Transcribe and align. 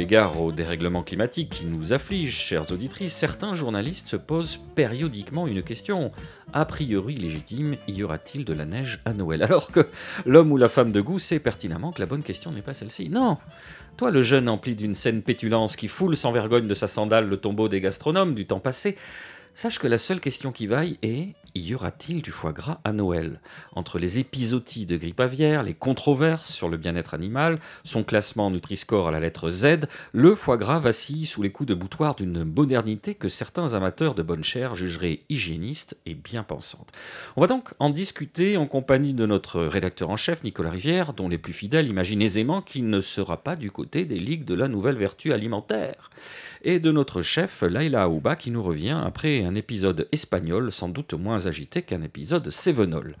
Égard 0.00 0.40
au 0.40 0.50
dérèglement 0.50 1.02
climatique 1.02 1.50
qui 1.50 1.66
nous 1.66 1.92
afflige, 1.92 2.34
chères 2.34 2.72
auditrices, 2.72 3.12
certains 3.12 3.52
journalistes 3.52 4.08
se 4.08 4.16
posent 4.16 4.58
périodiquement 4.74 5.46
une 5.46 5.62
question. 5.62 6.10
A 6.54 6.64
priori 6.64 7.16
légitime, 7.16 7.76
y 7.86 8.02
aura-t-il 8.02 8.46
de 8.46 8.54
la 8.54 8.64
neige 8.64 9.00
à 9.04 9.12
Noël? 9.12 9.42
Alors 9.42 9.70
que 9.70 9.86
l'homme 10.24 10.52
ou 10.52 10.56
la 10.56 10.70
femme 10.70 10.90
de 10.90 11.02
goût 11.02 11.18
sait 11.18 11.38
pertinemment 11.38 11.92
que 11.92 12.00
la 12.00 12.06
bonne 12.06 12.22
question 12.22 12.50
n'est 12.50 12.62
pas 12.62 12.72
celle-ci. 12.72 13.10
Non 13.10 13.36
Toi, 13.98 14.10
le 14.10 14.22
jeune 14.22 14.48
empli 14.48 14.74
d'une 14.74 14.94
saine 14.94 15.20
pétulance 15.20 15.76
qui 15.76 15.86
foule 15.86 16.16
sans 16.16 16.32
vergogne 16.32 16.66
de 16.66 16.74
sa 16.74 16.88
sandale 16.88 17.28
le 17.28 17.36
tombeau 17.36 17.68
des 17.68 17.82
gastronomes 17.82 18.34
du 18.34 18.46
temps 18.46 18.58
passé, 18.58 18.96
sache 19.54 19.78
que 19.78 19.86
la 19.86 19.98
seule 19.98 20.20
question 20.20 20.50
qui 20.50 20.66
vaille 20.66 20.98
est 21.02 21.34
y 21.54 21.74
aura-t-il 21.74 22.22
du 22.22 22.30
foie 22.30 22.52
gras 22.52 22.80
à 22.84 22.92
Noël? 22.92 23.40
Entre 23.72 23.98
les 23.98 24.18
épisodies 24.18 24.86
de 24.86 24.96
grippe 24.96 25.20
aviaire, 25.20 25.62
les 25.62 25.74
controverses 25.74 26.52
sur 26.52 26.68
le 26.68 26.76
bien-être 26.76 27.14
animal, 27.14 27.58
son 27.84 28.04
classement 28.04 28.50
Nutri-Score 28.50 29.08
à 29.08 29.10
la 29.10 29.20
lettre 29.20 29.50
Z, 29.50 29.86
le 30.12 30.34
foie 30.34 30.56
gras 30.56 30.78
vacille 30.78 31.26
sous 31.26 31.42
les 31.42 31.50
coups 31.50 31.68
de 31.68 31.74
boutoir 31.74 32.14
d'une 32.14 32.44
modernité 32.44 33.14
que 33.14 33.28
certains 33.28 33.74
amateurs 33.74 34.14
de 34.14 34.22
bonne 34.22 34.44
chair 34.44 34.74
jugeraient 34.74 35.20
hygiéniste 35.28 35.96
et 36.06 36.14
bien 36.14 36.42
pensante. 36.42 36.92
On 37.36 37.40
va 37.40 37.46
donc 37.46 37.70
en 37.78 37.90
discuter 37.90 38.56
en 38.56 38.66
compagnie 38.66 39.14
de 39.14 39.26
notre 39.26 39.62
rédacteur 39.62 40.10
en 40.10 40.16
chef 40.16 40.44
Nicolas 40.44 40.70
Rivière, 40.70 41.12
dont 41.12 41.28
les 41.28 41.38
plus 41.38 41.52
fidèles 41.52 41.88
imaginent 41.88 42.22
aisément 42.22 42.62
qu'il 42.62 42.88
ne 42.88 43.00
sera 43.00 43.38
pas 43.38 43.56
du 43.56 43.70
côté 43.70 44.04
des 44.04 44.18
ligues 44.18 44.44
de 44.44 44.54
la 44.54 44.68
nouvelle 44.68 44.96
vertu 44.96 45.32
alimentaire, 45.32 46.10
et 46.62 46.80
de 46.80 46.92
notre 46.92 47.22
chef 47.22 47.62
Laila 47.62 48.02
Aouba 48.02 48.36
qui 48.36 48.50
nous 48.50 48.62
revient 48.62 48.98
après 49.04 49.44
un 49.44 49.54
épisode 49.54 50.08
espagnol 50.12 50.72
sans 50.72 50.88
doute 50.88 51.14
moins 51.14 51.39
agité 51.46 51.82
qu'un 51.82 52.02
épisode 52.02 52.50
Sévenol. 52.50 53.16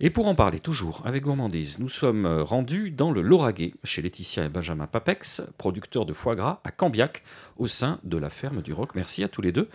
Et 0.00 0.10
pour 0.10 0.26
en 0.26 0.34
parler 0.34 0.60
toujours 0.60 1.02
avec 1.04 1.24
gourmandise, 1.24 1.78
nous 1.78 1.88
sommes 1.88 2.26
rendus 2.26 2.90
dans 2.90 3.10
le 3.10 3.20
Lauragais, 3.20 3.74
chez 3.84 4.02
Laetitia 4.02 4.44
et 4.44 4.48
Benjamin 4.48 4.86
Papex, 4.86 5.42
producteurs 5.58 6.06
de 6.06 6.12
foie 6.12 6.36
gras 6.36 6.60
à 6.64 6.70
Cambiac, 6.70 7.22
au 7.56 7.66
sein 7.66 8.00
de 8.04 8.16
la 8.16 8.30
ferme 8.30 8.62
du 8.62 8.72
Roc. 8.72 8.94
Merci 8.94 9.24
à 9.24 9.28
tous 9.28 9.42
les 9.42 9.52
deux 9.52 9.68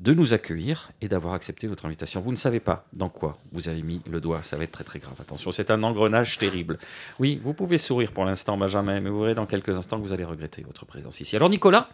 de 0.00 0.14
nous 0.14 0.32
accueillir 0.32 0.90
et 1.02 1.08
d'avoir 1.08 1.34
accepté 1.34 1.68
notre 1.68 1.84
invitation. 1.84 2.22
Vous 2.22 2.30
ne 2.30 2.36
savez 2.36 2.58
pas 2.58 2.86
dans 2.94 3.10
quoi 3.10 3.36
vous 3.52 3.68
avez 3.68 3.82
mis 3.82 4.00
le 4.10 4.20
doigt, 4.20 4.42
ça 4.42 4.56
va 4.56 4.64
être 4.64 4.72
très 4.72 4.84
très 4.84 4.98
grave. 4.98 5.14
Attention, 5.20 5.52
c'est 5.52 5.70
un 5.70 5.82
engrenage 5.82 6.38
terrible. 6.38 6.78
Oui, 7.18 7.38
vous 7.44 7.52
pouvez 7.52 7.76
sourire 7.76 8.12
pour 8.12 8.24
l'instant, 8.24 8.56
Benjamin, 8.56 9.00
mais 9.00 9.10
vous 9.10 9.20
verrez 9.20 9.34
dans 9.34 9.44
quelques 9.44 9.76
instants 9.76 9.98
que 9.98 10.02
vous 10.02 10.14
allez 10.14 10.24
regretter 10.24 10.62
votre 10.62 10.86
présence 10.86 11.20
ici. 11.20 11.36
Alors 11.36 11.50
Nicolas, 11.50 11.90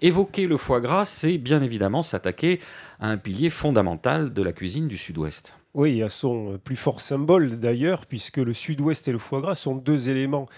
évoquer 0.00 0.44
le 0.44 0.56
foie 0.56 0.80
gras, 0.80 1.04
c'est 1.04 1.36
bien 1.36 1.60
évidemment 1.60 2.02
s'attaquer 2.02 2.60
à 3.00 3.08
un 3.08 3.16
pilier 3.16 3.50
fondamental 3.50 4.32
de 4.32 4.42
la 4.42 4.52
cuisine 4.52 4.86
du 4.86 4.96
Sud-Ouest. 4.96 5.54
Oui, 5.78 6.02
à 6.02 6.08
son 6.08 6.58
plus 6.64 6.74
fort 6.74 7.00
symbole 7.00 7.56
d'ailleurs, 7.56 8.06
puisque 8.06 8.38
le 8.38 8.52
Sud-Ouest 8.52 9.06
et 9.06 9.12
le 9.12 9.18
foie 9.18 9.40
gras 9.40 9.54
sont 9.54 9.76
deux 9.76 10.10
éléments 10.10 10.48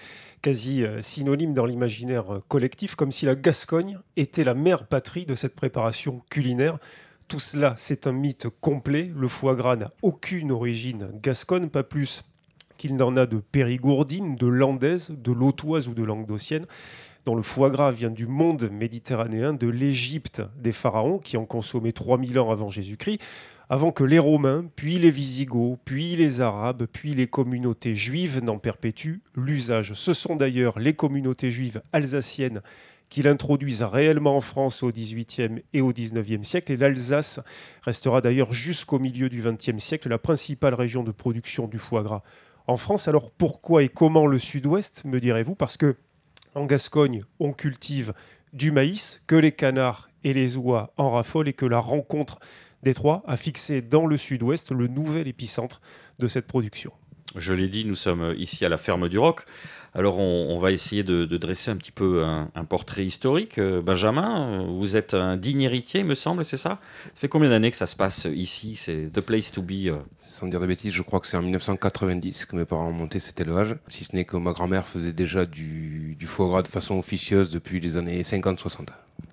quasi 0.40 0.82
synonymes 1.02 1.52
dans 1.52 1.66
l'imaginaire 1.66 2.40
collectif, 2.48 2.94
comme 2.94 3.12
si 3.12 3.26
la 3.26 3.34
Gascogne 3.34 3.98
était 4.16 4.44
la 4.44 4.54
mère 4.54 4.86
patrie 4.86 5.26
de 5.26 5.34
cette 5.34 5.54
préparation 5.54 6.22
culinaire. 6.30 6.78
Tout 7.28 7.38
cela, 7.38 7.74
c'est 7.76 8.06
un 8.06 8.12
mythe 8.12 8.48
complet. 8.62 9.10
Le 9.14 9.28
foie 9.28 9.54
gras 9.54 9.76
n'a 9.76 9.91
aucune 10.00 10.52
origine 10.52 11.10
gasconne, 11.22 11.68
pas 11.68 11.82
plus 11.82 12.25
qu'il 12.78 12.97
n'en 12.97 13.14
a 13.19 13.26
de 13.26 13.41
périgourdine, 13.41 14.37
de 14.37 14.47
landaise, 14.47 15.10
de 15.10 15.32
lautoise 15.32 15.87
ou 15.87 15.92
de 15.92 16.02
languedocienne 16.02 16.64
dont 17.26 17.34
le 17.34 17.42
foie 17.42 17.69
gras 17.69 17.91
vient 17.91 18.10
du 18.10 18.26
monde 18.26 18.70
méditerranéen, 18.72 19.52
de 19.52 19.69
l'Égypte 19.69 20.42
des 20.56 20.72
pharaons, 20.72 21.19
qui 21.19 21.37
en 21.37 21.44
consommaient 21.44 21.92
3000 21.92 22.38
ans 22.38 22.50
avant 22.50 22.70
Jésus-Christ, 22.70 23.20
avant 23.70 23.92
que 23.92 24.03
les 24.03 24.19
Romains, 24.19 24.64
puis 24.75 24.98
les 24.98 25.12
Visigoths, 25.12 25.78
puis 25.84 26.16
les 26.16 26.41
Arabes, 26.41 26.86
puis 26.92 27.14
les 27.14 27.28
communautés 27.28 27.94
juives 27.94 28.42
n'en 28.42 28.58
perpétuent 28.58 29.22
l'usage. 29.36 29.92
Ce 29.92 30.12
sont 30.12 30.34
d'ailleurs 30.34 30.81
les 30.81 30.92
communautés 30.94 31.53
juives 31.53 31.81
alsaciennes 31.92 32.62
qui 33.10 33.22
l'introduisent 33.22 33.84
réellement 33.84 34.36
en 34.36 34.41
France 34.41 34.82
au 34.82 34.91
XVIIIe 34.91 35.62
et 35.72 35.81
au 35.82 35.92
XIXe 35.92 36.47
siècle. 36.47 36.72
Et 36.72 36.76
l'Alsace 36.76 37.38
restera 37.82 38.20
d'ailleurs 38.20 38.53
jusqu'au 38.53 38.98
milieu 38.98 39.28
du 39.28 39.41
XXe 39.41 39.78
siècle 39.78 40.08
la 40.08 40.19
principale 40.19 40.75
région 40.75 41.04
de 41.04 41.12
production 41.12 41.69
du 41.69 41.78
foie 41.78 42.02
gras 42.02 42.25
en 42.66 42.76
France. 42.76 43.06
Alors 43.06 43.31
pourquoi 43.31 43.84
et 43.84 43.88
comment 43.88 44.26
le 44.26 44.41
Sud-Ouest, 44.41 45.04
me 45.04 45.20
direz-vous? 45.20 45.54
Parce 45.54 45.76
que 45.76 45.94
en 46.56 46.66
Gascogne, 46.66 47.22
on 47.38 47.52
cultive 47.52 48.14
du 48.52 48.72
maïs, 48.72 49.22
que 49.28 49.37
les 49.37 49.52
canards 49.52 50.10
et 50.25 50.32
les 50.32 50.56
oies 50.56 50.92
en 50.97 51.12
raffolent 51.12 51.48
et 51.48 51.52
que 51.52 51.66
la 51.66 51.78
rencontre 51.78 52.41
des 52.82 52.94
trois 52.94 53.22
a 53.26 53.36
fixé 53.36 53.82
dans 53.82 54.06
le 54.06 54.16
sud-ouest 54.16 54.72
le 54.72 54.86
nouvel 54.86 55.28
épicentre 55.28 55.80
de 56.18 56.26
cette 56.26 56.46
production. 56.46 56.92
Je 57.36 57.54
l'ai 57.54 57.68
dit, 57.68 57.84
nous 57.84 57.94
sommes 57.94 58.34
ici 58.36 58.64
à 58.64 58.68
la 58.68 58.76
ferme 58.76 59.08
du 59.08 59.16
Roc. 59.16 59.44
Alors 59.94 60.18
on, 60.18 60.48
on 60.50 60.58
va 60.58 60.72
essayer 60.72 61.02
de, 61.02 61.24
de, 61.24 61.36
dresser 61.36 61.70
un 61.70 61.76
petit 61.76 61.92
peu 61.92 62.24
un, 62.24 62.50
un 62.54 62.64
portrait 62.64 63.04
historique. 63.04 63.58
Euh, 63.58 63.80
Benjamin, 63.80 64.66
vous 64.66 64.96
êtes 64.96 65.14
un 65.14 65.36
digne 65.36 65.62
héritier, 65.62 66.02
me 66.02 66.14
semble, 66.14 66.44
c'est 66.44 66.56
ça? 66.56 66.80
Ça 67.04 67.20
fait 67.20 67.28
combien 67.28 67.48
d'années 67.48 67.70
que 67.70 67.76
ça 67.76 67.86
se 67.86 67.96
passe 67.96 68.26
ici? 68.32 68.76
C'est 68.76 69.12
the 69.12 69.20
place 69.20 69.50
to 69.52 69.62
be 69.62 69.86
euh 69.86 69.98
Sans 70.20 70.46
dire 70.46 70.60
de 70.60 70.66
bêtises, 70.66 70.92
je 70.92 71.02
crois 71.02 71.20
que 71.20 71.26
c'est 71.26 71.36
en 71.36 71.42
1990 71.42 72.46
que 72.46 72.56
mes 72.56 72.64
parents 72.64 72.88
ont 72.88 72.92
monté 72.92 73.19
cet 73.19 73.40
élevage. 73.40 73.76
Si 73.88 74.04
ce 74.04 74.14
n'est 74.14 74.24
que 74.24 74.36
ma 74.36 74.52
grand-mère 74.52 74.86
faisait 74.86 75.12
déjà 75.12 75.44
du, 75.44 76.16
du 76.19 76.26
foie 76.26 76.48
gras 76.48 76.62
de 76.62 76.69
façon 76.69 76.98
officieuse 76.98 77.50
depuis 77.50 77.80
les 77.80 77.96
années 77.96 78.22
50-60. 78.22 78.88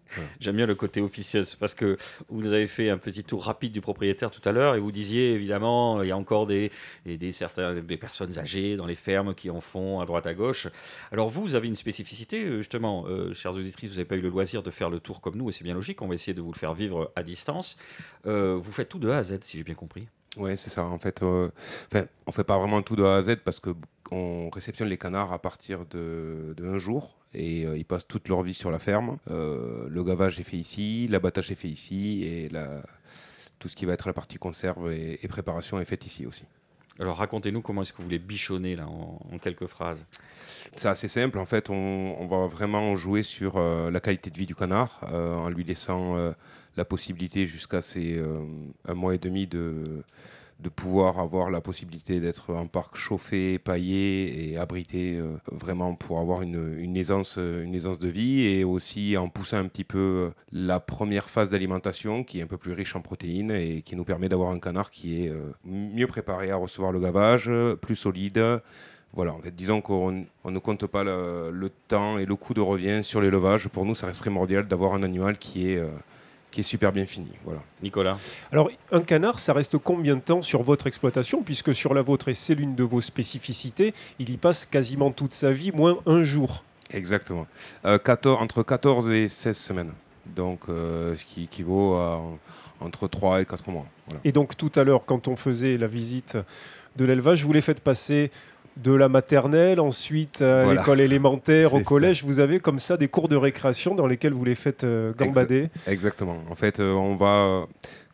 J'aime 0.39 0.55
bien 0.55 0.65
le 0.65 0.75
côté 0.75 1.01
officieuse 1.01 1.55
parce 1.55 1.73
que 1.73 1.97
vous 2.29 2.51
avez 2.53 2.67
fait 2.67 2.89
un 2.89 2.97
petit 2.97 3.23
tour 3.23 3.43
rapide 3.43 3.71
du 3.71 3.81
propriétaire 3.81 4.31
tout 4.31 4.41
à 4.47 4.51
l'heure 4.51 4.75
et 4.75 4.79
vous 4.79 4.91
disiez 4.91 5.33
évidemment 5.33 6.01
il 6.01 6.09
y 6.09 6.11
a 6.11 6.17
encore 6.17 6.47
des, 6.47 6.71
des, 7.05 7.31
certains, 7.31 7.75
des 7.75 7.97
personnes 7.97 8.37
âgées 8.39 8.75
dans 8.75 8.85
les 8.85 8.95
fermes 8.95 9.33
qui 9.33 9.49
en 9.49 9.61
font 9.61 9.99
à 9.99 10.05
droite 10.05 10.27
à 10.27 10.33
gauche. 10.33 10.67
Alors 11.11 11.29
vous, 11.29 11.41
vous 11.41 11.55
avez 11.55 11.67
une 11.67 11.75
spécificité 11.75 12.57
justement, 12.57 13.05
euh, 13.07 13.33
chères 13.33 13.53
auditrices, 13.53 13.89
vous 13.89 13.97
n'avez 13.97 14.05
pas 14.05 14.15
eu 14.15 14.21
le 14.21 14.29
loisir 14.29 14.63
de 14.63 14.71
faire 14.71 14.89
le 14.89 14.99
tour 14.99 15.21
comme 15.21 15.35
nous 15.37 15.49
et 15.49 15.51
c'est 15.51 15.63
bien 15.63 15.73
logique, 15.73 16.01
on 16.01 16.07
va 16.07 16.15
essayer 16.15 16.33
de 16.33 16.41
vous 16.41 16.51
le 16.51 16.57
faire 16.57 16.73
vivre 16.73 17.11
à 17.15 17.23
distance. 17.23 17.77
Euh, 18.25 18.57
vous 18.61 18.71
faites 18.71 18.89
tout 18.89 18.99
de 18.99 19.09
A 19.09 19.17
à 19.17 19.23
Z 19.23 19.39
si 19.43 19.57
j'ai 19.57 19.63
bien 19.63 19.75
compris. 19.75 20.07
Oui, 20.37 20.55
c'est 20.55 20.69
ça. 20.69 20.83
En 20.85 20.99
fait, 20.99 21.23
euh, 21.23 21.49
on 22.27 22.31
fait 22.31 22.43
pas 22.43 22.57
vraiment 22.57 22.81
tout 22.81 22.95
de 22.95 23.03
A 23.03 23.15
à 23.15 23.21
Z 23.21 23.37
parce 23.43 23.59
que 23.59 23.71
on 24.11 24.49
réceptionne 24.49 24.87
les 24.87 24.97
canards 24.97 25.33
à 25.33 25.39
partir 25.39 25.85
de, 25.85 26.53
de 26.55 26.67
un 26.67 26.77
jour 26.77 27.17
et 27.33 27.65
euh, 27.65 27.77
ils 27.77 27.85
passent 27.85 28.07
toute 28.07 28.27
leur 28.27 28.41
vie 28.41 28.53
sur 28.53 28.71
la 28.71 28.79
ferme. 28.79 29.17
Euh, 29.29 29.87
le 29.89 30.03
gavage 30.03 30.39
est 30.39 30.43
fait 30.43 30.57
ici, 30.57 31.07
l'abattage 31.09 31.51
est 31.51 31.55
fait 31.55 31.67
ici 31.67 32.23
et 32.23 32.49
la, 32.49 32.81
tout 33.59 33.67
ce 33.67 33.75
qui 33.75 33.85
va 33.85 33.93
être 33.93 34.07
la 34.07 34.13
partie 34.13 34.37
conserve 34.37 34.91
et, 34.91 35.19
et 35.23 35.27
préparation 35.27 35.79
est 35.79 35.85
fait 35.85 36.05
ici 36.05 36.25
aussi. 36.25 36.43
Alors 36.99 37.17
racontez-nous 37.17 37.61
comment 37.61 37.83
est-ce 37.83 37.93
que 37.93 38.01
vous 38.01 38.09
les 38.09 38.17
bichonnez 38.17 38.75
là 38.75 38.87
en, 38.87 39.19
en 39.31 39.37
quelques 39.37 39.67
phrases. 39.67 40.05
C'est 40.75 40.87
assez 40.87 41.07
simple 41.07 41.37
en 41.37 41.45
fait, 41.45 41.69
on, 41.69 42.15
on, 42.19 42.25
va 42.25 42.47
vraiment 42.47 42.95
jouer 42.95 43.21
sur 43.21 43.57
euh, 43.57 43.91
la 43.91 43.99
qualité 43.99 44.31
de 44.31 44.37
vie 44.37 44.47
du 44.47 44.55
canard 44.55 44.99
en 45.03 45.49
lui 45.49 45.63
laissant 45.63 46.15
la 46.75 46.85
possibilité 46.85 47.45
jusqu'à 47.45 47.81
ses 47.81 48.19
un 48.87 48.93
mois 48.93 49.13
et 49.13 49.19
demi 49.19 49.45
de 49.45 50.03
de 50.59 50.69
pouvoir 50.69 51.19
avoir 51.19 51.51
la 51.51 51.61
possibilité 51.61 52.19
d'être 52.19 52.53
en 52.53 52.65
parc 52.67 52.95
chauffé, 52.95 53.59
paillé 53.59 54.51
et 54.51 54.57
abrité 54.57 55.15
euh, 55.15 55.37
vraiment 55.51 55.93
pour 55.93 56.19
avoir 56.19 56.41
une, 56.41 56.77
une, 56.79 56.97
aisance, 56.97 57.37
une 57.37 57.75
aisance 57.75 57.99
de 57.99 58.07
vie 58.07 58.47
et 58.47 58.63
aussi 58.63 59.17
en 59.17 59.29
poussant 59.29 59.57
un 59.57 59.67
petit 59.67 59.83
peu 59.83 60.31
la 60.51 60.79
première 60.79 61.29
phase 61.29 61.51
d'alimentation 61.51 62.23
qui 62.23 62.39
est 62.39 62.41
un 62.41 62.47
peu 62.47 62.57
plus 62.57 62.73
riche 62.73 62.95
en 62.95 63.01
protéines 63.01 63.51
et 63.51 63.81
qui 63.83 63.95
nous 63.95 64.03
permet 64.03 64.29
d'avoir 64.29 64.51
un 64.51 64.59
canard 64.59 64.89
qui 64.89 65.23
est 65.23 65.29
euh, 65.29 65.51
mieux 65.63 66.07
préparé 66.07 66.49
à 66.49 66.55
recevoir 66.55 66.91
le 66.91 66.99
gavage, 66.99 67.51
plus 67.81 67.95
solide. 67.95 68.61
Voilà, 69.13 69.35
disons 69.55 69.81
qu'on 69.81 70.25
on 70.43 70.51
ne 70.51 70.59
compte 70.59 70.85
pas 70.85 71.03
le, 71.03 71.49
le, 71.51 71.69
temps 71.87 72.17
et 72.17 72.25
le 72.25 72.35
coût 72.35 72.53
de 72.53 72.61
revient 72.61 73.03
sur 73.03 73.21
l'élevage. 73.21 73.67
Pour 73.67 73.85
nous, 73.85 73.95
ça 73.95 74.07
reste 74.07 74.19
primordial 74.19 74.67
d'avoir 74.67 74.93
un 74.93 75.03
animal 75.03 75.37
qui 75.37 75.71
est... 75.71 75.77
Euh, 75.77 75.89
qui 76.57 76.61
est 76.61 76.63
super 76.63 76.91
bien 76.91 77.05
fini. 77.05 77.27
Voilà. 77.45 77.61
Nicolas 77.83 78.17
Alors, 78.51 78.71
un 78.91 79.01
canard, 79.01 79.37
ça 79.37 79.53
reste 79.53 79.77
combien 79.77 80.15
de 80.15 80.21
temps 80.21 80.41
sur 80.41 80.63
votre 80.63 80.87
exploitation 80.87 81.43
Puisque 81.43 81.75
sur 81.75 81.93
la 81.93 82.01
vôtre, 82.01 82.29
et 82.29 82.33
c'est 82.33 82.55
l'une 82.55 82.73
de 82.73 82.81
vos 82.81 82.99
spécificités, 82.99 83.93
il 84.17 84.31
y 84.31 84.37
passe 84.37 84.65
quasiment 84.65 85.11
toute 85.11 85.33
sa 85.33 85.51
vie, 85.51 85.71
moins 85.71 85.99
un 86.07 86.23
jour. 86.23 86.63
Exactement. 86.89 87.45
Euh, 87.85 87.99
14, 87.99 88.41
entre 88.41 88.63
14 88.63 89.11
et 89.11 89.29
16 89.29 89.55
semaines. 89.55 89.91
Donc, 90.25 90.61
euh, 90.67 91.15
ce 91.15 91.25
qui 91.25 91.43
équivaut 91.43 91.93
à 91.93 92.19
entre 92.79 93.07
3 93.07 93.41
et 93.41 93.45
4 93.45 93.69
mois. 93.69 93.85
Voilà. 94.07 94.21
Et 94.23 94.31
donc, 94.31 94.57
tout 94.57 94.71
à 94.73 94.83
l'heure, 94.83 95.05
quand 95.05 95.27
on 95.27 95.35
faisait 95.35 95.77
la 95.77 95.85
visite 95.85 96.37
de 96.95 97.05
l'élevage, 97.05 97.43
vous 97.43 97.53
les 97.53 97.61
faites 97.61 97.81
passer 97.81 98.31
de 98.83 98.93
la 98.93 99.09
maternelle, 99.09 99.79
ensuite 99.79 100.41
à 100.41 100.73
l'école 100.73 101.01
élémentaire, 101.01 101.73
au 101.73 101.81
collège. 101.81 102.23
Vous 102.23 102.39
avez 102.39 102.59
comme 102.59 102.79
ça 102.79 102.97
des 102.97 103.07
cours 103.07 103.27
de 103.27 103.35
récréation 103.35 103.95
dans 103.95 104.07
lesquels 104.07 104.33
vous 104.33 104.45
les 104.45 104.55
faites 104.55 104.85
gambader. 105.17 105.69
Exactement. 105.87 106.37
En 106.49 106.55
fait, 106.55 106.79
on 106.79 107.15
va 107.15 107.67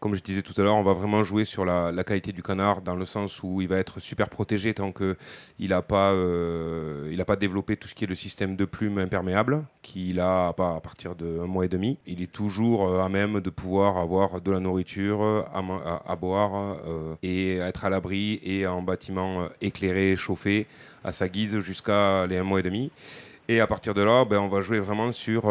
comme 0.04 0.16
je 0.16 0.22
disais 0.22 0.42
tout 0.42 0.54
à 0.60 0.66
l'heure, 0.66 0.76
on 0.76 0.84
va 0.84 0.92
vraiment 0.92 1.24
jouer 1.24 1.46
sur 1.46 1.64
la, 1.64 2.04
qualité 2.04 2.34
du 2.34 2.44
canard 2.44 2.82
dans 2.82 2.98
le 2.98 3.06
sens 3.06 3.42
où 3.42 3.62
il 3.62 3.70
va 3.70 3.78
être 3.78 4.02
super 4.02 4.28
protégé 4.28 4.74
tant 4.74 4.92
qu'il 4.92 5.70
n'a 5.70 5.82
pas, 5.82 6.12
euh, 6.12 7.24
pas 7.24 7.38
développé 7.38 7.78
tout 7.78 7.88
ce 7.88 7.96
qui 7.96 8.04
est 8.04 8.08
le 8.08 8.14
système 8.14 8.58
de 8.58 8.66
plumes 8.66 8.98
imperméable 8.98 9.64
qu'il 9.82 10.20
a 10.20 10.50
à, 10.50 10.54
partir 10.54 11.16
d'un 11.16 11.46
mois 11.46 11.64
et 11.64 11.70
demi. 11.70 12.00
Il 12.06 12.22
est 12.22 12.30
toujours 12.30 12.86
euh, 12.86 13.00
à 13.00 13.08
même 13.08 13.40
de 13.40 13.50
pouvoir 13.50 13.96
avoir 13.96 14.42
de 14.42 14.52
la 14.52 14.60
nourriture 14.60 15.46
à, 15.54 16.16
boire 16.18 16.80
euh, 16.86 17.16
et 17.24 17.60
être 17.60 17.86
à 17.86 17.90
l'abri 17.90 18.42
et 18.44 18.68
en 18.68 18.82
bâtiment 18.82 19.48
éclairé, 19.62 20.18
chauffé 20.18 20.68
à 21.06 21.14
sa 21.14 21.30
guise 21.30 21.60
jusqu'à 21.60 22.28
les 22.28 22.40
un 22.40 22.44
mois 22.44 22.60
et 22.60 22.64
demi. 22.64 22.92
Et 23.50 23.60
à 23.60 23.68
partir 23.68 23.94
de 23.94 24.02
là, 24.02 24.26
ben, 24.26 24.40
on 24.40 24.48
va 24.48 24.62
jouer 24.62 24.80
vraiment 24.80 25.12
sur 25.12 25.50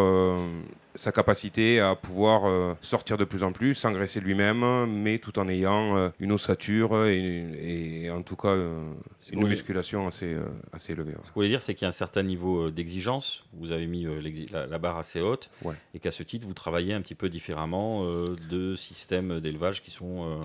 sa 0.94 1.12
capacité 1.12 1.80
à 1.80 1.94
pouvoir 1.94 2.46
euh, 2.46 2.74
sortir 2.80 3.16
de 3.16 3.24
plus 3.24 3.42
en 3.42 3.52
plus, 3.52 3.74
s'engraisser 3.74 4.20
lui-même, 4.20 4.86
mais 4.86 5.18
tout 5.18 5.38
en 5.38 5.48
ayant 5.48 5.96
euh, 5.96 6.08
une 6.20 6.32
ossature 6.32 7.06
et, 7.06 8.10
en 8.10 8.22
tout 8.22 8.36
cas 8.36 8.48
euh, 8.48 8.92
une 9.30 9.48
musculation 9.48 10.06
assez, 10.06 10.36
assez 10.72 10.92
élevée. 10.92 11.12
Ce 11.12 11.16
que 11.16 11.26
vous 11.26 11.32
voulez 11.34 11.48
dire, 11.48 11.62
c'est 11.62 11.74
qu'il 11.74 11.84
y 11.84 11.86
a 11.86 11.88
un 11.88 11.92
certain 11.92 12.22
niveau 12.22 12.70
d'exigence. 12.70 13.44
Vous 13.54 13.72
avez 13.72 13.86
mis 13.86 14.06
la, 14.50 14.78
barre 14.78 14.98
assez 14.98 15.20
haute 15.20 15.50
et 15.94 15.98
qu'à 15.98 16.10
ce 16.10 16.22
titre, 16.22 16.46
vous 16.46 16.54
travaillez 16.54 16.92
un 16.92 17.00
petit 17.00 17.14
peu 17.14 17.28
différemment 17.28 18.04
de 18.04 18.74
systèmes 18.76 19.40
d'élevage 19.40 19.82
qui 19.82 19.90
sont 19.90 20.40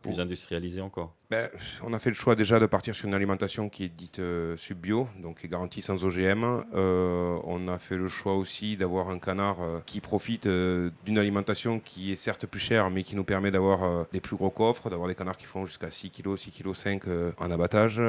plus 0.00 0.20
industrialisé 0.20 0.80
encore 0.80 1.14
ben, 1.30 1.48
On 1.82 1.92
a 1.92 1.98
fait 1.98 2.10
le 2.10 2.14
choix 2.14 2.34
déjà 2.34 2.58
de 2.58 2.66
partir 2.66 2.94
sur 2.94 3.06
une 3.06 3.14
alimentation 3.14 3.68
qui 3.68 3.84
est 3.84 3.88
dite 3.88 4.18
euh, 4.18 4.56
sub-bio, 4.56 5.08
donc 5.22 5.40
qui 5.40 5.46
est 5.46 5.48
garantie 5.48 5.82
sans 5.82 6.04
OGM. 6.04 6.64
Euh, 6.74 7.38
on 7.44 7.68
a 7.68 7.78
fait 7.78 7.96
le 7.96 8.08
choix 8.08 8.34
aussi 8.34 8.76
d'avoir 8.76 9.10
un 9.10 9.18
canard 9.18 9.58
euh, 9.60 9.80
qui 9.84 10.00
profite 10.00 10.48
d'une 10.48 11.18
alimentation 11.18 11.80
qui 11.80 12.12
est 12.12 12.16
certes 12.16 12.46
plus 12.46 12.60
chère, 12.60 12.90
mais 12.90 13.02
qui 13.02 13.14
nous 13.14 13.24
permet 13.24 13.50
d'avoir 13.50 14.06
des 14.12 14.20
plus 14.20 14.36
gros 14.36 14.50
coffres, 14.50 14.90
d'avoir 14.90 15.08
des 15.08 15.14
canards 15.14 15.36
qui 15.36 15.46
font 15.46 15.66
jusqu'à 15.66 15.90
6 15.90 16.10
kg, 16.10 16.36
6 16.36 16.50
kg 16.50 16.74
5 16.74 17.02
en 17.38 17.50
abattage. 17.50 18.00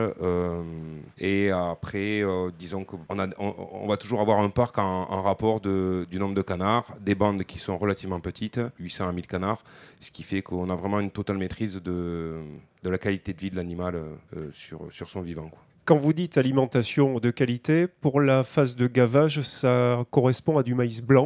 et 1.20 1.52
après, 1.52 2.24
disons 2.58 2.84
qu'on 2.86 3.00
on, 3.10 3.56
on, 3.74 3.88
va 3.88 3.98
toujours 3.98 4.22
avoir 4.22 4.40
un 4.40 4.50
parc 4.50 4.78
en, 4.78 5.10
en 5.10 5.22
rapport 5.22 5.60
de, 5.60 6.08
du 6.10 6.20
nombre 6.20 6.36
de 6.36 6.42
canards, 6.42 6.96
des 7.00 7.16
bandes 7.16 7.44
qui 7.44 7.60
sont 7.60 7.78
relativement 7.78 8.20
petites, 8.20 8.60
800 8.80 9.10
à 9.10 9.12
1000 9.12 9.28
canards, 9.28 9.64
ce 10.00 10.12
qui 10.12 10.24
fait 10.24 10.42
qu'on 10.42 10.70
a 10.70 10.76
vraiment 10.76 11.00
une 11.00 11.12
totale 11.12 11.38
maîtrise 11.38 11.81
de, 11.82 12.40
de 12.84 12.90
la 12.90 12.98
qualité 12.98 13.34
de 13.34 13.40
vie 13.40 13.50
de 13.50 13.56
l'animal 13.56 13.96
euh, 13.96 14.50
sur, 14.54 14.92
sur 14.92 15.10
son 15.10 15.22
vivant. 15.22 15.52
Quand 15.86 15.98
vous 15.98 16.14
dites 16.14 16.38
alimentation 16.38 17.20
de 17.20 17.32
qualité, 17.32 17.88
pour 17.88 18.22
la 18.22 18.44
phase 18.44 18.76
de 18.76 18.88
gavage, 18.88 19.42
ça 19.42 20.06
correspond 20.12 20.58
à 20.58 20.64
du 20.64 20.76
maïs 20.76 21.02
blanc? 21.02 21.26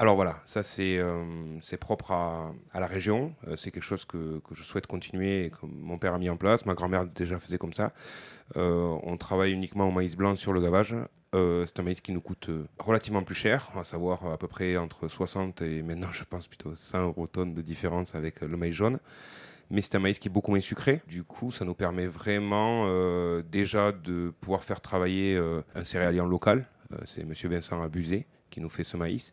Alors 0.00 0.14
voilà, 0.14 0.40
ça 0.44 0.62
c'est 0.62 0.98
euh, 0.98 1.58
propre 1.80 2.12
à, 2.12 2.54
à, 2.72 2.80
la 2.80 2.86
région. 2.86 3.34
Euh, 3.46 3.56
c'est 3.56 3.70
quelque 3.70 3.82
chose 3.82 4.04
que, 4.04 4.38
que, 4.38 4.54
je 4.54 4.62
souhaite 4.62 4.86
continuer 4.86 5.46
et 5.46 5.50
que 5.50 5.66
mon 5.66 5.98
père 5.98 6.14
a 6.14 6.18
mis 6.18 6.30
en 6.30 6.36
place. 6.36 6.66
Ma 6.66 6.74
grand-mère 6.74 7.06
déjà 7.06 7.38
faisait 7.40 7.58
comme 7.58 7.72
ça. 7.72 7.92
on 8.54 9.16
travaille 9.18 9.52
uniquement 9.52 9.88
au 9.88 9.90
maïs 9.90 10.16
blanc 10.16 10.36
sur 10.36 10.52
le 10.52 10.60
gavage. 10.60 10.94
c'est 11.32 11.80
un 11.80 11.82
maïs 11.82 12.00
qui 12.00 12.12
nous 12.12 12.20
coûte 12.20 12.48
relativement 12.78 13.22
plus 13.22 13.34
cher, 13.34 13.70
à 13.76 13.84
savoir 13.84 14.24
à 14.26 14.38
peu 14.38 14.46
près 14.46 14.76
entre 14.76 15.08
60 15.08 15.62
et 15.62 15.82
maintenant 15.82 16.12
je 16.12 16.24
pense 16.24 16.46
plutôt 16.46 16.74
100 16.74 17.02
euros 17.02 17.26
tonnes 17.26 17.54
de 17.54 17.62
différence 17.62 18.14
avec 18.14 18.40
le 18.40 18.56
maïs 18.56 18.74
jaune 18.74 19.00
mais 19.70 19.80
c'est 19.80 19.94
un 19.94 19.98
maïs 19.98 20.18
qui 20.18 20.28
est 20.28 20.30
beaucoup 20.30 20.50
moins 20.50 20.60
sucré. 20.60 21.02
Du 21.06 21.24
coup, 21.24 21.52
ça 21.52 21.64
nous 21.64 21.74
permet 21.74 22.06
vraiment 22.06 22.84
euh, 22.86 23.42
déjà 23.42 23.92
de 23.92 24.32
pouvoir 24.40 24.64
faire 24.64 24.80
travailler 24.80 25.36
euh, 25.36 25.62
un 25.74 25.84
céréalien 25.84 26.26
local. 26.26 26.66
Euh, 26.92 26.96
c'est 27.04 27.24
Monsieur 27.24 27.48
Vincent 27.48 27.82
Abusé 27.82 28.26
qui 28.50 28.60
nous 28.60 28.70
fait 28.70 28.84
ce 28.84 28.96
maïs. 28.96 29.32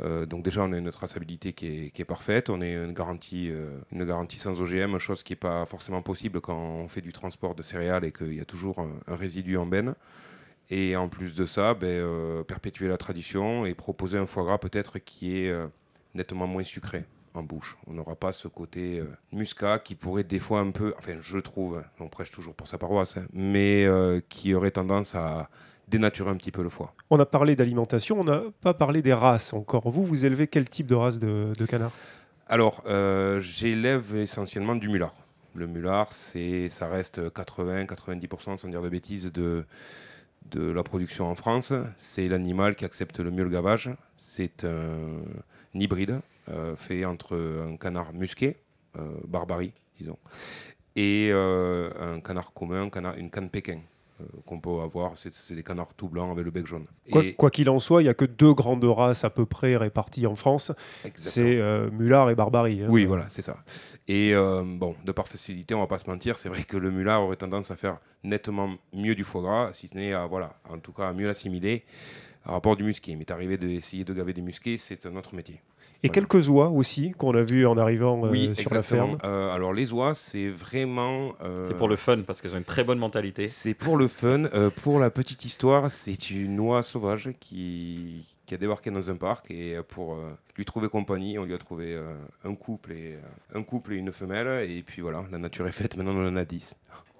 donc 0.00 0.42
déjà, 0.42 0.64
on 0.64 0.72
a 0.72 0.78
une 0.78 0.90
traçabilité 0.90 1.52
qui 1.52 1.92
est, 1.94 2.04
parfaite. 2.04 2.50
On 2.50 2.60
a 2.62 2.66
une 2.66 2.94
garantie, 2.94 3.52
une 3.92 4.04
garantie 4.04 4.38
sans 4.38 4.60
OGM, 4.60 4.98
chose 4.98 5.22
qui 5.22 5.34
n'est 5.34 5.36
pas 5.36 5.66
forcément 5.66 6.02
possible 6.02 6.40
quand 6.40 6.56
on 6.56 6.88
fait 6.88 7.02
du 7.02 7.12
transport 7.12 7.54
de 7.54 7.62
céréales 7.62 8.04
et 8.04 8.10
qu'il 8.10 8.34
y 8.34 8.40
a 8.40 8.44
toujours 8.44 8.80
un, 8.80 9.14
résidu 9.14 9.56
en 9.56 9.66
benne. 9.66 9.94
Et 10.68 10.96
en 10.96 11.08
plus 11.08 11.36
de 11.36 11.46
ça, 11.46 11.74
ben, 11.74 12.42
perpétuer 12.44 12.88
la 12.88 12.96
tradition 12.96 13.64
et 13.66 13.74
proposer 13.74 14.18
un 14.18 14.26
foie 14.26 14.42
gras 14.42 14.58
peut-être 14.58 14.98
qui 14.98 15.36
est 15.36 15.54
nettement 16.14 16.48
moins 16.48 16.64
sucré 16.64 17.04
en 17.34 17.42
bouche. 17.42 17.76
On 17.86 17.94
n'aura 17.94 18.16
pas 18.16 18.32
ce 18.32 18.48
côté 18.48 18.98
euh, 18.98 19.06
muscat 19.32 19.78
qui 19.78 19.94
pourrait 19.94 20.24
des 20.24 20.38
fois 20.38 20.60
un 20.60 20.70
peu, 20.70 20.94
enfin 20.98 21.12
je 21.20 21.38
trouve, 21.38 21.78
hein, 21.78 21.84
on 22.00 22.08
prêche 22.08 22.30
toujours 22.30 22.54
pour 22.54 22.68
sa 22.68 22.78
paroisse, 22.78 23.16
hein, 23.16 23.26
mais 23.32 23.84
euh, 23.86 24.20
qui 24.28 24.54
aurait 24.54 24.70
tendance 24.70 25.14
à 25.14 25.48
dénaturer 25.88 26.30
un 26.30 26.36
petit 26.36 26.52
peu 26.52 26.62
le 26.62 26.70
foie. 26.70 26.94
On 27.10 27.18
a 27.18 27.26
parlé 27.26 27.56
d'alimentation, 27.56 28.20
on 28.20 28.24
n'a 28.24 28.42
pas 28.60 28.74
parlé 28.74 29.02
des 29.02 29.12
races 29.12 29.52
encore. 29.52 29.90
Vous, 29.90 30.04
vous 30.04 30.24
élevez 30.24 30.46
quel 30.46 30.68
type 30.68 30.86
de 30.86 30.94
race 30.94 31.18
de, 31.18 31.66
canard? 31.66 31.92
Alors, 32.46 32.82
euh, 32.86 33.40
j'élève 33.40 34.14
essentiellement 34.16 34.76
du 34.76 34.88
mulard. 34.88 35.14
Le 35.54 35.66
mulard, 35.66 36.12
c'est, 36.12 36.68
ça 36.68 36.88
reste 36.88 37.18
80-90%, 37.18 38.58
sans 38.58 38.68
dire 38.68 38.82
de 38.82 38.88
bêtises, 38.88 39.32
de, 39.32 39.64
de 40.52 40.70
la 40.70 40.84
production 40.84 41.26
en 41.26 41.34
France. 41.34 41.72
C'est 41.96 42.28
l'animal 42.28 42.76
qui 42.76 42.84
accepte 42.84 43.18
le 43.18 43.32
mieux 43.32 43.42
le 43.42 43.50
gavage. 43.50 43.90
C'est 44.16 44.64
un 44.64 45.22
hybride 45.74 46.20
fait 46.76 47.04
entre 47.04 47.36
un 47.36 47.76
canard 47.76 48.12
musqué, 48.12 48.56
euh, 48.98 49.20
barbarie, 49.24 49.72
disons, 49.98 50.18
et 50.96 51.28
euh, 51.30 51.90
un 52.00 52.20
canard 52.20 52.52
commun, 52.52 52.90
canard, 52.90 53.16
une 53.16 53.30
canne 53.30 53.48
pékin 53.48 53.78
qu'on 54.44 54.60
peut 54.60 54.80
avoir, 54.80 55.12
c'est 55.16 55.54
des 55.54 55.62
canards 55.62 55.94
tout 55.94 56.08
blancs 56.08 56.32
avec 56.32 56.44
le 56.44 56.50
bec 56.50 56.66
jaune. 56.66 56.86
Quoi 57.38 57.50
qu'il 57.50 57.70
en 57.70 57.78
soit, 57.78 58.02
il 58.02 58.04
n'y 58.04 58.10
a 58.10 58.14
que 58.14 58.26
deux 58.26 58.52
grandes 58.52 58.84
races 58.84 59.24
à 59.24 59.30
peu 59.30 59.46
près 59.46 59.76
réparties 59.76 60.26
en 60.26 60.36
France. 60.36 60.72
C'est 61.14 61.58
euh, 61.58 61.88
Mulard 61.90 62.28
et 62.28 62.34
Barbarie. 62.34 62.82
Hein. 62.82 62.88
oui, 62.90 63.06
voilà, 63.06 63.26
c'est 63.28 63.40
ça. 63.40 63.56
Et 64.08 64.34
bon, 64.34 64.96
de 65.04 65.12
par 65.12 65.28
facilité, 65.28 65.74
on 65.74 65.80
va 65.80 65.86
pas 65.86 66.00
se 66.00 66.10
mentir, 66.10 66.36
c'est 66.36 66.48
vrai 66.48 66.64
que 66.64 66.76
le 66.76 66.90
Mulard 66.90 67.22
aurait 67.22 67.36
tendance 67.36 67.70
à 67.70 67.76
faire 67.76 67.98
nettement 68.24 68.74
mieux 68.92 69.14
du 69.14 69.24
foie 69.24 69.40
gras, 69.40 69.70
si 69.72 69.88
ce 69.88 69.96
n'est 69.96 70.12
à, 70.12 70.26
voilà, 70.26 70.58
en 70.68 70.80
tout 70.80 70.92
cas, 70.92 71.08
à 71.08 71.12
mieux 71.12 71.28
l'assimiler 71.28 71.84
à 72.44 72.52
rapport 72.52 72.76
du 72.76 72.84
musqué. 72.84 73.16
Mais 73.16 73.30
arrivé 73.30 73.56
d'essayer 73.56 74.04
de 74.04 74.12
gaver 74.12 74.32
des 74.32 74.42
musqués, 74.42 74.76
c'est 74.76 75.06
un 75.06 75.16
autre 75.16 75.34
métier. 75.34 75.62
Et 76.02 76.08
quelques 76.08 76.48
oies 76.48 76.68
aussi 76.68 77.12
qu'on 77.12 77.34
a 77.34 77.42
vu 77.42 77.66
en 77.66 77.76
arrivant 77.76 78.24
euh, 78.24 78.54
sur 78.54 78.72
la 78.72 78.82
ferme. 78.82 79.18
Euh, 79.24 79.54
alors 79.54 79.72
les 79.72 79.92
oies, 79.92 80.14
c'est 80.14 80.48
vraiment. 80.48 81.34
Euh, 81.42 81.68
c'est 81.68 81.76
pour 81.76 81.88
le 81.88 81.96
fun 81.96 82.22
parce 82.26 82.40
qu'elles 82.40 82.54
ont 82.54 82.58
une 82.58 82.64
très 82.64 82.84
bonne 82.84 82.98
mentalité. 82.98 83.46
C'est 83.48 83.74
pour 83.74 83.96
le 83.96 84.08
fun. 84.08 84.44
pour 84.82 84.98
la 84.98 85.10
petite 85.10 85.44
histoire, 85.44 85.90
c'est 85.90 86.30
une 86.30 86.58
oie 86.60 86.82
sauvage 86.82 87.30
qui, 87.38 88.24
qui 88.46 88.54
a 88.54 88.56
débarqué 88.56 88.90
dans 88.90 89.10
un 89.10 89.16
parc 89.16 89.50
et 89.50 89.76
pour 89.88 90.16
lui 90.56 90.64
trouver 90.64 90.88
compagnie, 90.88 91.38
on 91.38 91.44
lui 91.44 91.54
a 91.54 91.58
trouvé 91.58 91.98
un 92.44 92.54
couple 92.54 92.92
et 92.92 93.18
un 93.54 93.62
couple 93.62 93.92
et 93.92 93.96
une 93.96 94.12
femelle 94.12 94.70
et 94.70 94.82
puis 94.82 95.02
voilà, 95.02 95.24
la 95.30 95.38
nature 95.38 95.66
est 95.66 95.72
faite. 95.72 95.96
Maintenant, 95.96 96.14
on 96.14 96.28
en 96.28 96.36
a 96.36 96.44
10. 96.44 96.76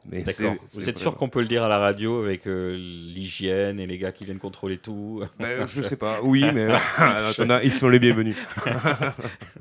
D'accord. 0.06 0.54
Vous 0.72 0.88
êtes 0.88 0.98
sûr 0.98 1.16
qu'on 1.16 1.28
peut 1.28 1.40
le 1.40 1.46
dire 1.46 1.62
à 1.62 1.68
la 1.68 1.78
radio 1.78 2.22
avec 2.22 2.46
euh, 2.46 2.76
l'hygiène 2.76 3.78
et 3.80 3.86
les 3.86 3.98
gars 3.98 4.12
qui 4.12 4.24
viennent 4.24 4.38
contrôler 4.38 4.78
tout 4.78 5.22
ben, 5.38 5.66
Je 5.74 5.82
sais 5.82 5.96
pas. 5.96 6.20
Oui, 6.22 6.44
mais 6.54 6.68
ils 7.62 7.72
sont 7.72 7.88
les 7.88 7.98
bienvenus. 7.98 8.36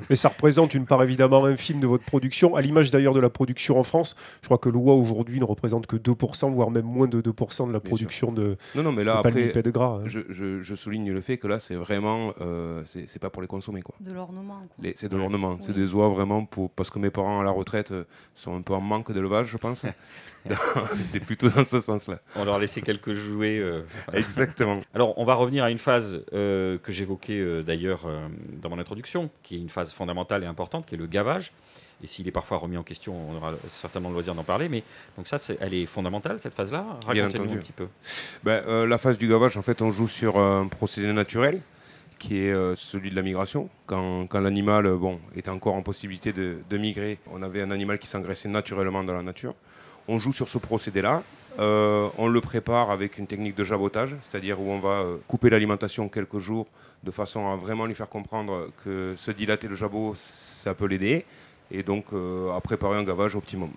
mais 0.09 0.15
ça 0.15 0.29
représente 0.29 0.73
une 0.73 0.85
part 0.85 1.03
évidemment 1.03 1.45
infime 1.45 1.79
de 1.79 1.87
votre 1.87 2.05
production, 2.05 2.55
à 2.55 2.61
l'image 2.61 2.91
d'ailleurs 2.91 3.13
de 3.13 3.19
la 3.19 3.29
production 3.29 3.79
en 3.79 3.83
France. 3.83 4.15
Je 4.41 4.47
crois 4.47 4.57
que 4.57 4.69
l'OA 4.69 4.93
aujourd'hui 4.93 5.39
ne 5.39 5.45
représente 5.45 5.87
que 5.87 5.95
2%, 5.97 6.51
voire 6.51 6.71
même 6.71 6.85
moins 6.85 7.07
de 7.07 7.21
2% 7.21 7.67
de 7.67 7.73
la 7.73 7.79
production 7.79 8.31
de, 8.31 8.57
non, 8.75 8.83
non, 8.83 8.91
mais 8.91 9.03
là, 9.03 9.21
de 9.23 9.61
de 9.61 9.71
gras. 9.71 10.01
Hein. 10.01 10.07
Je, 10.07 10.61
je, 10.61 10.75
souligne 10.75 11.11
le 11.11 11.21
fait 11.21 11.37
que 11.37 11.47
là, 11.47 11.59
c'est 11.59 11.75
vraiment, 11.75 12.33
euh, 12.41 12.83
c'est 12.85 13.19
pas 13.19 13.29
pour 13.29 13.41
les 13.41 13.47
consommer. 13.47 13.81
Quoi. 13.81 13.95
De 13.99 14.13
l'ornement. 14.13 14.61
C'est 14.95 15.09
de 15.09 15.17
l'ornement. 15.17 15.57
C'est 15.59 15.73
des 15.73 15.93
oies 15.93 16.09
vraiment 16.09 16.45
pour, 16.45 16.69
parce 16.69 16.89
que 16.89 16.99
mes 16.99 17.09
parents 17.09 17.41
à 17.41 17.43
la 17.43 17.51
retraite 17.51 17.93
sont 18.35 18.55
un 18.55 18.61
peu 18.61 18.73
en 18.73 18.81
manque 18.81 19.11
d'élevage, 19.11 19.47
je 19.47 19.57
pense. 19.57 19.85
c'est 21.05 21.19
plutôt 21.19 21.49
dans 21.49 21.65
ce 21.65 21.79
sens-là. 21.81 22.19
On 22.35 22.45
leur 22.45 22.55
a 22.55 22.59
laissé 22.59 22.81
quelques 22.81 23.13
jouets. 23.13 23.59
Euh, 23.59 23.81
Exactement. 24.13 24.81
Alors, 24.93 25.17
on 25.17 25.25
va 25.25 25.35
revenir 25.35 25.63
à 25.63 25.69
une 25.69 25.77
phase 25.77 26.23
euh, 26.33 26.77
que 26.77 26.91
j'évoquais 26.91 27.39
euh, 27.39 27.61
d'ailleurs 27.61 28.07
dans 28.61 28.69
mon 28.69 28.79
introduction, 28.79 29.29
qui 29.43 29.55
est 29.55 29.59
une 29.59 29.69
phase 29.69 29.93
fondamentale 29.93 30.43
et 30.43 30.47
importante, 30.47 30.85
qui 30.85 30.95
est 30.95 30.97
le 30.97 31.07
gavage. 31.07 31.51
Et 32.01 32.07
s'il 32.07 32.27
est 32.29 32.31
parfois 32.31 32.57
remis 32.57 32.77
en 32.77 32.83
question, 32.83 33.13
on 33.29 33.35
aura 33.35 33.53
certainement 33.69 34.07
le 34.07 34.13
loisir 34.13 34.33
d'en 34.33 34.45
parler. 34.45 34.69
Mais 34.69 34.83
donc 35.17 35.27
ça, 35.27 35.37
elle 35.59 35.73
est 35.73 35.85
fondamentale, 35.85 36.39
cette 36.41 36.53
phase-là? 36.53 36.85
Racontez-nous 37.05 37.53
un 37.53 37.57
petit 37.57 37.73
peu. 37.73 37.87
Ben, 38.43 38.85
la 38.85 38.97
phase 38.97 39.17
du 39.17 39.27
gavage, 39.27 39.57
en 39.57 39.61
fait, 39.61 39.81
on 39.81 39.91
joue 39.91 40.07
sur 40.07 40.39
un 40.39 40.67
procédé 40.67 41.11
naturel 41.11 41.61
qui 42.17 42.39
est 42.39 42.75
celui 42.77 43.09
de 43.09 43.15
la 43.15 43.21
migration. 43.21 43.69
Quand, 43.85 44.27
quand 44.27 44.39
l'animal 44.39 44.89
bon, 44.93 45.19
était 45.35 45.49
encore 45.49 45.75
en 45.75 45.81
possibilité 45.81 46.31
de, 46.31 46.59
de, 46.69 46.77
migrer, 46.77 47.17
on 47.31 47.43
avait 47.43 47.61
un 47.61 47.71
animal 47.71 47.99
qui 47.99 48.07
s'engraissait 48.07 48.49
naturellement 48.49 49.03
dans 49.03 49.13
la 49.13 49.23
nature. 49.23 49.53
On 50.11 50.17
joue 50.17 50.33
sur 50.33 50.49
ce 50.49 50.57
procédé-là. 50.57 51.21
Euh, 51.59 52.09
on 52.17 52.27
le 52.29 52.41
prépare 52.41 52.89
avec 52.89 53.19
une 53.19 53.27
technique 53.27 53.55
de 53.55 53.63
jabotage, 53.63 54.15
c'est-à-dire 54.23 54.59
où 54.59 54.71
on 54.71 54.79
va 54.79 55.01
euh, 55.01 55.17
couper 55.27 55.51
l'alimentation 55.51 56.09
quelques 56.09 56.39
jours 56.39 56.65
de 57.03 57.11
façon 57.11 57.47
à 57.47 57.55
vraiment 57.55 57.85
lui 57.85 57.93
faire 57.93 58.09
comprendre 58.09 58.71
que 58.83 59.13
se 59.17 59.29
dilater 59.29 59.67
le 59.67 59.75
jabot, 59.75 60.15
ça 60.17 60.73
peut 60.73 60.87
l'aider, 60.87 61.25
et 61.69 61.83
donc 61.83 62.05
euh, 62.11 62.51
à 62.57 62.59
préparer 62.59 62.97
un 62.97 63.03
gavage 63.03 63.35
optimum. 63.35 63.69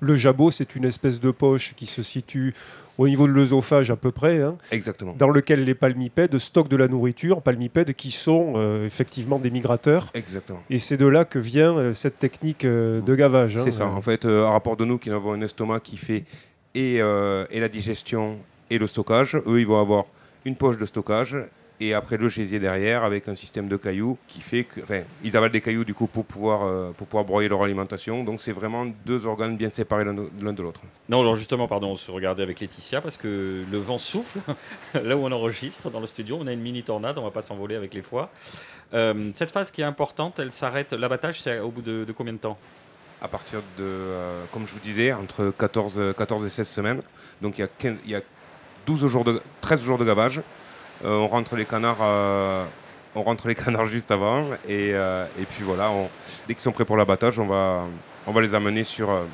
Le 0.00 0.14
jabot, 0.14 0.50
c'est 0.50 0.74
une 0.76 0.84
espèce 0.84 1.20
de 1.20 1.30
poche 1.30 1.74
qui 1.76 1.86
se 1.86 2.02
situe 2.02 2.54
au 2.98 3.06
niveau 3.08 3.26
de 3.26 3.32
l'œsophage 3.32 3.90
à 3.90 3.96
peu 3.96 4.10
près, 4.10 4.40
hein, 4.42 4.56
Exactement. 4.70 5.14
dans 5.18 5.28
lequel 5.28 5.64
les 5.64 5.74
palmipèdes 5.74 6.36
stockent 6.38 6.68
de 6.70 6.76
la 6.76 6.88
nourriture, 6.88 7.42
palmipèdes 7.42 7.94
qui 7.94 8.10
sont 8.10 8.54
euh, 8.56 8.86
effectivement 8.86 9.38
des 9.38 9.50
migrateurs. 9.50 10.10
Exactement. 10.14 10.62
Et 10.70 10.78
c'est 10.78 10.96
de 10.96 11.06
là 11.06 11.24
que 11.24 11.38
vient 11.38 11.76
euh, 11.76 11.94
cette 11.94 12.18
technique 12.18 12.64
euh, 12.64 13.00
de 13.00 13.14
gavage. 13.14 13.56
hein. 13.56 13.62
C'est 13.64 13.72
ça. 13.72 13.86
En 13.86 14.02
fait, 14.02 14.24
à 14.24 14.50
rapport 14.50 14.76
de 14.76 14.84
nous 14.84 14.98
qui 14.98 15.10
avons 15.10 15.32
un 15.32 15.40
estomac 15.42 15.80
qui 15.80 15.96
fait 15.96 16.24
et, 16.74 16.96
et 16.96 17.60
la 17.60 17.68
digestion 17.68 18.38
et 18.70 18.78
le 18.78 18.86
stockage, 18.86 19.36
eux, 19.46 19.60
ils 19.60 19.66
vont 19.66 19.80
avoir 19.80 20.04
une 20.44 20.54
poche 20.54 20.78
de 20.78 20.86
stockage 20.86 21.36
et 21.80 21.94
après 21.94 22.16
le 22.16 22.28
gésier 22.28 22.58
derrière 22.58 23.04
avec 23.04 23.28
un 23.28 23.36
système 23.36 23.68
de 23.68 23.76
cailloux 23.76 24.18
qui 24.26 24.40
fait 24.40 24.64
que, 24.64 24.80
enfin, 24.80 25.02
ils 25.22 25.36
avalent 25.36 25.52
des 25.52 25.60
cailloux 25.60 25.84
du 25.84 25.94
coup 25.94 26.06
pour 26.06 26.24
pouvoir 26.24 26.62
euh, 26.64 26.90
pour 26.96 27.06
pouvoir 27.06 27.24
broyer 27.24 27.48
leur 27.48 27.62
alimentation. 27.62 28.24
Donc 28.24 28.40
c'est 28.40 28.52
vraiment 28.52 28.86
deux 29.06 29.26
organes 29.26 29.56
bien 29.56 29.70
séparés 29.70 30.04
l'un 30.04 30.14
de 30.52 30.62
l'autre. 30.62 30.80
Non, 31.08 31.20
alors 31.20 31.36
justement, 31.36 31.68
pardon, 31.68 31.92
on 31.92 31.96
se 31.96 32.10
regardait 32.10 32.42
avec 32.42 32.60
Laetitia 32.60 33.00
parce 33.00 33.16
que 33.16 33.64
le 33.70 33.78
vent 33.78 33.98
souffle 33.98 34.40
là 34.94 35.16
où 35.16 35.20
on 35.20 35.32
enregistre 35.32 35.90
dans 35.90 36.00
le 36.00 36.06
studio. 36.06 36.38
On 36.40 36.46
a 36.46 36.52
une 36.52 36.60
mini 36.60 36.82
tornade, 36.82 37.18
on 37.18 37.22
va 37.22 37.30
pas 37.30 37.42
s'envoler 37.42 37.76
avec 37.76 37.94
les 37.94 38.02
foies. 38.02 38.30
Euh, 38.94 39.30
cette 39.34 39.50
phase 39.50 39.70
qui 39.70 39.82
est 39.82 39.84
importante, 39.84 40.38
elle 40.38 40.52
s'arrête. 40.52 40.92
L'abattage, 40.92 41.40
c'est 41.40 41.60
au 41.60 41.70
bout 41.70 41.82
de, 41.82 42.04
de 42.04 42.12
combien 42.12 42.32
de 42.32 42.38
temps? 42.38 42.58
À 43.20 43.28
partir 43.28 43.60
de, 43.76 43.84
euh, 43.84 44.44
comme 44.52 44.66
je 44.66 44.72
vous 44.72 44.80
disais, 44.80 45.12
entre 45.12 45.52
14, 45.56 45.94
euh, 45.98 46.12
14 46.12 46.46
et 46.46 46.50
16 46.50 46.68
semaines. 46.68 47.02
Donc 47.42 47.58
il 47.58 47.62
y 47.62 47.64
a, 47.64 47.68
15 47.68 47.96
il 48.04 48.10
y 48.10 48.14
a 48.14 48.20
12 48.86 49.06
jours 49.08 49.24
de, 49.24 49.40
13 49.60 49.82
jours 49.82 49.98
de 49.98 50.04
gavage. 50.04 50.40
Euh, 51.04 51.10
on 51.18 51.28
rentre 51.28 51.54
les 51.56 51.64
canards. 51.64 51.98
euh, 52.02 52.64
on 53.14 53.22
rentre 53.22 53.48
les 53.48 53.54
canards 53.64 53.86
juste 53.86 54.10
avant 54.10 54.44
et, 54.68 54.92
euh, 54.94 55.24
et 55.40 55.44
puis 55.44 55.64
voilà, 55.64 55.90
on- 55.90 56.08
dès 56.46 56.54
qu'ils 56.54 56.62
sont 56.62 56.72
prêts 56.72 56.84
pour 56.84 56.96
l'abattage, 56.96 57.38
on 57.38 57.46
va, 57.46 57.84
on 58.26 58.32
va 58.32 58.40
les 58.40 58.54
amener 58.54 58.84
sur, 58.84 59.10
euh, 59.10 59.24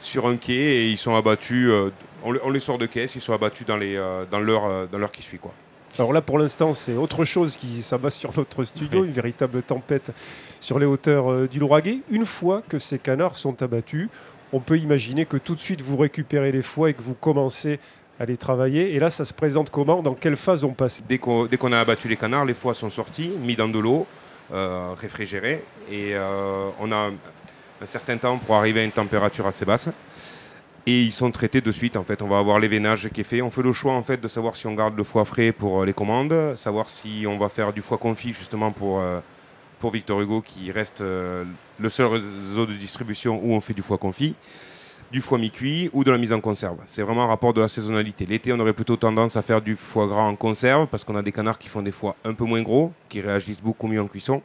sur 0.00 0.26
un 0.26 0.36
quai 0.36 0.52
et 0.54 0.90
ils 0.90 0.98
sont 0.98 1.14
abattus. 1.14 1.68
euh, 1.70 1.90
on, 2.24 2.32
les- 2.32 2.40
on 2.42 2.50
les 2.50 2.60
sort 2.60 2.78
de 2.78 2.86
caisse, 2.86 3.14
ils 3.14 3.20
sont 3.20 3.32
abattus 3.32 3.66
dans, 3.66 3.76
les, 3.76 3.96
dans 4.30 4.40
l'heure 4.40 4.88
dans 4.88 4.98
l'heure 4.98 5.10
qui 5.12 5.22
suit. 5.22 5.38
Quoi. 5.38 5.52
Alors 5.98 6.12
là, 6.12 6.22
pour 6.22 6.38
l'instant, 6.38 6.72
c'est 6.72 6.94
autre 6.94 7.24
chose 7.24 7.56
qui 7.56 7.82
s'abat 7.82 8.10
sur 8.10 8.36
notre 8.36 8.64
studio, 8.64 9.00
Oui. 9.02 9.06
une 9.08 9.12
véritable 9.12 9.62
tempête 9.62 10.10
sur 10.58 10.78
les 10.78 10.86
hauteurs 10.86 11.46
du 11.48 11.58
Lauragais. 11.60 11.98
Une 12.10 12.24
fois 12.26 12.62
que 12.68 12.78
ces 12.78 12.98
canards 12.98 13.36
sont 13.36 13.62
abattus, 13.62 14.08
on 14.52 14.60
peut 14.60 14.78
imaginer 14.78 15.26
que 15.26 15.36
tout 15.36 15.54
de 15.54 15.60
suite 15.60 15.82
vous 15.82 15.96
récupérez 15.98 16.50
les 16.50 16.62
foies 16.62 16.90
et 16.90 16.94
que 16.94 17.02
vous 17.02 17.14
commencez 17.14 17.78
les 18.20 18.36
travailler. 18.36 18.94
Et 18.94 18.98
là, 18.98 19.10
ça 19.10 19.24
se 19.24 19.34
présente 19.34 19.70
comment? 19.70 20.02
Dans 20.02 20.14
quelle 20.14 20.36
phase 20.36 20.64
on 20.64 20.72
passe? 20.72 21.02
Dès 21.06 21.18
qu'on, 21.18 21.72
a 21.72 21.78
abattu 21.78 22.08
les 22.08 22.16
canards, 22.16 22.44
les 22.44 22.54
foies 22.54 22.74
sont 22.74 22.90
sortis, 22.90 23.32
mis 23.40 23.56
dans 23.56 23.68
de 23.68 23.78
l'eau, 23.78 24.06
euh, 24.52 24.94
réfrigérés, 24.96 25.64
et 25.90 26.14
euh, 26.14 26.68
on 26.80 26.92
a 26.92 27.10
un, 27.10 27.86
certain 27.86 28.16
temps 28.16 28.38
pour 28.38 28.54
arriver 28.54 28.80
à 28.80 28.84
une 28.84 28.92
température 28.92 29.46
assez 29.46 29.64
basse. 29.64 29.88
Et 30.86 31.02
ils 31.02 31.12
sont 31.12 31.30
traités 31.30 31.60
de 31.60 31.72
suite. 31.72 31.96
En 31.96 32.04
fait, 32.04 32.22
on 32.22 32.28
va 32.28 32.38
avoir 32.38 32.58
l'événage 32.58 33.08
qui 33.08 33.22
est 33.22 33.24
fait. 33.24 33.42
On 33.42 33.50
fait 33.50 33.62
le 33.62 33.72
choix 33.72 33.94
en 33.94 34.02
fait 34.02 34.20
de 34.20 34.28
savoir 34.28 34.54
si 34.54 34.66
on 34.66 34.74
garde 34.74 34.96
le 34.96 35.04
foie 35.04 35.24
frais 35.24 35.50
pour 35.50 35.82
euh, 35.82 35.86
les 35.86 35.94
commandes, 35.94 36.56
savoir 36.56 36.90
si 36.90 37.24
on 37.26 37.38
va 37.38 37.48
faire 37.48 37.72
du 37.72 37.80
foie 37.82 37.98
confit 37.98 38.32
justement 38.32 38.70
pour 38.70 39.00
euh, 39.00 39.20
pour 39.80 39.90
Victor 39.90 40.20
Hugo 40.20 40.40
qui 40.40 40.70
reste 40.72 41.02
le 41.02 41.90
seul 41.90 42.06
réseau 42.06 42.64
de 42.64 42.72
distribution 42.72 43.38
où 43.42 43.52
on 43.52 43.60
fait 43.60 43.74
du 43.74 43.82
foie 43.82 43.98
confit, 43.98 44.34
du 45.12 45.20
foie 45.20 45.38
mi-cuit 45.38 45.90
ou 45.92 46.04
de 46.04 46.10
la 46.10 46.18
mise 46.18 46.32
en 46.32 46.40
conserve. 46.40 46.78
C'est 46.86 47.02
vraiment 47.02 47.24
un 47.24 47.28
rapport 47.28 47.52
de 47.54 47.60
la 47.60 47.68
saisonnalité. 47.68 48.26
L'été, 48.26 48.52
on 48.52 48.58
aurait 48.60 48.72
plutôt 48.72 48.96
tendance 48.96 49.36
à 49.36 49.42
faire 49.42 49.62
du 49.62 49.76
foie 49.76 50.06
gras 50.06 50.22
en 50.24 50.34
conserve 50.36 50.86
parce 50.88 51.04
qu'on 51.04 51.16
a 51.16 51.22
des 51.22 51.32
canards 51.32 51.58
qui 51.58 51.68
font 51.68 51.82
des 51.82 51.92
foies 51.92 52.16
un 52.24 52.34
peu 52.34 52.44
moins 52.44 52.62
gros, 52.62 52.92
qui 53.08 53.20
réagissent 53.20 53.62
beaucoup 53.62 53.86
mieux 53.86 54.00
en 54.00 54.06
cuisson 54.08 54.42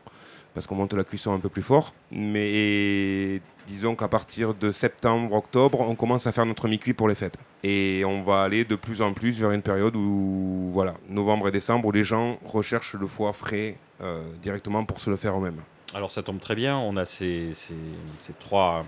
parce 0.54 0.66
qu'on 0.68 0.76
monte 0.76 0.94
la 0.94 1.04
cuisson 1.04 1.32
un 1.34 1.40
peu 1.40 1.50
plus 1.50 1.62
fort. 1.62 1.94
Mais 2.12 3.42
disons 3.68 3.96
qu'à 3.96 4.08
partir 4.08 4.54
de 4.54 4.72
septembre, 4.72 5.34
octobre, 5.36 5.80
on 5.82 5.96
commence 5.96 6.28
à 6.28 6.32
faire 6.32 6.46
notre 6.46 6.68
mi-cuit 6.68 6.94
pour 6.94 7.08
les 7.08 7.16
fêtes. 7.16 7.38
Et 7.64 8.04
on 8.06 8.24
va 8.24 8.44
aller 8.44 8.64
de 8.66 8.76
plus 8.76 9.02
en 9.02 9.14
plus 9.14 9.40
vers 9.40 9.52
une 9.52 9.62
période 9.62 9.96
où, 9.96 10.70
voilà, 10.74 10.96
novembre 11.10 11.48
et 11.48 11.52
décembre, 11.52 11.88
où 11.88 11.92
les 11.92 12.04
gens 12.04 12.38
recherchent 12.46 12.96
le 12.96 13.08
foie 13.08 13.34
frais 13.34 13.76
euh, 14.02 14.24
directement 14.42 14.84
pour 14.86 15.00
se 15.00 15.10
le 15.10 15.18
faire 15.18 15.38
eux-mêmes. 15.38 15.62
Alors 15.94 16.12
ça 16.12 16.22
tombe 16.24 16.40
très 16.40 16.56
bien, 16.56 16.78
on 16.78 16.96
a 16.98 17.06
ces, 17.06 17.50
ces- 17.54 17.74
ces 18.20 18.34
trois, 18.34 18.86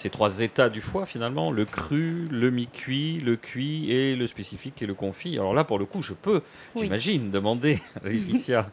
ces 0.00 0.08
trois 0.08 0.40
états 0.40 0.70
du 0.70 0.80
foie 0.80 1.04
finalement, 1.04 1.50
le 1.50 1.66
cru, 1.66 2.26
le 2.30 2.50
mi-cuit, 2.50 3.18
le 3.18 3.36
cuit 3.36 3.92
et 3.92 4.16
le 4.16 4.26
spécifique 4.26 4.80
et 4.80 4.86
le 4.86 4.94
confit. 4.94 5.34
Alors 5.34 5.52
là 5.52 5.62
pour 5.62 5.78
le 5.78 5.84
coup 5.84 6.00
je 6.00 6.14
peux, 6.14 6.40
Oui. 6.74 6.84
j'imagine, 6.84 7.30
demander 7.30 7.80
à 8.02 8.04
Laetitia. 8.08 8.70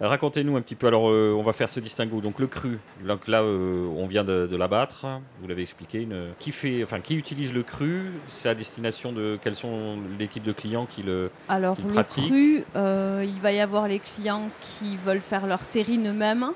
Racontez-nous 0.00 0.56
un 0.56 0.62
petit 0.62 0.74
peu, 0.76 0.86
alors 0.86 1.10
euh, 1.10 1.36
on 1.38 1.42
va 1.42 1.52
faire 1.52 1.68
ce 1.68 1.78
distinguo. 1.78 2.22
Donc 2.22 2.38
le 2.40 2.46
cru, 2.46 2.78
donc 3.06 3.28
là 3.28 3.42
euh, 3.42 3.86
on 3.96 4.06
vient 4.06 4.24
de, 4.24 4.46
de 4.50 4.56
l'abattre, 4.56 5.04
vous 5.42 5.46
l'avez 5.46 5.60
expliqué. 5.62 6.00
Une... 6.00 6.30
Qui, 6.38 6.52
fait, 6.52 6.82
enfin, 6.82 7.00
qui 7.00 7.16
utilise 7.16 7.52
le 7.52 7.62
cru 7.62 8.10
C'est 8.26 8.48
à 8.48 8.54
destination 8.54 9.12
de 9.12 9.38
quels 9.42 9.54
sont 9.54 9.98
les 10.18 10.26
types 10.26 10.42
de 10.42 10.52
clients 10.52 10.86
qui 10.86 11.02
le... 11.02 11.24
Alors 11.50 11.76
le 11.86 12.02
cru, 12.02 12.64
euh, 12.76 13.24
il 13.26 13.40
va 13.42 13.52
y 13.52 13.60
avoir 13.60 13.88
les 13.88 13.98
clients 13.98 14.48
qui 14.62 14.96
veulent 14.96 15.20
faire 15.20 15.46
leur 15.46 15.66
terrine 15.66 16.08
eux-mêmes. 16.08 16.48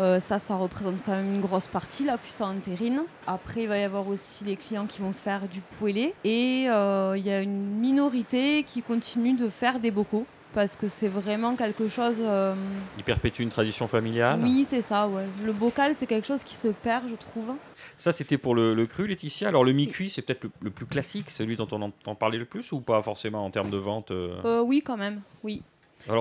Euh, 0.00 0.20
ça, 0.20 0.38
ça 0.38 0.56
représente 0.56 1.04
quand 1.04 1.12
même 1.12 1.34
une 1.36 1.40
grosse 1.40 1.66
partie, 1.66 2.04
la 2.04 2.18
cuisson 2.18 2.44
en 2.44 2.54
terrine. 2.54 3.02
Après, 3.26 3.62
il 3.62 3.68
va 3.68 3.78
y 3.78 3.82
avoir 3.82 4.08
aussi 4.08 4.44
les 4.44 4.56
clients 4.56 4.86
qui 4.86 5.00
vont 5.00 5.12
faire 5.12 5.48
du 5.48 5.60
poêlé. 5.60 6.14
Et 6.24 6.66
euh, 6.68 7.14
il 7.16 7.24
y 7.24 7.30
a 7.30 7.40
une 7.40 7.78
minorité 7.78 8.64
qui 8.64 8.82
continue 8.82 9.34
de 9.34 9.48
faire 9.48 9.78
des 9.78 9.90
bocaux. 9.90 10.26
Parce 10.52 10.76
que 10.76 10.88
c'est 10.88 11.08
vraiment 11.08 11.56
quelque 11.56 11.88
chose... 11.88 12.18
euh, 12.20 12.54
Il 12.96 13.02
perpétue 13.02 13.42
une 13.42 13.48
tradition 13.48 13.88
familiale 13.88 14.38
oui, 14.40 14.64
c'est 14.70 14.82
ça, 14.82 15.08
ouais. 15.08 15.24
Le 15.44 15.52
bocal, 15.52 15.96
c'est 15.98 16.06
quelque 16.06 16.28
chose 16.28 16.44
qui 16.44 16.54
se 16.54 16.68
perd, 16.68 17.08
je 17.08 17.16
trouve. 17.16 17.54
Ça, 17.96 18.12
c'était 18.12 18.38
pour 18.38 18.54
le, 18.54 18.72
le 18.72 18.86
cru, 18.86 19.08
Laetitia. 19.08 19.48
Alors, 19.48 19.64
le 19.64 19.72
mi-cuit, 19.72 20.10
c'est 20.10 20.22
peut-être 20.22 20.44
le, 20.44 20.50
le 20.60 20.70
plus 20.70 20.86
classique, 20.86 21.30
celui 21.30 21.56
dont 21.56 21.66
on 21.72 21.82
entend 21.82 22.14
parler 22.14 22.38
le 22.38 22.44
plus, 22.44 22.70
ou 22.70 22.78
pas 22.78 23.02
forcément 23.02 23.44
en 23.44 23.50
termes 23.50 23.70
de 23.70 23.78
vente 23.78 24.12
euh? 24.12 24.36
Euh, 24.44 24.60
oui, 24.60 24.80
quand 24.80 24.96
même, 24.96 25.22
oui. 25.42 25.62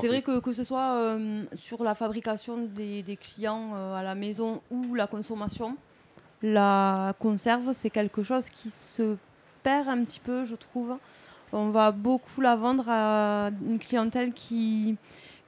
C'est 0.02 0.08
vrai 0.08 0.22
que, 0.22 0.40
que 0.40 0.54
ce 0.54 0.63
soit 0.63 0.94
euh, 0.96 1.44
sur 1.56 1.84
la 1.84 1.96
fabrication 1.96 2.58
des, 2.66 3.04
des 3.04 3.16
clients 3.18 3.72
euh, 3.75 3.96
à 3.96 4.04
la 4.04 4.16
maison 4.16 4.62
ou 4.72 4.96
la 4.96 5.08
consommation, 5.08 5.75
la 6.42 7.13
conserve, 7.20 7.72
c'est 7.74 7.90
quelque 7.90 8.24
chose 8.24 8.50
qui 8.50 8.70
se 8.70 9.16
perd 9.63 9.88
un 9.88 10.04
petit 10.04 10.20
peu, 10.20 10.46
je 10.46 10.56
trouve. 10.56 10.96
On 11.52 11.70
va 11.70 11.92
beaucoup 11.92 12.42
la 12.42 12.56
vendre 12.56 12.86
à 12.90 13.50
une 13.66 13.80
clientèle 13.80 14.34
qui, 14.34 14.96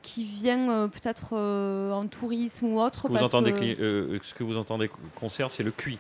qui 0.02 0.24
vient 0.24 0.70
euh, 0.70 0.88
peut-être 0.88 1.30
euh, 1.34 1.92
en 1.92 2.06
tourisme 2.08 2.68
ou 2.68 2.80
autre. 2.80 3.04
que 3.04 3.08
vous 3.08 3.14
parce 3.14 3.26
entendez, 3.26 3.54
que- 3.54 3.82
euh, 3.82 4.20
ce 4.22 4.34
que 4.34 4.44
vous 4.44 4.56
entendez 4.58 4.90
conserve, 5.16 5.52
c'est 5.52 5.64
le 5.64 5.72
cuit. 5.72 5.98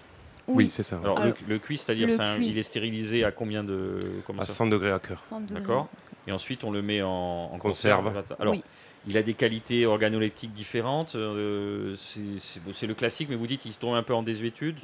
Oui, 0.47 0.69
c'est 0.69 0.83
ça. 0.83 0.99
Alors, 1.03 1.17
Alors, 1.19 1.33
le, 1.47 1.53
le 1.55 1.59
cuit, 1.59 1.75
c'est-à-dire, 1.79 2.07
il 2.39 2.55
est 2.55 2.61
stérilisé 2.63 3.23
à 3.25 3.31
combien 3.31 3.63
de. 3.63 3.97
comment 4.27 4.43
À 4.43 4.45
ça 4.45 4.53
100 4.53 4.67
degrés 4.67 4.91
à 4.91 4.99
cœur. 4.99 5.23
D'accord. 5.49 5.87
Et 6.27 6.31
ensuite, 6.31 6.63
on 6.63 6.71
le 6.71 6.81
met 6.81 7.01
en, 7.01 7.09
en 7.53 7.57
Conserve. 7.59 8.23
Alors, 8.39 8.53
Oui. 8.55 8.63
il 9.07 9.17
a 9.17 9.23
des 9.23 9.33
qualités 9.35 9.85
organoleptiques 9.85 10.53
différentes. 10.53 11.15
euh, 11.15 11.95
c'est 11.97 12.87
le 12.87 12.93
classique, 12.95 13.29
mais 13.29 13.35
vous 13.35 13.47
dites 13.47 13.61
qu'il 13.61 13.73
se 13.73 13.77
tombe 13.79 13.95
un 13.95 14.03
peu 14.03 14.13
en 14.13 14.23
désuétude. 14.23 14.77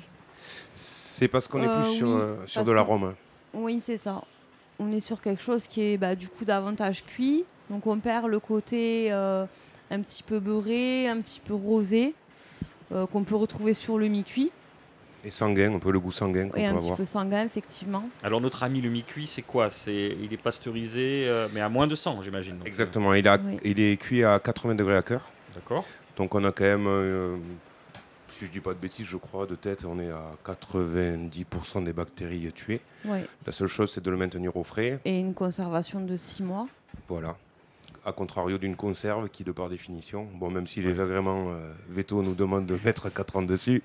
C'est 0.75 1.27
parce 1.27 1.47
qu'on 1.47 1.61
est 1.63 1.67
Euh, 1.67 1.81
plus 1.81 1.97
sur, 1.97 2.07
oui, 2.07 2.13
euh, 2.13 2.35
sur 2.47 2.59
parce 2.59 2.67
de 2.67 2.71
l'arôme. 2.73 3.15
Oui, 3.53 3.79
c'est 3.81 3.97
ça. 3.97 4.23
On 4.79 4.91
est 4.91 4.99
sur 4.99 5.21
quelque 5.21 5.41
chose 5.43 5.67
qui 5.67 5.81
est 5.81 5.97
bah, 5.97 6.15
du 6.15 6.27
coup 6.29 6.45
davantage 6.45 7.03
cuit. 7.05 7.43
Donc 7.69 7.87
on 7.87 7.97
perd 7.99 8.27
le 8.27 8.39
côté 8.39 9.11
euh, 9.11 9.45
un 9.89 9.99
petit 10.01 10.23
peu 10.23 10.39
beurré, 10.39 11.07
un 11.07 11.21
petit 11.21 11.39
peu 11.39 11.53
rosé, 11.53 12.13
euh, 12.91 13.05
qu'on 13.07 13.23
peut 13.23 13.35
retrouver 13.35 13.73
sur 13.73 13.97
le 13.97 14.07
mi-cuit. 14.07 14.51
Et 15.23 15.29
sanguin, 15.31 15.75
un 15.75 15.79
peu 15.79 15.91
le 15.91 15.99
goût 15.99 16.11
sanguin 16.11 16.49
qu'on 16.49 16.57
Et 16.57 16.67
peut 16.67 16.75
un 16.75 16.79
petit 16.79 16.91
peu 16.93 17.05
sanguin, 17.05 17.43
effectivement. 17.45 18.03
Alors, 18.23 18.41
notre 18.41 18.63
ami 18.63 18.81
le 18.81 18.89
mi-cuit, 18.89 19.27
c'est 19.27 19.43
quoi? 19.43 19.69
C'est 19.69 20.17
Il 20.21 20.33
est 20.33 20.37
pasteurisé, 20.37 21.25
euh, 21.27 21.47
mais 21.53 21.61
à 21.61 21.69
moins 21.69 21.85
de 21.87 21.93
100, 21.95 22.23
j'imagine. 22.23 22.57
donc, 22.57 22.67
Exactement, 22.67 23.13
il, 23.13 23.27
a, 23.27 23.37
Oui. 23.37 23.57
il 23.63 23.79
est 23.79 23.97
cuit 23.97 24.23
à 24.23 24.39
80 24.39 24.75
degrés 24.75 24.97
à 24.97 25.03
cœur. 25.03 25.21
D'accord. 25.53 25.85
Donc 26.17 26.33
on 26.33 26.43
a 26.43 26.51
quand 26.51 26.63
même, 26.63 26.87
euh, 26.87 27.37
si 28.27 28.45
je 28.47 28.51
dis 28.51 28.59
pas 28.59 28.73
de 28.73 28.79
bêtises, 28.79 29.05
je 29.07 29.17
crois, 29.17 29.45
de 29.45 29.55
tête, 29.55 29.85
on 29.85 29.99
est 29.99 30.09
à 30.09 30.33
90% 30.43 31.83
des 31.83 31.93
bactéries 31.93 32.51
tuées. 32.53 32.81
Ouais. 33.05 33.25
La 33.45 33.51
seule 33.51 33.67
chose, 33.67 33.91
c'est 33.93 34.03
de 34.03 34.09
le 34.09 34.17
maintenir 34.17 34.55
au 34.57 34.63
frais. 34.63 34.99
Et 35.05 35.19
une 35.19 35.33
conservation 35.33 36.01
de 36.01 36.15
6 36.15 36.43
mois. 36.43 36.65
Voilà. 37.07 37.35
A 38.03 38.13
contrario 38.13 38.57
d'une 38.57 38.75
conserve 38.75 39.29
qui, 39.29 39.43
de 39.43 39.51
par 39.51 39.69
définition, 39.69 40.27
bon, 40.33 40.49
même 40.49 40.65
si 40.65 40.81
les 40.81 40.99
agréments 40.99 41.51
euh, 41.51 41.71
veto 41.87 42.23
nous 42.23 42.33
demandent 42.33 42.65
de 42.65 42.79
mettre 42.83 43.13
4 43.13 43.35
ans 43.35 43.41
dessus, 43.43 43.83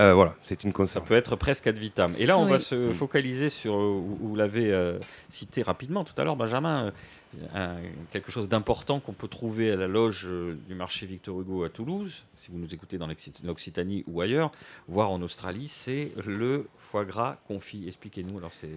euh, 0.00 0.14
voilà, 0.14 0.34
c'est 0.42 0.64
une 0.64 0.70
Ça 0.70 0.74
conserve. 0.74 1.04
peut 1.06 1.14
être 1.14 1.36
presque 1.36 1.66
ad 1.66 1.78
vitam. 1.78 2.14
Et 2.18 2.24
là, 2.24 2.38
on 2.38 2.44
Oui. 2.44 2.50
va 2.52 2.58
se 2.58 2.90
focaliser 2.92 3.50
sur, 3.50 3.74
euh, 3.74 4.00
vous 4.00 4.16
vous 4.28 4.34
l'avez 4.34 4.72
euh, 4.72 4.98
cité 5.28 5.60
rapidement 5.60 6.04
tout 6.04 6.14
à 6.16 6.24
l'heure, 6.24 6.36
Benjamin, 6.36 6.86
euh, 6.86 7.46
un- 7.54 7.76
quelque 8.12 8.32
chose 8.32 8.48
d'important 8.48 8.98
qu'on 8.98 9.12
peut 9.12 9.28
trouver 9.28 9.70
à 9.72 9.76
la 9.76 9.88
loge 9.88 10.24
euh, 10.26 10.56
du 10.66 10.74
marché 10.74 11.04
Victor 11.04 11.38
Hugo 11.38 11.64
à 11.64 11.68
Toulouse, 11.68 12.24
si 12.38 12.50
vous 12.50 12.56
nous 12.58 12.72
écoutez 12.74 12.96
dans 12.96 13.06
l'Occit- 13.08 13.42
l'Occitanie 13.44 14.04
ou 14.06 14.22
ailleurs, 14.22 14.52
voire 14.88 15.10
en 15.10 15.20
Australie, 15.20 15.68
c'est 15.68 16.12
le 16.24 16.66
foie 16.78 17.04
gras 17.04 17.36
confit. 17.46 17.86
Expliquez-nous. 17.88 18.38
Alors, 18.38 18.52
c'est 18.52 18.70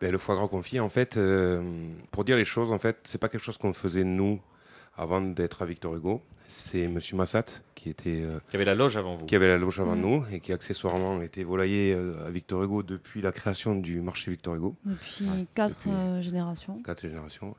Ben, 0.00 0.12
le 0.12 0.18
foie 0.18 0.36
gras 0.36 0.48
confit, 0.48 0.78
en 0.80 0.88
fait, 0.88 1.16
euh, 1.16 1.62
pour 2.12 2.24
dire 2.24 2.36
les 2.36 2.44
choses, 2.44 2.70
en 2.70 2.78
fait, 2.78 2.98
c'est 3.04 3.18
pas 3.18 3.28
quelque 3.28 3.42
chose 3.42 3.58
qu'on 3.58 3.72
faisait 3.72 4.04
nous 4.04 4.40
avant 4.96 5.20
d'être 5.20 5.62
à 5.62 5.66
Victor 5.66 5.94
Hugo. 5.94 6.22
C'est 6.46 6.88
Monsieur 6.88 7.16
Massat 7.16 7.44
qui 7.74 7.90
était 7.90 8.24
qui 8.48 8.56
avait 8.56 8.64
la 8.64 8.74
loge 8.74 8.96
avant 8.96 9.16
vous, 9.16 9.26
qui 9.26 9.36
avait 9.36 9.48
la 9.48 9.58
loge 9.58 9.80
avant 9.80 9.94
Mm. 9.96 10.00
nous 10.00 10.24
et 10.32 10.40
qui 10.40 10.52
accessoirement 10.52 11.20
était 11.20 11.44
volaillé 11.44 11.92
euh, 11.94 12.26
à 12.26 12.30
Victor 12.30 12.62
Hugo 12.62 12.82
depuis 12.82 13.20
la 13.20 13.32
création 13.32 13.74
du 13.74 14.00
marché 14.00 14.30
Victor 14.30 14.54
Hugo, 14.54 14.74
Depuis 14.84 15.24
Ouais, 15.28 15.46
quatre 15.54 15.74
depuis- 15.76 15.90
euh, 15.90 16.22
générations. 16.22 16.80
quatre 16.82 17.02
générations, 17.02 17.54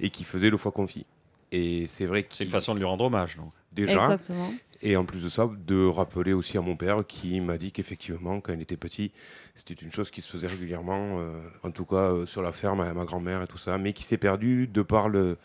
et 0.00 0.10
qui 0.10 0.24
faisait 0.24 0.50
le 0.50 0.58
foie 0.58 0.70
confit. 0.72 1.06
Et 1.50 1.86
c'est 1.86 2.04
vrai 2.06 2.26
c'est 2.30 2.44
une 2.44 2.50
façon 2.50 2.74
de 2.74 2.78
lui 2.80 2.84
rendre 2.86 3.04
hommage. 3.04 3.36
Donc. 3.36 3.52
déjà, 3.72 3.92
Exactement. 3.94 4.50
Et 4.82 4.96
en 4.96 5.04
plus 5.04 5.22
de 5.22 5.28
ça, 5.28 5.48
de 5.66 5.86
rappeler 5.86 6.32
aussi 6.32 6.58
à 6.58 6.60
mon 6.60 6.76
père 6.76 7.06
qui 7.06 7.40
m'a 7.40 7.58
dit 7.58 7.72
qu'effectivement, 7.72 8.40
quand 8.40 8.52
il 8.52 8.60
était 8.60 8.76
petit, 8.76 9.12
c'était 9.54 9.74
une 9.74 9.92
chose 9.92 10.10
qui 10.10 10.22
se 10.22 10.30
faisait 10.30 10.46
régulièrement, 10.46 11.18
euh, 11.18 11.40
en 11.62 11.70
tout 11.70 11.84
cas 11.84 12.12
euh, 12.12 12.26
sur 12.26 12.42
la 12.42 12.52
ferme 12.52 12.80
à 12.80 12.92
ma 12.92 13.04
grand-mère 13.04 13.42
et 13.42 13.46
tout 13.46 13.58
ça, 13.58 13.78
mais 13.78 13.92
qui 13.92 14.02
s'est 14.02 14.18
perdu 14.18 14.66
de 14.66 14.82
par 14.82 15.08
le, 15.08 15.36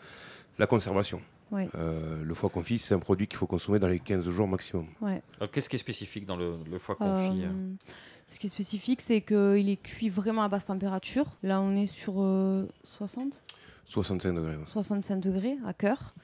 la 0.58 0.66
conservation. 0.66 1.20
Euh, 1.54 2.22
le 2.24 2.34
foie 2.34 2.48
confit, 2.48 2.78
c'est 2.78 2.94
un 2.94 2.98
produit 2.98 3.26
qu'il 3.26 3.36
faut 3.36 3.46
consommer 3.46 3.78
dans 3.78 3.88
les 3.88 3.98
15 3.98 4.26
jours 4.30 4.48
maximum. 4.48 4.86
Alors, 5.02 5.50
qu'est-ce 5.50 5.68
qui 5.68 5.76
est 5.76 5.78
spécifique 5.78 6.24
dans 6.24 6.36
le, 6.36 6.54
le 6.70 6.78
foie 6.78 6.94
confit 6.94 7.44
ce 8.32 8.38
qui 8.38 8.46
est 8.46 8.50
spécifique, 8.50 9.02
c'est 9.02 9.20
qu'il 9.20 9.68
est 9.68 9.82
cuit 9.82 10.08
vraiment 10.08 10.42
à 10.42 10.48
basse 10.48 10.64
température. 10.64 11.26
Là, 11.42 11.60
on 11.60 11.76
est 11.76 11.86
sur 11.86 12.14
euh, 12.22 12.66
60, 12.84 13.42
65 13.84 14.32
degrés. 14.32 14.56
ouais. 14.56 14.64
65 14.66 15.20
degrés 15.20 15.56
à 15.66 15.74
cœur. 15.74 16.14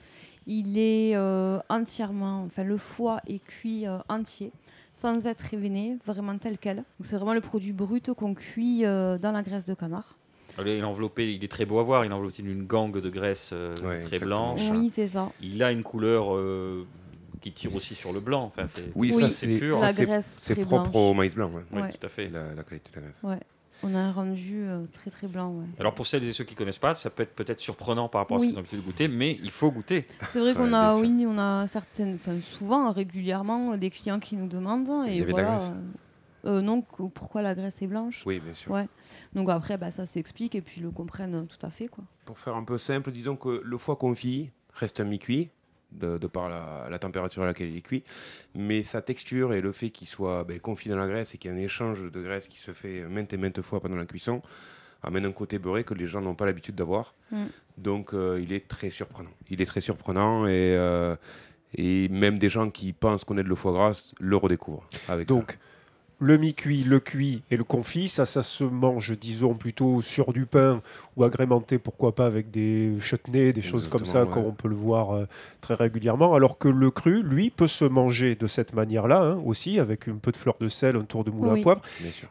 Il 0.51 0.79
est 0.79 1.15
euh, 1.15 1.59
entièrement, 1.69 2.45
enfin 2.47 2.65
le 2.65 2.79
foie 2.79 3.21
est 3.29 3.39
cuit 3.45 3.87
euh, 3.87 3.99
entier, 4.09 4.51
sans 4.95 5.27
être 5.27 5.43
révéné, 5.43 5.99
vraiment 6.07 6.37
tel 6.39 6.57
quel. 6.59 6.77
Donc 6.77 6.85
c'est 7.03 7.17
vraiment 7.17 7.35
le 7.35 7.43
produit 7.43 7.73
brut 7.73 8.13
qu'on 8.15 8.33
cuit 8.35 8.85
euh, 8.87 9.19
dans 9.19 9.31
la 9.33 9.43
graisse 9.43 9.67
de 9.67 9.75
canard. 9.75 10.17
Alors, 10.57 10.67
il 10.67 10.79
est 10.79 10.83
enveloppé, 10.83 11.35
il 11.35 11.45
est 11.45 11.49
très 11.53 11.67
beau 11.67 11.79
à 11.79 11.83
voir, 11.83 12.05
il 12.05 12.11
est 12.11 12.15
enveloppé 12.15 12.43
d'une 12.43 12.67
gangue 12.67 12.99
de 13.01 13.11
graisse 13.11 13.51
euh, 13.53 13.75
Ouais, 13.85 14.01
très 14.01 14.17
exactement. 14.17 14.55
blanche. 14.55 14.71
Oui, 14.73 14.91
c'est 14.93 15.07
ça. 15.09 15.31
Il 15.43 15.63
a 15.63 15.71
une 15.71 15.83
couleur 15.85 16.35
euh, 16.35 16.85
qui 17.43 17.53
tire 17.53 17.75
aussi 17.77 17.95
sur 17.95 18.13
le 18.13 18.19
blanc. 18.21 18.45
Enfin, 18.47 18.67
c'est 18.67 18.91
Oui, 18.97 19.13
Oui, 19.15 19.21
ça 19.23 19.29
c'est 19.29 19.59
pur. 19.59 19.77
C'est- 19.93 20.05
graisse 20.07 20.35
c'est 20.41 20.55
très 20.55 20.65
propre 20.65 20.91
blanche. 20.91 20.97
au 21.11 21.15
maïs 21.15 21.35
blanc, 21.35 21.51
ouais, 21.53 21.63
Oui, 21.73 21.83
Ouais. 21.83 21.93
tout 21.93 22.05
à 22.07 22.09
fait. 22.09 22.29
la, 22.31 22.55
la 22.55 22.63
qualité 22.65 22.91
de 22.91 22.97
la 22.97 23.03
graisse. 23.03 23.41
On 23.83 23.95
a 23.95 23.99
un 23.99 24.13
rendu 24.13 24.65
euh, 24.65 24.85
très 24.93 25.11
très 25.11 25.29
blanc. 25.29 25.51
ouais. 25.53 25.67
Alors 25.79 25.95
pour 25.95 26.07
celles 26.07 26.25
et 26.25 26.33
ceux 26.33 26.45
qui 26.45 26.55
connaissent 26.55 26.79
pas, 26.79 26.95
ça 26.95 27.11
peut 27.11 27.23
être 27.23 27.35
peut-être 27.35 27.61
surprenant 27.61 28.09
par 28.09 28.23
rapport 28.23 28.39
à 28.39 28.41
ce 28.41 28.47
qu'ils 28.47 28.55
ont 28.55 28.57
l'habitude 28.57 28.81
de 28.81 28.85
goûter, 28.85 29.09
mais 29.09 29.39
il 29.43 29.51
faut 29.51 29.71
goûter. 29.71 30.07
C'est 30.31 30.41
vrai 30.41 30.55
qu'on 30.55 30.73
a, 30.73 30.97
oui, 30.97 31.25
on 31.27 31.39
a 31.39 31.67
certaines, 31.69 32.15
enfin 32.15 32.41
souvent, 32.41 32.91
régulièrement, 32.91 33.77
des 33.77 33.91
clients 33.91 34.19
qui 34.19 34.37
nous 34.37 34.49
demandent. 34.49 34.89
Et 35.09 35.23
avez 35.23 35.31
voilà, 35.31 35.61
euh, 35.61 35.73
euh, 36.45 36.61
non, 36.61 36.83
pourquoi 36.83 37.43
la 37.43 37.55
graisse 37.55 37.81
est 37.83 37.87
blanche? 37.87 38.23
Oui, 38.27 38.41
bien 38.41 38.55
sûr. 38.55 38.71
Ouais. 38.73 38.89
Donc 39.35 39.49
après, 39.51 39.77
bah, 39.77 39.91
ça 39.91 40.07
s'explique 40.07 40.55
et 40.55 40.61
puis 40.61 40.81
ils 40.81 40.85
le 40.85 40.91
comprennent 40.91 41.35
euh, 41.35 41.43
tout 41.43 41.65
à 41.67 41.71
fait. 41.71 41.89
Quoi. 41.89 42.05
Pour 42.25 42.39
faire 42.39 42.57
un 42.57 42.65
peu 42.65 42.79
simple, 42.79 43.11
disons 43.11 43.37
que 43.37 43.61
le 43.65 43.79
foie 43.79 43.97
confit 43.97 44.51
reste 44.75 45.01
un 45.01 45.05
mi-cuit, 45.05 45.51
de, 45.93 46.19
de 46.19 46.27
par 46.27 46.49
la, 46.49 46.87
la 46.91 46.99
température 46.99 47.43
à 47.43 47.47
laquelle 47.47 47.71
il 47.71 47.77
est 47.77 47.83
cuit, 47.83 48.05
mais 48.55 48.83
sa 48.83 49.03
texture 49.03 49.55
et 49.55 49.61
le 49.61 49.73
fait 49.73 49.91
qu'il 49.91 50.09
soit 50.09 50.45
ben, 50.45 50.59
confit 50.61 50.89
dans 50.89 50.97
la 50.97 51.07
graisse 51.07 51.35
et 51.35 51.39
qu'il 51.39 51.51
y 51.51 51.55
ait 51.55 51.57
un 51.57 51.61
échange 51.61 52.11
de 52.11 52.23
graisse 52.23 52.49
qui 52.49 52.59
se 52.59 52.73
fait 52.73 53.03
maintes 53.09 53.33
et 53.33 53.37
maintes 53.37 53.63
fois 53.63 53.81
pendant 53.81 53.97
la 53.97 54.07
cuisson, 54.07 54.43
amène 55.03 55.27
un 55.27 55.33
côté 55.33 55.59
beurré 55.59 55.85
que 55.85 55.95
les 55.95 56.07
gens 56.07 56.21
n'ont 56.21 56.35
pas 56.35 56.47
l'habitude 56.47 56.75
d'avoir. 56.75 57.15
Mm. 57.31 57.45
Donc 57.77 58.15
euh, 58.15 58.41
il 58.43 58.53
est 58.53 58.67
très 58.69 58.91
surprenant. 58.91 59.31
Il 59.49 59.61
est 59.61 59.67
très 59.67 59.81
surprenant 59.81 60.47
et, 60.47 60.75
euh, 60.77 61.17
et 61.75 62.09
même 62.09 62.39
des 62.39 62.49
gens 62.49 62.71
qui 62.71 62.93
pensent 62.93 63.25
connaître 63.25 63.49
le 63.49 63.55
foie 63.55 63.73
gras 63.73 64.13
le 64.19 64.37
redécouvrent 64.37 64.87
avec 65.09 65.31
ça. 65.31 65.37
Le 66.21 66.37
mi-cuit, 66.37 66.83
le 66.83 66.99
cuit 66.99 67.43
et 67.49 67.57
le 67.57 67.63
confit, 67.63 68.09
ça, 68.09 68.27
ça 68.27 68.43
se 68.43 68.65
mange, 68.65 69.17
disons, 69.17 69.55
plutôt 69.55 70.03
sur 70.03 70.33
du 70.33 70.47
pain 70.47 70.83
ou 71.17 71.23
agrémenté, 71.23 71.79
pourquoi 71.79 72.13
pas, 72.13 72.27
avec 72.27 72.51
des 72.51 72.95
chutneys, 73.01 73.53
des 73.53 73.63
choses 73.63 73.87
comme 73.89 74.05
ça, 74.05 74.25
comme 74.27 74.45
on 74.45 74.53
peut 74.53 74.67
le 74.69 74.75
voir 74.75 75.13
euh, 75.15 75.27
très 75.61 75.75
régulièrement. 75.75 76.35
Alors 76.35 76.59
que 76.59 76.67
le 76.69 76.91
cru, 76.91 77.23
lui, 77.23 77.51
peut 77.51 77.69
se 77.69 77.85
manger 77.85 78.35
de 78.35 78.49
cette 78.49 78.75
manière-là, 78.75 79.21
hein, 79.23 79.43
aussi, 79.45 79.79
avec 79.79 80.09
un 80.09 80.17
peu 80.17 80.33
de 80.33 80.37
fleur 80.37 80.57
de 80.61 80.69
sel, 80.69 80.97
un 80.97 81.03
tour 81.03 81.23
de 81.23 81.31
moulin 81.31 81.53
Oui. 81.53 81.61
à 81.61 81.63
poivre. 81.63 81.83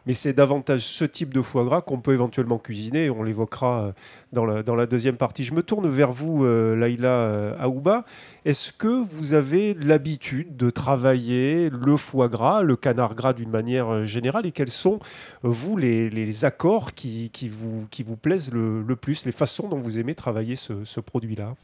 Mais 0.06 0.12
c'est 0.12 0.34
davantage 0.34 0.82
ce 0.82 1.04
type 1.06 1.32
de 1.32 1.40
foie 1.40 1.64
gras 1.64 1.80
qu'on 1.80 2.00
peut 2.00 2.12
éventuellement 2.12 2.58
cuisiner, 2.58 3.06
et 3.06 3.10
on 3.10 3.22
l'évoquera 3.22 3.80
euh, 3.80 3.92
dans 4.34 4.44
la, 4.44 4.62
dans 4.62 4.74
la 4.74 4.84
deuxième 4.86 5.16
partie. 5.16 5.44
Je 5.44 5.54
me 5.54 5.62
tourne 5.62 5.88
vers 5.88 6.12
vous, 6.12 6.44
euh, 6.44 6.76
Laïla 6.76 7.08
euh, 7.08 7.56
Aouba. 7.58 8.04
Est-ce 8.44 8.72
que 8.72 9.02
vous 9.02 9.32
avez 9.32 9.72
l'habitude 9.74 10.56
de 10.56 10.68
travailler 10.68 11.70
le 11.70 11.96
foie 11.96 12.28
gras, 12.28 12.62
le 12.62 12.76
canard 12.76 13.14
gras 13.14 13.32
d'une 13.32 13.50
manière 13.50 13.77
euh, 13.86 14.04
générale, 14.04 14.46
et 14.46 14.52
quels 14.52 14.70
sont, 14.70 14.98
euh, 15.44 15.48
vous, 15.48 15.76
les, 15.76 16.44
accords 16.44 16.94
qui, 16.94 17.30
vous, 17.48 17.86
qui 17.90 18.02
vous 18.02 18.16
plaisent 18.16 18.52
le, 18.52 18.84
plus, 18.96 19.24
les 19.24 19.32
façons 19.32 19.68
dont 19.68 19.78
vous 19.78 19.98
aimez 19.98 20.14
travailler 20.14 20.56
ce, 20.56 20.84
ce 20.84 21.00
produit-là? 21.00 21.54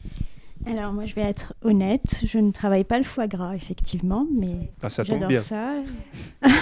Alors 0.67 0.93
moi 0.95 1.05
je 1.05 1.15
vais 1.15 1.23
être 1.23 1.53
honnête, 1.63 2.23
je 2.25 2.39
ne 2.39 2.51
travaille 2.51 2.85
pas 2.85 2.97
le 2.99 3.05
foie 3.05 3.27
gras 3.27 3.55
effectivement, 3.55 4.27
mais 4.35 4.71
ah, 4.83 4.89
Ça 4.89 5.05
tombe 5.05 5.15
j'adore 5.17 5.29
bien. 5.29 5.39
ça. 5.41 5.75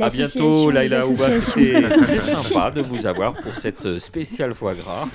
À 0.00 0.08
bientôt, 0.10 0.70
les 0.70 0.86
Ouba. 1.04 1.40
C'était 1.40 1.82
très 1.82 2.18
sympa 2.18 2.70
de 2.70 2.80
vous 2.82 3.06
avoir 3.06 3.34
pour 3.34 3.52
cette 3.56 3.84
euh, 3.86 3.98
spéciale 3.98 4.54
foie 4.54 4.74
gras. 4.74 5.08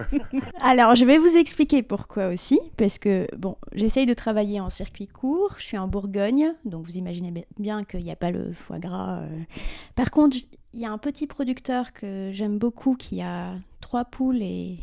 Alors, 0.60 0.94
je 0.94 1.04
vais 1.04 1.18
vous 1.18 1.36
expliquer 1.36 1.82
pourquoi 1.82 2.28
aussi, 2.28 2.58
parce 2.76 2.98
que 2.98 3.26
bon, 3.36 3.56
j'essaye 3.74 4.06
de 4.06 4.14
travailler 4.14 4.60
en 4.60 4.70
circuit 4.70 5.06
court. 5.08 5.54
Je 5.58 5.64
suis 5.64 5.78
en 5.78 5.88
Bourgogne, 5.88 6.54
donc 6.64 6.86
vous 6.86 6.96
imaginez 6.96 7.30
bi- 7.30 7.44
bien 7.58 7.84
qu'il 7.84 8.00
n'y 8.00 8.10
a 8.10 8.16
pas 8.16 8.30
le 8.30 8.52
foie 8.54 8.78
gras. 8.78 9.20
euh. 9.20 9.28
Par 9.94 10.10
contre, 10.10 10.36
il 10.72 10.80
y 10.80 10.86
a 10.86 10.90
un 10.90 10.98
petit 10.98 11.26
producteur 11.26 11.92
que 11.92 12.30
j'aime 12.32 12.58
beaucoup 12.58 12.94
qui 12.96 13.20
a 13.20 13.54
trois 13.80 14.04
poules 14.06 14.40
et, 14.42 14.78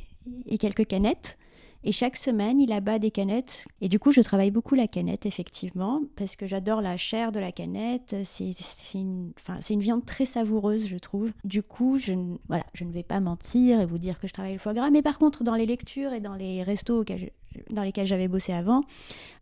et 0.47 0.57
quelques 0.59 0.85
canettes. 0.85 1.37
Et 1.83 1.91
chaque 1.91 2.17
semaine, 2.17 2.59
il 2.59 2.73
abat 2.73 2.99
des 2.99 3.11
canettes. 3.11 3.65
Et 3.79 3.87
du 3.87 3.99
coup, 3.99 4.11
je 4.11 4.21
travaille 4.21 4.51
beaucoup 4.51 4.75
la 4.75 4.87
canette, 4.87 5.25
effectivement, 5.25 6.01
parce 6.17 6.35
que 6.35 6.45
j'adore 6.45 6.81
la 6.81 6.97
chair 6.97 7.31
de 7.31 7.39
la 7.39 7.51
canette. 7.51 8.15
C'est 8.23 8.53
une, 8.93 9.31
viande 9.79 10.05
très 10.05 10.25
savoureuse, 10.25 10.87
je 10.87 10.97
trouve. 10.97 11.31
Du 11.45 11.63
coup, 11.63 11.97
je, 11.97 12.13
voilà, 12.47 12.65
je 12.73 12.83
ne 12.83 12.91
vais 12.91 13.03
pas 13.03 13.21
mentir 13.21 13.79
et 13.79 13.85
vous 13.85 13.97
dire 13.97 14.19
que 14.19 14.27
je 14.27 14.33
travaille 14.33 14.53
le 14.53 14.59
foie 14.59 14.73
gras. 14.73 14.89
Mais 14.89 15.01
par 15.01 15.19
contre, 15.19 15.43
dans 15.43 15.55
les 15.55 15.65
lectures 15.65 16.11
et 16.11 16.19
dans 16.19 16.35
les 16.35 16.63
restos 16.63 17.05
dans 17.71 17.83
lesquels 17.83 18.07
j'avais 18.07 18.27
bossé 18.27 18.53
avant, 18.53 18.81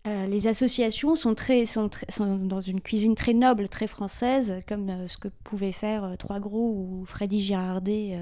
euh, 0.07 0.25
les 0.25 0.47
associations 0.47 1.15
sont, 1.15 1.35
très, 1.35 1.65
sont, 1.65 1.89
dans 2.19 2.61
une 2.61 2.79
cuisine 2.79 3.15
très 3.15 3.33
noble, 3.33 3.67
très 3.67 3.87
française, 3.87 4.61
comme 4.67 4.89
euh, 4.89 5.07
ce 5.07 5.17
que 5.17 5.27
pouvaient 5.43 5.73
faire 5.73 6.03
euh, 6.05 6.15
Trois 6.15 6.39
Gros 6.39 6.71
ou 6.71 7.03
Freddy 7.05 7.41
Girardet, 7.41 8.17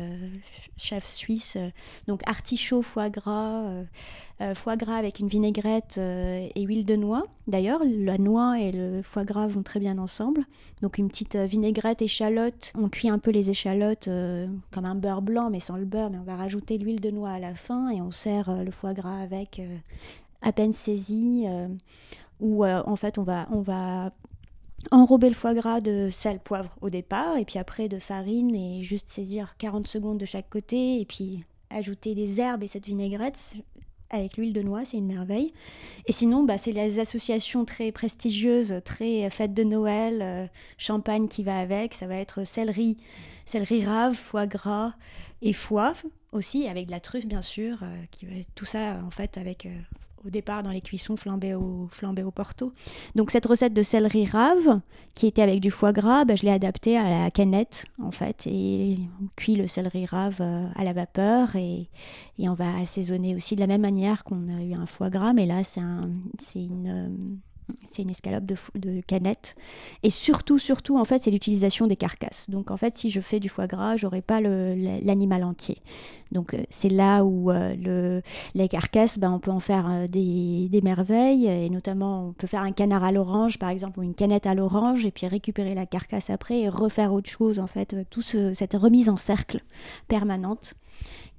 chef 0.78 1.06
suisse. 1.06 1.58
donc 2.08 2.22
artichaut, 2.26 2.82
foie 2.82 3.10
gras, 3.10 3.64
foie 4.56 4.76
gras 4.76 4.98
avec 4.98 5.20
une 5.20 5.28
vinaigrette 5.28 5.98
et 5.98 6.62
huile 6.62 6.86
de 6.86 6.96
noix. 6.96 7.24
D'ailleurs, 7.48 7.82
la 7.86 8.18
noix 8.18 8.60
et 8.60 8.72
le 8.72 9.02
foie 9.04 9.24
gras 9.24 9.48
vont 9.48 9.64
très 9.64 9.80
bien 9.80 9.98
ensemble. 9.98 10.44
Donc 10.82 10.98
une 10.98 11.10
petite 11.10 11.36
vinaigrette 11.36 12.02
échalote. 12.02 12.74
On 12.76 12.90
cuit 12.90 13.10
un 13.10 13.20
peu 13.20 13.32
les 13.32 13.50
échalotes 13.50 14.10
comme 14.72 14.86
un 14.86 14.96
beurre 14.96 15.22
blanc, 15.22 15.50
mais 15.50 15.60
sans 15.60 15.78
le 15.78 15.86
beurre. 15.86 16.10
Mais 16.10 16.18
on 16.18 16.24
va 16.24 16.36
rajouter 16.36 16.78
l'huile 16.78 17.00
de 17.00 17.12
noix 17.12 17.32
à 17.32 17.40
la 17.40 17.56
fin 17.56 17.90
et 17.90 18.02
on 18.02 18.12
sert 18.12 18.64
le 18.64 18.72
foie 18.72 18.94
gras 18.94 19.20
avec 19.22 19.62
à 20.46 20.54
peine 20.54 20.72
saisi. 20.72 21.46
euh, 21.48 21.68
où 22.40 22.66
euh, 22.66 22.84
en 22.86 22.96
fait 22.96 23.18
on 23.18 23.24
va, 23.24 23.48
on 23.52 23.62
va 23.62 24.12
enrober 24.92 25.30
le 25.30 25.36
foie 25.36 25.54
gras 25.54 25.82
de 25.82 26.10
sel, 26.12 26.40
poivre 26.40 26.76
au 26.82 26.90
départ, 26.90 27.38
et 27.38 27.46
puis 27.46 27.60
après 27.60 27.88
de 27.90 28.00
farine 28.00 28.54
et 28.56 28.84
juste 28.84 29.10
saisir 29.10 29.56
40 29.58 29.88
secondes 29.88 30.18
de 30.18 30.26
chaque 30.26 30.50
côté, 30.50 31.00
et 31.00 31.06
puis 31.06 31.44
ajouter 31.70 32.14
des 32.14 32.40
herbes 32.40 32.64
et 32.64 32.68
cette 32.68 32.86
vinaigrette 32.86 33.56
avec 34.12 34.38
l'huile 34.38 34.54
de 34.54 34.62
noix, 34.62 34.86
c'est 34.86 34.98
une 34.98 35.08
merveille. 35.08 35.52
Et 36.06 36.12
sinon, 36.12 36.44
bah, 36.44 36.60
c'est 36.60 36.72
les 36.72 37.00
associations 37.00 37.66
très 37.66 37.92
prestigieuses, 37.92 38.82
très 38.86 39.30
fête 39.32 39.54
de 39.54 39.64
Noël, 39.64 40.22
euh, 40.22 40.46
champagne 40.78 41.28
qui 41.28 41.44
va 41.44 41.58
avec, 41.58 41.96
ça 41.96 42.06
va 42.06 42.16
être 42.16 42.46
céleri, 42.46 42.98
céleri 43.46 43.84
rave, 43.84 44.14
foie 44.14 44.46
gras 44.46 44.94
et 45.42 45.54
foie 45.54 45.96
aussi, 46.32 46.68
avec 46.68 46.86
de 46.86 46.92
la 46.92 47.00
truffe 47.00 47.26
bien 47.26 47.42
sûr, 47.42 47.80
qui 48.12 48.28
va 48.28 48.34
tout 48.54 48.66
ça 48.66 49.02
en 49.06 49.12
fait 49.12 49.38
avec... 49.38 49.68
au 50.26 50.30
départ 50.30 50.64
dans 50.64 50.72
les 50.72 50.82
cuissons 50.82 51.16
flambées 51.16 51.54
au, 51.54 51.88
flambées 51.92 52.24
au 52.24 52.32
porto. 52.32 52.74
Donc 53.16 53.32
cette 53.32 53.46
recette 53.46 53.74
de 53.74 53.84
céleri 53.84 54.26
rave, 54.26 54.82
qui 55.14 55.28
était 55.28 55.42
avec 55.42 55.60
du 55.60 55.72
foie 55.72 55.94
gras, 55.94 56.26
bah, 56.26 56.36
je 56.36 56.44
l'ai 56.44 56.52
adaptée 56.52 56.98
à 56.98 57.10
la 57.10 57.32
canette 57.32 57.86
en 58.02 58.12
fait. 58.12 58.48
Et 58.48 58.98
on 59.22 59.28
cuit 59.36 59.56
le 59.56 59.68
céleri 59.68 60.06
rave 60.06 60.38
euh, 60.40 60.68
à 60.76 60.84
la 60.84 60.94
vapeur 60.94 61.56
et, 61.56 61.90
et 62.40 62.50
on 62.50 62.54
va 62.54 62.78
assaisonner 62.78 63.36
aussi 63.36 63.56
de 63.56 63.62
la 63.62 63.68
même 63.68 63.82
manière 63.82 64.24
qu'on 64.24 64.50
a 64.50 64.64
eu 64.64 64.74
un 64.74 64.86
foie 64.86 65.10
gras, 65.10 65.34
mais 65.34 65.46
là 65.46 65.64
c'est 65.64 65.82
un, 65.82 66.10
une, 66.56 66.88
euh, 66.88 67.10
c'est 67.86 68.02
une 68.04 68.10
escalope 68.10 68.46
de, 68.46 68.56
de 68.76 69.02
canette. 69.02 69.56
Et 70.04 70.10
surtout, 70.10 70.60
surtout, 70.60 70.98
en 70.98 71.06
fait, 71.06 71.24
c'est 71.24 71.32
l'utilisation 71.32 71.88
des 71.88 71.96
carcasses. 71.96 72.50
Donc, 72.50 72.72
en 72.72 72.78
fait, 72.78 72.96
si 72.96 73.10
je 73.10 73.20
fais 73.22 73.40
du 73.40 73.50
foie 73.50 73.68
gras, 73.68 73.98
j'aurai 73.98 74.22
pas 74.22 74.42
l'animal 74.42 75.44
entier. 75.44 75.82
Donc, 76.32 76.54
euh, 76.54 76.64
c'est 76.70 76.90
là 76.90 77.24
où 77.24 77.52
euh, 77.52 77.76
le, 77.76 78.22
les 78.54 78.68
carcasses, 78.68 79.18
ben, 79.18 79.32
on 79.32 79.40
peut 79.40 79.52
en 79.52 79.60
faire 79.60 79.90
euh, 79.90 80.08
des, 80.08 80.82
merveilles. 80.84 81.48
Et 81.48 81.70
notamment, 81.70 82.28
on 82.30 82.34
peut 82.34 82.48
faire 82.48 82.62
un 82.62 82.72
canard 82.72 83.04
à 83.04 83.12
l'orange, 83.12 83.58
par 83.58 83.70
exemple, 83.70 84.00
ou 84.00 84.04
une 84.04 84.16
canette 84.16 84.46
à 84.46 84.56
l'orange, 84.56 85.06
et 85.06 85.12
puis 85.12 85.28
récupérer 85.28 85.74
la 85.74 85.86
carcasse 85.86 86.30
après 86.30 86.62
et 86.62 86.70
refaire 86.70 87.14
autre 87.14 87.30
chose, 87.30 87.60
en 87.60 87.68
fait. 87.68 87.96
Tout 88.10 88.22
ce- 88.22 88.54
cette 88.54 88.74
remise 88.74 89.10
en 89.10 89.18
cercle 89.18 89.62
permanente 90.08 90.76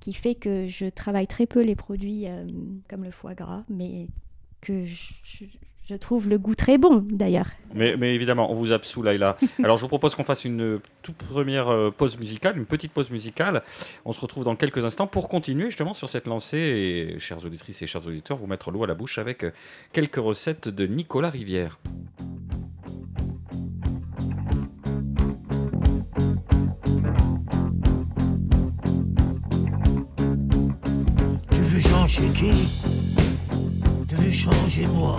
qui 0.01 0.13
fait 0.13 0.35
que 0.35 0.69
je 0.69 0.87
travaille 0.87 1.27
très 1.27 1.47
peu 1.47 1.63
les 1.63 1.75
produits 1.75 2.27
comme 2.89 3.05
le 3.05 3.11
foie 3.11 3.35
gras, 3.35 3.65
mais 3.69 4.09
que 4.61 4.85
je- 5.89 5.95
trouve 5.97 6.29
le 6.29 6.39
goût 6.39 6.55
très 6.55 6.79
bon 6.79 7.05
d'ailleurs. 7.11 7.47
Mais, 7.75 7.97
mais, 7.97 8.15
évidemment, 8.15 8.51
on 8.51 8.55
vous 8.55 8.73
absout 8.73 9.03
là. 9.03 9.37
Alors 9.63 9.77
je 9.77 9.83
vous 9.83 9.89
propose 9.89 10.15
qu'on 10.15 10.25
fasse 10.25 10.45
une 10.45 10.81
toute 11.03 11.17
première 11.17 11.69
euh, 11.69 11.91
pause 11.91 12.19
musicale, 12.19 12.57
une 12.59 12.67
petite 12.67 12.93
pause 12.93 13.11
musicale. 13.11 13.63
On 14.05 14.13
se 14.13 14.21
retrouve 14.21 14.45
dans 14.45 14.57
quelques 14.57 14.85
instants 14.85 15.07
pour 15.07 15.29
continuer 15.29 15.67
justement 15.67 15.95
sur 15.95 16.09
cette 16.09 16.27
lancée 16.27 16.59
et, 17.15 17.19
chères 17.19 17.45
auditrices 17.45 17.83
et 17.83 17.87
chers 17.87 18.07
auditeurs, 18.07 18.37
vous 18.37 18.47
mettre 18.47 18.71
l'eau 18.71 18.85
à 18.85 18.87
la 18.87 18.95
bouche 18.95 19.19
avec 19.19 19.45
euh, 19.45 19.51
quelques 19.93 20.17
recettes 20.17 20.69
de 20.69 20.87
Nicolas 20.87 21.31
Rivière. 21.31 21.79
Tu 31.51 31.59
veux 31.59 31.81
changer 31.81 32.29
qui? 32.35 33.16
Veux 34.27 34.33
changer 34.33 34.85
moi 34.87 35.17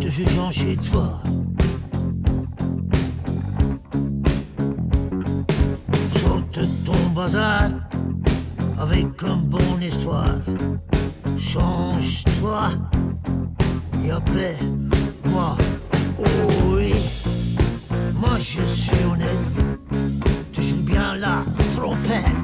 Tu 0.00 0.08
veux 0.08 0.30
changer 0.36 0.76
toi 0.76 1.20
Sorte 6.16 6.60
ton 6.86 7.10
bazar 7.12 7.70
avec 8.78 9.06
une 9.20 9.42
bonne 9.48 9.82
histoire. 9.82 10.36
Change-toi 11.36 12.68
et 14.04 14.12
après 14.12 14.56
moi, 15.28 15.56
oh 16.20 16.24
oui, 16.68 16.94
moi 18.14 18.38
je 18.38 18.60
suis 18.60 19.04
honnête. 19.10 19.54
Tu 20.52 20.62
joues 20.62 20.84
bien 20.84 21.16
la 21.16 21.42
trompette. 21.74 22.43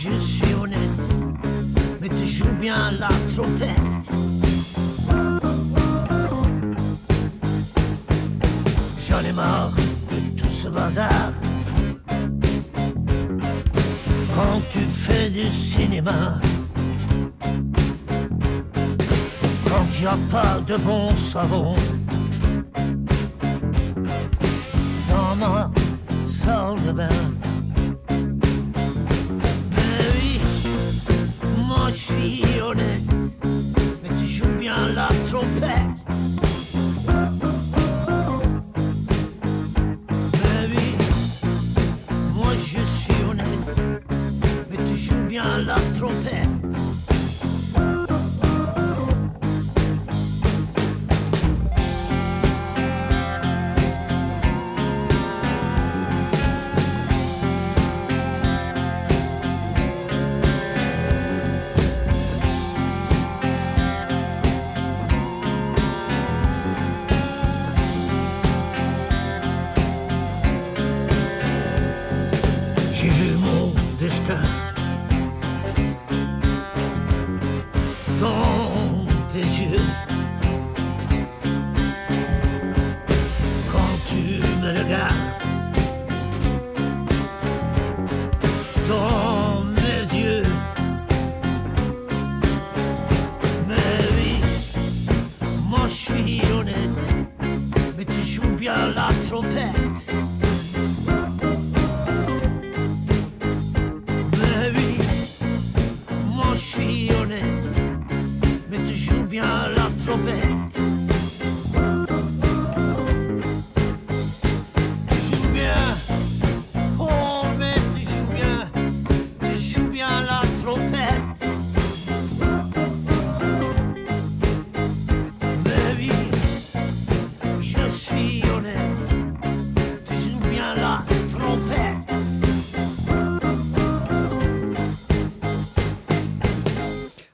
Je 0.00 0.10
suis 0.12 0.54
honnête, 0.54 0.78
mais 2.00 2.08
tu 2.08 2.26
joues 2.26 2.54
bien 2.60 2.92
la 3.00 3.08
trompette. 3.34 4.06
J'en 9.08 9.20
ai 9.28 9.32
marre 9.32 9.72
de 10.10 10.40
tout 10.40 10.50
ce 10.50 10.68
bazar. 10.68 11.32
Quand 14.36 14.62
tu 14.70 14.80
fais 14.80 15.30
du 15.30 15.46
cinéma, 15.50 16.40
quand 19.68 20.00
n'y 20.00 20.06
a 20.06 20.16
pas 20.30 20.60
de 20.64 20.76
bon 20.76 21.16
savon, 21.16 21.74
dans 25.10 25.34
ma 25.34 25.70
salle 26.24 26.80
de 26.86 26.92
bain. 26.92 27.37
Honnête, 32.60 33.02
mais 34.02 34.08
tu 34.10 34.26
joues 34.26 34.58
bien 34.58 34.76
la 34.94 35.08
trompette. 35.28 35.87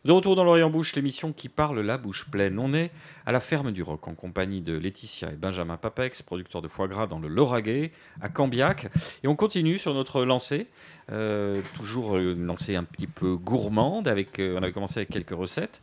De 0.05 0.13
retour 0.13 0.37
dans 0.37 0.45
l'Orient 0.45 0.69
Bouche, 0.69 0.95
l'émission 0.97 1.33
qui 1.33 1.49
parle 1.49 1.81
la 1.81 1.97
bouche 1.97 2.27
pleine. 2.27 2.59
On 2.59 2.75
est 2.75 2.91
à 3.25 3.33
la 3.33 3.41
ferme 3.41 3.73
du 3.73 3.83
Roc 3.83 4.07
en 4.07 4.15
compagnie 4.15 4.61
de 4.61 4.77
Laetitia 4.77 5.33
et 5.33 5.37
Benjamin 5.37 5.79
Papex, 5.79 6.21
producteurs 6.21 6.61
de 6.61 6.69
foie 6.69 6.89
gras 6.89 7.07
dans 7.07 7.19
le 7.19 7.29
Lauragais, 7.29 7.91
à 8.21 8.29
Cambiac. 8.29 8.91
Et 9.23 9.29
on 9.29 9.35
continue 9.35 9.79
sur 9.79 9.95
notre 9.95 10.27
lancée, 10.27 10.67
euh, 11.11 11.63
toujours 11.77 12.19
une 12.19 12.45
lancée 12.45 12.77
un 12.77 12.85
petit 12.85 13.07
peu 13.07 13.37
gourmande. 13.37 14.07
Avec, 14.07 14.39
euh, 14.41 14.59
on 14.59 14.63
avait 14.63 14.73
commencé 14.73 14.99
avec 14.99 15.09
quelques 15.09 15.31
recettes. 15.31 15.81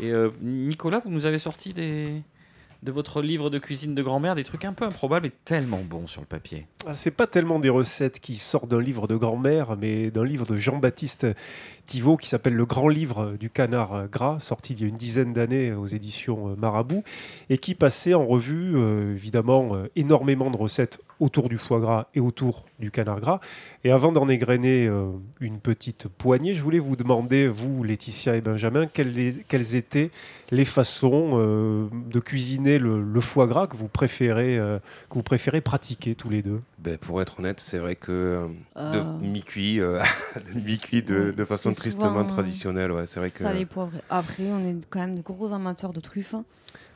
Et 0.00 0.12
euh, 0.12 0.30
Nicolas, 0.40 1.02
vous 1.04 1.10
nous 1.10 1.26
avez 1.26 1.38
sorti 1.38 1.74
des, 1.74 2.22
de 2.82 2.92
votre 2.92 3.22
livre 3.22 3.50
de 3.50 3.58
cuisine 3.58 3.94
de 3.94 4.02
grand-mère 4.02 4.34
des 4.34 4.44
trucs 4.44 4.64
un 4.64 4.72
peu 4.72 4.84
improbables 4.84 5.26
et 5.26 5.32
tellement 5.44 5.80
bons 5.80 6.06
sur 6.06 6.20
le 6.20 6.26
papier. 6.26 6.66
Ah, 6.86 6.94
C'est 6.94 7.10
pas 7.10 7.26
tellement 7.26 7.58
des 7.58 7.68
recettes 7.68 8.20
qui 8.20 8.36
sortent 8.36 8.68
d'un 8.68 8.80
livre 8.80 9.08
de 9.08 9.16
grand-mère, 9.16 9.76
mais 9.76 10.10
d'un 10.10 10.24
livre 10.24 10.46
de 10.46 10.54
Jean-Baptiste 10.54 11.26
Thivot 11.86 12.16
qui 12.16 12.28
s'appelle 12.28 12.54
Le 12.54 12.66
Grand 12.66 12.88
Livre 12.88 13.36
du 13.38 13.50
Canard 13.50 14.08
Gras, 14.08 14.40
sorti 14.40 14.74
il 14.74 14.80
y 14.80 14.84
a 14.84 14.88
une 14.88 14.96
dizaine 14.96 15.32
d'années 15.32 15.72
aux 15.72 15.86
éditions 15.86 16.50
euh, 16.50 16.56
Marabout, 16.56 17.02
et 17.50 17.58
qui 17.58 17.74
passait 17.74 18.14
en 18.14 18.26
revue 18.26 18.76
euh, 18.76 19.12
évidemment 19.12 19.74
euh, 19.74 19.90
énormément 19.96 20.50
de 20.50 20.56
recettes 20.56 21.00
autour 21.20 21.48
du 21.48 21.58
foie 21.58 21.80
gras 21.80 22.06
et 22.14 22.20
autour 22.20 22.66
du 22.78 22.90
canard 22.90 23.20
gras. 23.20 23.40
Et 23.84 23.90
avant 23.90 24.12
d'en 24.12 24.28
égrener 24.28 24.86
euh, 24.86 25.10
une 25.40 25.58
petite 25.60 26.08
poignée, 26.08 26.54
je 26.54 26.62
voulais 26.62 26.78
vous 26.78 26.96
demander, 26.96 27.48
vous, 27.48 27.82
Laetitia 27.82 28.36
et 28.36 28.40
Benjamin, 28.40 28.86
quelles, 28.86 29.12
les- 29.12 29.44
quelles 29.48 29.74
étaient 29.74 30.10
les 30.50 30.64
façons 30.64 31.30
euh, 31.34 31.88
de 32.10 32.20
cuisiner 32.20 32.78
le, 32.78 33.02
le 33.02 33.20
foie 33.20 33.46
gras 33.46 33.66
que 33.66 33.76
vous 33.76 33.88
préférez, 33.88 34.58
euh, 34.58 34.78
que 35.10 35.14
vous 35.14 35.22
préférez 35.22 35.60
pratiquer 35.60 36.14
tous 36.14 36.30
les 36.30 36.42
deux? 36.42 36.60
Ben, 36.78 36.96
pour 36.98 37.20
être 37.20 37.40
honnête, 37.40 37.58
c'est 37.60 37.78
vrai 37.78 37.96
que 37.96 38.12
euh, 38.12 38.46
Euh, 38.76 38.92
de 39.20 39.26
mi-cuit, 39.26 39.80
euh, 39.80 40.00
de 40.44 41.30
de, 41.32 41.44
façon 41.44 41.72
tristement 41.72 42.24
traditionnelle. 42.24 42.92
Ouais, 42.92 43.06
c'est 43.06 43.18
vrai 43.20 43.30
que. 43.30 43.42
Après, 44.08 44.44
on 44.52 44.60
est 44.68 44.76
quand 44.88 45.00
même 45.00 45.16
de 45.16 45.22
gros 45.22 45.52
amateurs 45.52 45.92
de 45.92 46.00
truffes. 46.00 46.34
hein. 46.34 46.44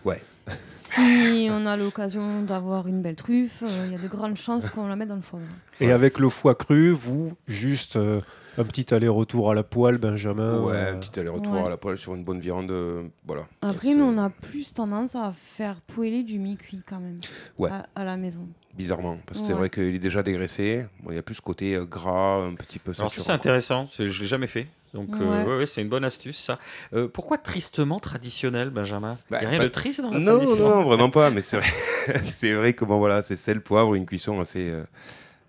Ouais. 0.05 0.23
Si 0.49 1.49
on 1.51 1.65
a 1.67 1.77
l'occasion 1.77 2.43
d'avoir 2.43 2.87
une 2.87 3.01
belle 3.01 3.17
truffe, 3.17 3.63
euh, 3.63 3.87
il 3.87 3.93
y 3.93 3.95
a 3.95 3.99
de 3.99 4.09
grandes 4.09 4.37
chances 4.37 4.69
qu'on 4.69 4.87
la 4.89 4.97
mette 4.97 5.09
dans 5.09 5.15
le 5.17 5.23
foie. 5.23 5.41
Et 5.81 5.91
avec 5.91 6.19
le 6.19 6.29
foie 6.29 6.55
cru, 6.55 6.91
vous, 6.91 7.33
juste 7.49 7.97
euh, 7.97 8.21
un 8.59 8.65
petit 8.65 8.93
aller-retour 8.93 9.51
à 9.51 9.55
la 9.55 9.63
poêle, 9.63 9.97
Benjamin. 9.97 10.61
ouais, 10.61 10.75
euh, 10.77 10.93
un 10.95 10.99
petit 10.99 11.19
aller-retour 11.19 11.55
ouais. 11.55 11.63
à 11.65 11.69
la 11.71 11.79
poêle 11.79 11.97
sur 11.97 12.15
une 12.15 12.25
bonne 12.25 12.41
viande. 12.41 12.71
euh, 12.71 13.05
voilà. 13.27 13.47
Après, 13.63 13.95
nous, 13.95 14.05
on 14.05 14.19
a 14.19 14.29
plus 14.29 14.75
tendance 14.75 15.15
à 15.17 15.33
faire 15.33 15.81
poêler 15.81 16.23
du 16.25 16.39
mi-cuit 16.39 16.83
quand 16.87 17.01
même 17.01 17.21
Ouais. 17.59 17.71
à, 17.71 17.87
à 17.95 18.05
la 18.05 18.19
maison. 18.19 18.47
Bizarrement, 18.77 19.19
parce 19.27 19.41
que 19.41 19.47
c'est 19.47 19.53
vrai 19.55 19.71
qu'il 19.71 19.95
est 19.95 19.99
déjà 19.99 20.23
dégraissé. 20.23 20.85
Bon, 21.03 21.11
il 21.11 21.15
y 21.17 21.19
a 21.19 21.23
plus 21.23 21.37
ce 21.37 21.43
côté 21.43 21.75
euh, 21.75 21.87
gras, 21.87 22.37
un 22.45 22.55
petit 22.55 22.79
peu 22.79 22.93
Alors 22.99 23.11
ça, 23.11 23.23
c'est 23.23 23.33
intéressant, 23.33 23.89
je 23.97 24.03
l'ai 24.03 24.27
jamais 24.27 24.47
fait. 24.47 24.67
Donc 24.95 25.21
euh, 25.21 25.59
Ouais. 25.59 25.67
c'est 25.67 25.83
une 25.83 25.89
bonne 25.89 26.05
astuce 26.05 26.39
ça. 26.39 26.59
Euh, 26.93 27.09
pourquoi 27.09 27.39
tristement 27.39 27.99
traditionnel, 28.01 28.71
Benjamin? 28.71 29.19
Il 29.31 29.33
Bah, 29.33 29.41
n'y 29.41 29.47
a 29.47 29.49
rien 29.51 29.59
bah, 29.59 29.65
de 29.65 29.69
triste 29.71 30.01
dans 30.03 30.11
la 30.11 30.21
Non, 30.21 30.35
tradition 30.35 30.65
non, 30.65 30.69
non, 30.81 30.85
vraiment 30.85 31.11
pas. 31.11 31.31
Mais 31.31 31.43
c'est 31.43 31.57
vrai, 31.59 31.71
c'est 32.25 32.53
vrai 32.53 32.73
que 32.75 32.85
bon, 32.85 32.99
voilà, 32.99 33.23
c'est 33.23 33.37
sel, 33.37 33.63
poivre, 33.63 33.95
une 33.95 34.07
cuisson 34.07 34.41
assez, 34.41 34.69
euh, 34.71 34.85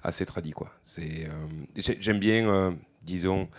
assez 0.03 0.25
tradie, 0.25 0.51
quoi. 0.51 0.71
C'est, 0.83 1.25
euh, 1.27 1.47
j'ai- 1.75 1.97
j'aime 1.99 2.19
bien 2.19 2.47
euh, 2.49 2.71
disons, 3.03 3.49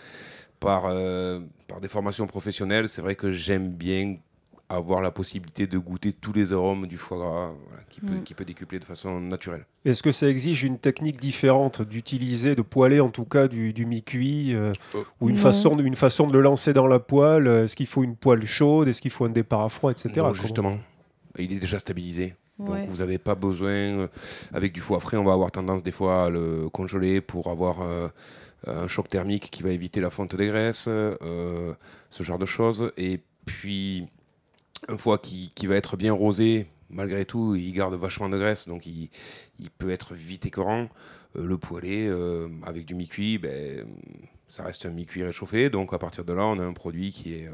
par, 0.59 0.85
euh, 0.87 1.39
par 1.67 1.81
des 1.81 1.89
formations 1.89 2.27
professionnelles, 2.27 2.89
c'est 2.89 3.01
vrai 3.01 3.15
que 3.15 3.31
j'aime 3.33 3.71
bien 3.71 4.17
avoir 4.69 5.01
la 5.01 5.11
possibilité 5.11 5.67
de 5.67 5.77
goûter 5.77 6.11
tous 6.11 6.33
les 6.33 6.51
arômes 6.51 6.87
du 6.87 6.97
foie 6.97 7.17
gras 7.17 7.51
voilà, 7.67 7.83
qui, 7.89 8.01
peut, 8.01 8.15
Mm. 8.15 8.23
qui 8.23 8.33
peut 8.33 8.45
décupler 8.45 8.79
de 8.79 8.85
façon 8.85 9.19
naturelle. 9.21 9.65
Est-ce 9.85 10.01
que 10.01 10.11
ça 10.11 10.27
exige 10.27 10.63
une 10.63 10.79
technique 10.79 11.19
différente 11.19 11.81
d'utiliser, 11.83 12.55
de 12.55 12.61
poêler 12.63 12.99
en 12.99 13.09
tout 13.09 13.25
cas 13.25 13.47
du, 13.47 13.73
du 13.73 13.85
mi-cuit 13.85 14.55
euh, 14.55 14.73
Oh. 14.95 15.03
ou 15.21 15.29
une 15.29 15.37
façon, 15.37 15.75
de- 15.75 15.83
une 15.83 15.95
façon 15.95 16.25
de 16.27 16.33
le 16.33 16.41
lancer 16.41 16.73
dans 16.73 16.87
la 16.87 16.99
poêle? 16.99 17.47
Euh, 17.47 17.63
Est-ce 17.65 17.75
qu'il 17.75 17.85
faut 17.85 18.03
une 18.03 18.15
poêle 18.15 18.43
chaude? 18.45 18.87
Est-ce 18.87 19.01
qu'il 19.01 19.11
faut 19.11 19.25
un 19.25 19.29
départ 19.29 19.61
à 19.61 19.69
froid, 19.69 19.91
etc. 19.91 20.09
Non, 20.17 20.33
justement, 20.33 20.77
il 21.37 21.53
est 21.53 21.59
déjà 21.59 21.77
stabilisé. 21.77 22.33
Ouais. 22.57 22.79
Donc 22.81 22.89
vous 22.89 22.97
n'avez 22.97 23.17
pas 23.19 23.35
besoin, 23.35 23.69
euh, 23.69 24.07
avec 24.53 24.71
du 24.73 24.79
foie 24.79 24.99
frais, 24.99 25.17
on 25.17 25.23
va 25.25 25.33
avoir 25.33 25.51
tendance 25.51 25.83
des 25.83 25.91
fois 25.91 26.25
à 26.25 26.29
le 26.29 26.69
congeler 26.69 27.21
pour 27.21 27.47
avoir 27.51 27.81
euh, 27.81 28.07
un 28.65 28.87
choc 28.87 29.09
thermique 29.09 29.49
qui 29.51 29.61
va 29.61 29.69
éviter 29.69 30.01
la 30.01 30.09
fonte 30.09 30.35
des 30.35 30.47
graisses, 30.47 30.85
euh, 30.87 31.73
ce 32.09 32.23
genre 32.23 32.39
de 32.39 32.45
choses. 32.47 32.91
Et 32.97 33.19
puis, 33.45 34.07
un 34.87 34.97
foie 34.97 35.17
qui, 35.17 35.51
qui 35.55 35.67
va 35.67 35.75
être 35.75 35.97
bien 35.97 36.13
rosé, 36.13 36.67
malgré 36.89 37.25
tout, 37.25 37.55
il 37.55 37.71
garde 37.73 37.93
vachement 37.95 38.29
de 38.29 38.37
graisse, 38.37 38.67
donc 38.67 38.85
il, 38.85 39.09
il 39.59 39.69
peut 39.69 39.89
être 39.89 40.13
vite 40.13 40.45
écœurant. 40.45 40.89
Euh, 41.37 41.45
le 41.45 41.57
poêlé, 41.57 42.07
euh, 42.07 42.47
avec 42.65 42.85
du 42.85 42.95
mi-cuit, 42.95 43.37
ben, 43.37 43.85
ça 44.49 44.63
reste 44.63 44.85
un 44.85 44.91
mi-cuit 44.91 45.23
réchauffé, 45.23 45.69
donc 45.69 45.93
à 45.93 45.97
partir 45.97 46.23
de 46.23 46.33
là, 46.33 46.45
on 46.45 46.59
a 46.59 46.63
un 46.63 46.73
produit 46.73 47.11
qui 47.11 47.33
est... 47.35 47.47
euh, 47.47 47.51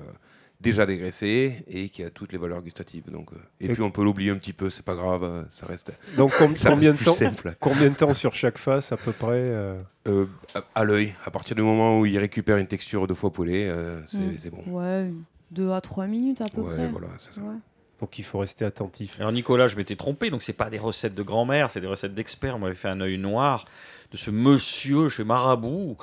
déjà 0.59 0.85
dégraissé 0.85 1.55
et 1.67 1.89
qui 1.89 2.03
a 2.03 2.11
toutes 2.11 2.31
les 2.33 2.37
valeurs 2.37 2.61
gustatives. 2.61 3.09
Donc, 3.09 3.33
euh, 3.33 3.37
et, 3.59 3.65
Et- 3.65 3.69
puis 3.69 3.81
on 3.81 3.89
peut 3.89 4.03
l'oublier 4.03 4.29
un 4.29 4.35
petit 4.37 4.53
peu, 4.53 4.69
c'est 4.69 4.85
pas 4.85 4.93
grave, 4.93 5.23
euh, 5.23 5.43
ça 5.49 5.65
reste, 5.65 5.91
Donc 6.17 6.37
com- 6.37 6.55
ça 6.55 6.69
combien, 6.69 6.89
de 6.91 6.97
reste 6.97 7.05
temps, 7.05 7.13
simple. 7.13 7.55
combien 7.59 7.89
de 7.89 7.95
temps 7.95 8.13
sur 8.13 8.35
chaque 8.35 8.59
face 8.59 8.91
à 8.91 8.97
peu 8.97 9.11
près 9.11 9.41
euh 9.41 9.81
Euh, 10.07 10.27
à, 10.53 10.63
à 10.81 10.83
l'œil, 10.83 11.15
à 11.25 11.31
partir 11.31 11.55
du 11.55 11.63
moment 11.63 11.99
où 11.99 12.05
il 12.05 12.15
récupère 12.19 12.57
une 12.57 12.67
texture 12.67 13.07
de 13.07 13.15
foie 13.15 13.33
poêlé, 13.33 13.65
euh, 13.65 13.99
c'est 14.05 14.19
Mm. 14.19 14.35
c'est 14.37 14.49
bon. 14.51 14.61
Ouais, 14.67 15.09
2 15.51 15.71
à 15.71 15.81
3 15.81 16.07
minutes 16.07 16.41
à 16.41 16.45
peu 16.45 16.61
Ouais, 16.61 16.75
près. 16.75 16.87
voilà, 16.87 17.07
c'est 17.19 17.33
ça. 17.33 17.41
Ouais. 17.41 17.55
Donc 17.99 18.17
il 18.17 18.23
faut 18.23 18.39
rester 18.39 18.65
attentif. 18.65 19.17
Alors 19.19 19.31
Nicolas, 19.31 19.67
je 19.67 19.75
m'étais 19.75 19.95
trompé, 19.95 20.31
donc 20.31 20.41
c'est 20.41 20.53
pas 20.53 20.71
des 20.71 20.79
recettes 20.79 21.13
de 21.13 21.21
grand-mère, 21.21 21.69
c'est 21.69 21.81
des 21.81 21.87
recettes 21.87 22.15
d'experts. 22.15 22.55
On 22.55 22.59
m'avait 22.59 22.73
fait 22.73 22.87
un 22.87 22.99
œil 22.99 23.19
noir 23.19 23.65
de 24.11 24.17
ce 24.17 24.31
monsieur 24.31 25.07
chez 25.07 25.23
Marabout, 25.23 25.97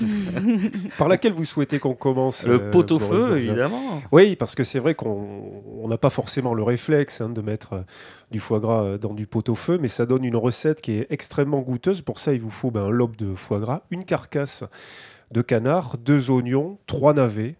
Par 0.98 1.08
laquelle 1.08 1.32
vous 1.32 1.44
souhaitez 1.44 1.78
qu'on 1.78 1.94
commence 1.94 2.44
le 2.46 2.60
euh, 2.60 2.70
pot-au-feu 2.70 3.38
évidemment. 3.38 4.02
Oui, 4.12 4.36
parce 4.36 4.54
que 4.54 4.64
c'est 4.64 4.78
vrai 4.80 4.94
qu'on 4.94 5.62
on 5.80 5.88
n'a 5.88 5.96
pas 5.96 6.10
forcément 6.10 6.54
le 6.54 6.62
réflexe 6.62 7.20
hein, 7.20 7.30
de 7.30 7.40
mettre 7.40 7.72
euh, 7.74 7.82
du 8.30 8.40
foie 8.40 8.60
gras 8.60 8.82
euh, 8.82 8.98
dans 8.98 9.14
du 9.14 9.26
pot-au-feu, 9.26 9.78
mais 9.80 9.88
ça 9.88 10.06
donne 10.06 10.24
une 10.24 10.36
recette 10.36 10.82
qui 10.82 10.92
est 10.92 11.06
extrêmement 11.10 11.60
goûteuse. 11.60 12.00
Pour 12.02 12.18
ça, 12.18 12.34
il 12.34 12.40
vous 12.40 12.50
faut 12.50 12.70
ben, 12.70 12.82
un 12.82 12.90
lobe 12.90 13.16
de 13.16 13.34
foie 13.34 13.60
gras, 13.60 13.82
une 13.90 14.04
carcasse 14.04 14.64
de 15.30 15.40
canard, 15.40 15.96
deux 15.98 16.30
oignons, 16.30 16.78
trois 16.86 17.14
navets, 17.14 17.56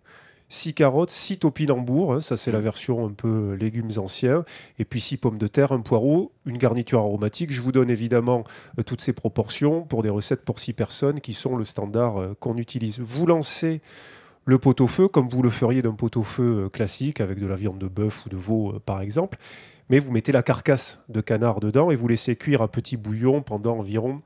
six 0.55 0.73
carottes, 0.73 1.11
six 1.11 1.38
topinambours, 1.38 2.14
hein, 2.14 2.21
ça 2.21 2.37
c'est 2.37 2.53
la 2.53 2.61
version 2.61 3.07
un 3.07 3.11
peu 3.11 3.53
euh, 3.53 3.57
légumes 3.57 3.90
anciens, 3.97 4.45
et 4.79 4.85
puis 4.85 5.01
six 5.01 5.17
pommes 5.17 5.37
de 5.37 5.47
terre, 5.47 5.73
un 5.73 5.81
poireau, 5.81 6.33
une 6.47 6.59
garniture 6.59 7.01
aromatique. 7.01 7.53
Je 7.53 7.61
vous 7.61 7.73
donne 7.73 7.90
évidemment 7.90 8.45
euh, 8.79 8.83
toutes 8.83 9.01
ces 9.01 9.12
proportions 9.12 9.83
pour 9.83 10.03
des 10.03 10.09
recettes 10.09 10.45
pour 10.45 10.61
six 10.61 10.73
personnes 10.73 11.21
qui 11.21 11.35
sont 11.35 11.57
le 11.57 11.64
standard 11.64 12.21
euh, 12.21 12.37
qu'on 12.38 12.57
utilise. 12.57 13.01
Vous 13.01 13.27
lancez 13.27 13.81
le 14.47 14.59
pot-au-feu 14.59 15.09
comme 15.09 15.29
vous 15.29 15.43
le 15.43 15.51
feriez 15.51 15.83
d'un 15.83 15.95
pot-au-feu 15.95 16.69
classique 16.73 17.21
avec 17.21 17.40
de 17.40 17.47
la 17.47 17.57
viande 17.57 17.79
de 17.79 17.88
bœuf 17.88 18.27
ou 18.27 18.29
de 18.29 18.37
veau 18.37 18.75
par 18.85 19.01
exemple, 19.01 19.38
mais 19.88 19.99
vous 19.99 20.12
mettez 20.12 20.33
la 20.33 20.43
carcasse 20.43 21.03
de 21.09 21.21
canard 21.21 21.61
dedans 21.61 21.90
et 21.90 21.97
vous 21.97 22.09
laissez 22.09 22.37
cuire 22.37 22.61
à 22.61 22.69
petit 22.69 22.99
bouillon 22.99 23.40
pendant 23.40 23.79
environ 23.79 24.21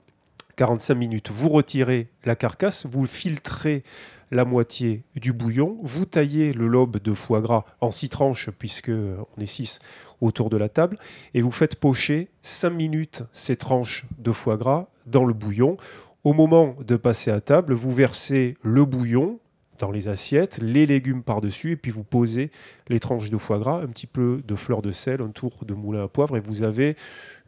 45 0.57 0.95
minutes. 0.97 1.31
Vous 1.31 1.49
retirez 1.49 2.09
la 2.25 2.35
carcasse, 2.35 2.85
vous 2.85 3.07
filtrez 3.07 3.85
la 4.31 4.45
moitié 4.45 5.03
du 5.15 5.33
bouillon, 5.33 5.79
vous 5.83 6.05
taillez 6.05 6.53
le 6.53 6.69
lobe 6.69 6.99
de 6.99 7.15
foie 7.15 7.41
gras 7.41 7.65
en 7.81 7.91
six 7.91 8.09
tranches 8.09 8.51
puisque 8.51 8.91
on 8.91 9.41
est 9.41 9.47
six 9.47 9.81
autour 10.21 10.51
de 10.51 10.57
la 10.57 10.69
table 10.69 10.99
et 11.35 11.43
vous 11.43 11.51
faites 11.51 11.77
pocher 11.77 12.29
5 12.43 12.71
minutes 12.71 13.23
ces 13.33 13.57
tranches 13.57 14.05
de 14.19 14.33
foie 14.33 14.57
gras 14.57 14.89
dans 15.07 15.25
le 15.25 15.35
bouillon. 15.35 15.77
Au 16.25 16.33
moment 16.33 16.77
de 16.87 16.97
passer 16.97 17.31
à 17.31 17.41
table, 17.41 17.75
vous 17.75 17.93
versez 17.93 18.57
le 18.63 18.85
bouillon 18.85 19.39
dans 19.79 19.91
les 19.91 20.09
assiettes, 20.09 20.59
les 20.61 20.87
légumes 20.87 21.23
par-dessus, 21.23 21.73
et 21.73 21.77
puis 21.77 21.93
vous 21.93 22.03
posez 22.03 22.51
les 22.89 22.99
tranches 22.99 23.31
de 23.31 23.39
foie 23.39 23.59
gras, 23.59 23.81
un 23.81 23.87
petit 23.87 24.09
peu 24.09 24.43
de 24.47 24.55
fleur 24.57 24.83
de 24.83 24.91
sel, 24.91 25.23
un 25.23 25.29
tour 25.29 25.65
de 25.65 25.75
moulin 25.75 26.05
à 26.05 26.09
poivre, 26.09 26.37
et 26.37 26.41
vous 26.41 26.65
avez 26.65 26.97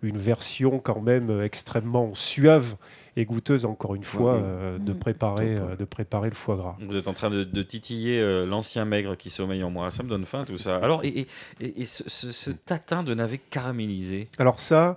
une 0.03 0.17
version 0.17 0.79
quand 0.79 1.01
même 1.01 1.43
extrêmement 1.43 2.15
suave 2.15 2.77
et 3.17 3.25
goûteuse, 3.25 3.65
encore 3.67 3.95
une 3.95 4.05
fois, 4.05 4.35
Ouais, 4.35 4.41
euh, 4.43 4.79
de, 4.79 4.93
Mm. 4.93 4.99
préparer, 4.99 5.57
euh, 5.57 5.77
de 5.77 5.85
préparer 5.85 6.29
le 6.29 6.35
foie 6.35 6.57
gras. 6.57 6.77
Vous 6.81 6.97
êtes 6.97 7.09
en 7.09 7.13
train 7.13 7.31
de, 7.31 7.45
de 7.45 7.63
titiller 7.63 8.21
euh, 8.21 8.47
l'ancien 8.47 8.85
maigre 8.85 9.17
qui 9.17 9.31
sommeille 9.31 9.63
en 9.65 9.71
moi. 9.71 9.91
Ça 9.91 10.03
me 10.03 10.09
donne 10.09 10.25
faim 10.25 10.45
tout 10.47 10.59
ça. 10.59 10.77
Alors, 10.77 11.05
et, 11.05 11.09
et- 11.21 11.27
et- 11.61 11.83
et 11.83 11.85
ce, 11.85 12.03
ce- 12.09 12.33
ce 12.33 12.51
tatin 12.51 13.03
de 13.03 13.15
navet 13.15 13.39
caramélisé, 13.51 14.29
Alors 14.39 14.61
ça, 14.61 14.97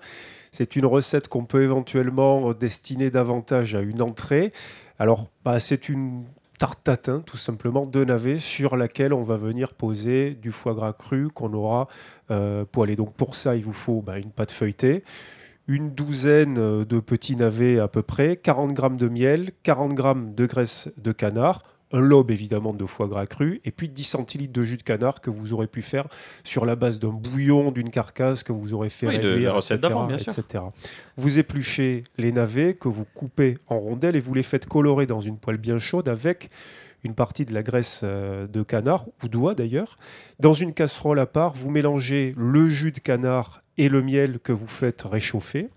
c'est 0.51 0.75
une 0.75 0.85
recette 0.85 1.27
qu'on 1.27 1.45
peut 1.45 1.63
éventuellement 1.63 2.53
destiner 2.53 3.09
davantage 3.09 3.75
à 3.75 3.81
une 3.81 4.01
entrée. 4.01 4.53
Alors, 4.99 5.29
bah, 5.43 5.59
c'est 5.59 5.89
une 5.89 6.23
tarte 6.59 6.83
tatin, 6.83 7.21
tout 7.25 7.35
simplement, 7.37 7.85
de 7.85 8.05
navet 8.05 8.37
sur 8.37 8.77
laquelle 8.77 9.11
on 9.13 9.23
va 9.23 9.37
venir 9.37 9.73
poser 9.73 10.31
du 10.35 10.51
foie 10.51 10.75
gras 10.75 10.93
cru 10.93 11.27
qu'on 11.29 11.51
aura 11.53 11.87
euh, 12.31 12.63
poêlé. 12.63 12.95
Donc 12.95 13.13
pour 13.15 13.35
ça, 13.35 13.55
il 13.55 13.63
vous 13.65 13.73
faut 13.73 14.01
bah, 14.01 14.17
une 14.19 14.29
pâte 14.31 14.51
feuilletée, 14.51 15.03
une 15.67 15.91
douzaine 15.91 16.57
euh, 16.57 16.85
de 16.85 16.99
petits 16.99 17.35
navets 17.35 17.79
à 17.79 17.87
peu 17.87 18.01
près, 18.01 18.37
40 18.37 18.73
grammes 18.73 18.97
de 18.97 19.07
miel, 19.07 19.51
40 19.63 19.93
grammes 19.93 20.35
de 20.35 20.45
graisse 20.45 20.91
de 20.97 21.11
canard, 21.11 21.63
un 21.93 21.99
lobe 21.99 22.31
évidemment 22.31 22.73
de 22.73 22.85
foie 22.85 23.07
gras 23.07 23.27
cru, 23.27 23.61
et 23.65 23.71
puis 23.71 23.87
10 23.87 24.03
centilitres 24.03 24.51
de 24.51 24.63
jus 24.63 24.77
de 24.77 24.83
canard 24.83 25.21
que 25.21 25.29
vous 25.29 25.53
aurez 25.53 25.67
pu 25.67 25.81
faire 25.83 26.07
sur 26.43 26.65
la 26.65 26.75
base 26.75 26.99
d'un 26.99 27.09
bouillon, 27.09 27.71
d'une 27.71 27.91
carcasse 27.91 28.43
que 28.43 28.51
vous 28.51 28.73
aurez 28.73 28.89
fait 28.89 29.07
Oui, 29.07 29.19
de 29.19 29.27
réduire, 29.29 29.49
la 29.49 29.55
recette 29.55 29.77
etc., 29.77 29.89
d'avant, 29.93 30.07
bien 30.07 30.17
sûr. 30.17 30.33
etc. 30.37 30.63
Vous 31.17 31.37
épluchez 31.37 32.03
les 32.17 32.31
navets 32.31 32.73
que 32.73 32.87
vous 32.87 33.05
coupez 33.13 33.59
en 33.67 33.79
rondelles 33.79 34.15
et 34.15 34.19
vous 34.21 34.33
les 34.33 34.43
faites 34.43 34.65
colorer 34.65 35.05
dans 35.05 35.21
une 35.21 35.37
poêle 35.37 35.57
bien 35.57 35.77
chaude 35.77 36.09
avec 36.09 36.49
une 37.03 37.13
partie 37.13 37.45
de 37.45 37.53
la 37.53 37.63
graisse 37.63 38.01
euh, 38.03 38.47
de 38.47 38.63
canard, 38.63 39.05
ou 39.23 39.27
d'oie 39.27 39.53
d'ailleurs. 39.55 39.97
Dans 40.39 40.53
une 40.53 40.73
casserole 40.73 41.19
à 41.19 41.25
part, 41.25 41.53
vous 41.53 41.69
mélangez 41.69 42.33
le 42.37 42.69
jus 42.69 42.91
de 42.91 42.99
canard 42.99 43.62
et 43.77 43.89
le 43.89 44.01
miel 44.01 44.39
que 44.39 44.51
vous 44.51 44.67
faites 44.67 45.01
réchauffer. 45.03 45.69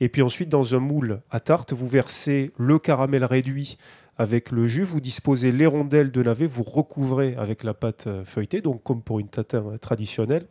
Et 0.00 0.08
puis 0.08 0.22
ensuite, 0.22 0.48
dans 0.48 0.74
un 0.74 0.78
moule 0.78 1.20
à 1.30 1.40
tarte, 1.40 1.72
vous 1.72 1.88
versez 1.88 2.52
le 2.58 2.78
caramel 2.78 3.24
réduit 3.24 3.78
avec 4.18 4.50
le 4.50 4.68
jus, 4.68 4.82
vous 4.82 5.00
disposez 5.00 5.50
les 5.50 5.64
rondelles 5.64 6.10
de 6.10 6.22
navet, 6.22 6.46
vous 6.46 6.62
recouvrez 6.62 7.34
avec 7.38 7.64
la 7.64 7.72
pâte 7.72 8.06
euh, 8.06 8.24
feuilletée, 8.26 8.60
donc 8.60 8.82
comme 8.82 9.00
pour 9.00 9.18
une 9.18 9.28
tatin 9.28 9.64
euh, 9.66 9.78
traditionnelle, 9.78 10.44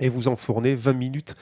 et 0.00 0.08
vous 0.08 0.26
enfournez 0.26 0.74
20 0.74 0.94
minutes 0.94 1.36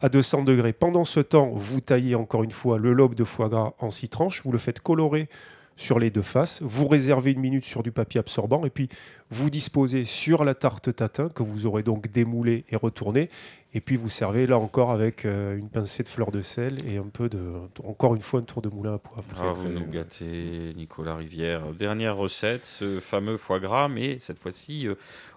à 0.00 0.08
200 0.08 0.44
degrés. 0.44 0.72
Pendant 0.72 1.02
ce 1.02 1.18
temps, 1.18 1.50
vous 1.52 1.80
taillez 1.80 2.14
encore 2.14 2.44
une 2.44 2.52
fois 2.52 2.78
le 2.78 2.92
lobe 2.92 3.16
de 3.16 3.24
foie 3.24 3.48
gras 3.48 3.72
en 3.80 3.90
six 3.90 4.08
tranches, 4.08 4.42
vous 4.44 4.52
le 4.52 4.58
faites 4.58 4.78
colorer 4.78 5.28
sur 5.76 5.98
les 5.98 6.10
deux 6.10 6.22
faces, 6.22 6.62
vous 6.62 6.88
réservez 6.88 7.32
une 7.32 7.40
minute 7.40 7.64
sur 7.64 7.82
du 7.82 7.92
papier 7.92 8.18
absorbant 8.18 8.64
et 8.64 8.70
puis 8.70 8.88
vous 9.30 9.50
disposez 9.50 10.04
sur 10.06 10.44
la 10.44 10.54
tarte 10.54 10.94
tatin 10.94 11.28
que 11.28 11.42
vous 11.42 11.66
aurez 11.66 11.82
donc 11.82 12.10
démoulée 12.10 12.64
et 12.70 12.76
retournée 12.76 13.28
et 13.74 13.80
puis 13.82 13.96
vous 13.96 14.08
servez 14.08 14.46
là 14.46 14.58
encore 14.58 14.90
avec 14.90 15.26
euh, 15.26 15.58
une 15.58 15.68
pincée 15.68 16.02
de 16.02 16.08
fleur 16.08 16.30
de 16.30 16.40
sel 16.40 16.78
et 16.88 16.96
un 16.96 17.08
peu 17.12 17.28
de 17.28 17.52
encore 17.84 18.14
une 18.14 18.22
fois 18.22 18.40
un 18.40 18.44
tour 18.44 18.62
de 18.62 18.70
moulin 18.70 18.94
à 18.94 18.98
poivre. 18.98 19.24
Ah, 19.38 19.52
vous 19.52 19.64
très 19.64 19.72
nous 19.74 19.84
bon. 19.84 19.90
gâtez, 19.90 20.72
Nicolas 20.76 21.14
Rivière. 21.16 21.74
Dernière 21.74 22.16
recette, 22.16 22.64
ce 22.64 23.00
fameux 23.00 23.36
foie 23.36 23.60
gras, 23.60 23.88
mais 23.88 24.18
cette 24.18 24.38
fois-ci, 24.38 24.88
euh, 24.88 24.94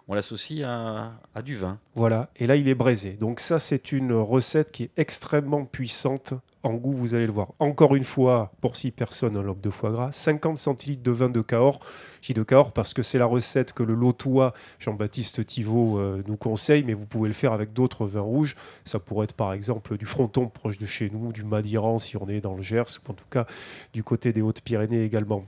on 0.07 0.13
l'associe 0.13 0.65
à, 0.65 1.11
à 1.35 1.41
du 1.41 1.55
vin. 1.55 1.79
Voilà, 1.95 2.29
et 2.37 2.47
là 2.47 2.55
il 2.55 2.69
est 2.69 2.75
braisé. 2.75 3.17
Donc 3.19 3.41
ça 3.41 3.59
c'est 3.59 3.91
une 3.91 4.13
recette 4.13 4.71
qui 4.71 4.83
est 4.83 4.91
extrêmement 4.95 5.65
puissante 5.65 6.33
en 6.63 6.73
goût, 6.73 6.93
vous 6.93 7.15
allez 7.15 7.25
le 7.25 7.31
voir. 7.31 7.53
Encore 7.59 7.95
une 7.95 8.03
fois, 8.03 8.51
pour 8.59 8.75
6 8.75 8.91
personnes, 8.91 9.37
un 9.37 9.41
lobe 9.41 9.61
de 9.61 9.69
foie 9.69 9.91
gras, 9.91 10.11
50 10.11 10.57
centilitres 10.57 11.03
de 11.03 11.11
vin 11.11 11.29
de 11.29 11.41
Cahors. 11.41 11.79
Dis 12.21 12.33
de 12.33 12.43
Cahors 12.43 12.73
parce 12.73 12.93
que 12.93 13.01
c'est 13.01 13.17
la 13.17 13.25
recette 13.25 13.71
que 13.71 13.83
le 13.83 13.95
lotois 13.95 14.53
Jean-Baptiste 14.79 15.45
Thivot 15.45 15.99
euh, 15.99 16.21
nous 16.27 16.35
conseille, 16.35 16.83
mais 16.83 16.93
vous 16.93 17.05
pouvez 17.05 17.29
le 17.29 17.33
faire 17.33 17.53
avec 17.53 17.71
d'autres 17.71 18.05
vins 18.05 18.19
rouges. 18.21 18.55
Ça 18.83 18.99
pourrait 18.99 19.25
être 19.25 19.33
par 19.33 19.53
exemple 19.53 19.97
du 19.97 20.05
fronton 20.05 20.47
proche 20.47 20.77
de 20.77 20.85
chez 20.85 21.09
nous, 21.09 21.31
du 21.31 21.43
Madiran 21.43 21.97
si 21.97 22.17
on 22.17 22.27
est 22.27 22.41
dans 22.41 22.55
le 22.55 22.61
Gers, 22.61 22.99
ou 23.07 23.11
en 23.11 23.13
tout 23.13 23.25
cas 23.29 23.45
du 23.93 24.03
côté 24.03 24.33
des 24.33 24.41
Hautes-Pyrénées 24.41 25.03
également. 25.03 25.45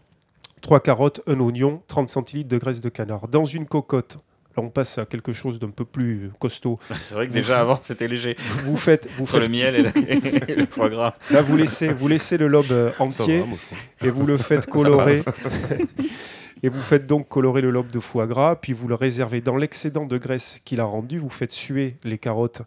3 0.61 0.79
carottes, 0.79 1.21
un 1.27 1.39
oignon, 1.39 1.81
30 1.87 2.07
centilitres 2.07 2.49
de 2.49 2.57
graisse 2.57 2.81
de 2.81 2.89
canard. 2.89 3.27
Dans 3.27 3.45
une 3.45 3.65
cocotte, 3.65 4.19
là 4.55 4.63
on 4.63 4.69
passe 4.69 4.97
à 4.97 5.05
quelque 5.05 5.33
chose 5.33 5.59
d'un 5.59 5.69
peu 5.69 5.85
plus 5.85 6.31
costaud. 6.39 6.79
C'est 6.99 7.15
vrai 7.15 7.27
que 7.27 7.33
déjà 7.33 7.59
avant, 7.61 7.79
c'était 7.83 8.07
léger. 8.07 8.35
Vous 8.65 8.77
faites, 8.77 9.07
vous 9.17 9.23
Entre 9.23 9.31
faites 9.33 9.43
le 9.43 9.49
miel 9.49 9.75
et, 9.75 9.81
la- 9.83 9.91
et 10.49 10.55
le 10.55 10.65
foie 10.65 10.89
gras. 10.89 11.15
Là, 11.31 11.41
vous 11.41 11.57
laissez, 11.57 11.93
vous 11.93 12.07
laissez 12.07 12.37
le 12.37 12.47
lobe 12.47 12.71
euh, 12.71 12.91
entier 12.99 13.39
va, 13.39 13.45
moi, 13.45 13.57
et 14.03 14.09
vous 14.09 14.25
le 14.25 14.37
faites 14.37 14.65
colorer. 14.67 15.21
et 16.63 16.69
vous 16.69 16.81
faites 16.81 17.07
donc 17.07 17.27
colorer 17.27 17.61
le 17.61 17.71
lobe 17.71 17.89
de 17.89 17.99
foie 17.99 18.27
gras, 18.27 18.55
puis 18.55 18.73
vous 18.73 18.87
le 18.87 18.95
réservez 18.95 19.41
dans 19.41 19.57
l'excédent 19.57 20.05
de 20.05 20.17
graisse 20.17 20.61
qu'il 20.63 20.79
a 20.79 20.85
rendu. 20.85 21.17
Vous 21.19 21.29
faites 21.29 21.51
suer 21.51 21.97
les 22.03 22.17
carottes 22.17 22.61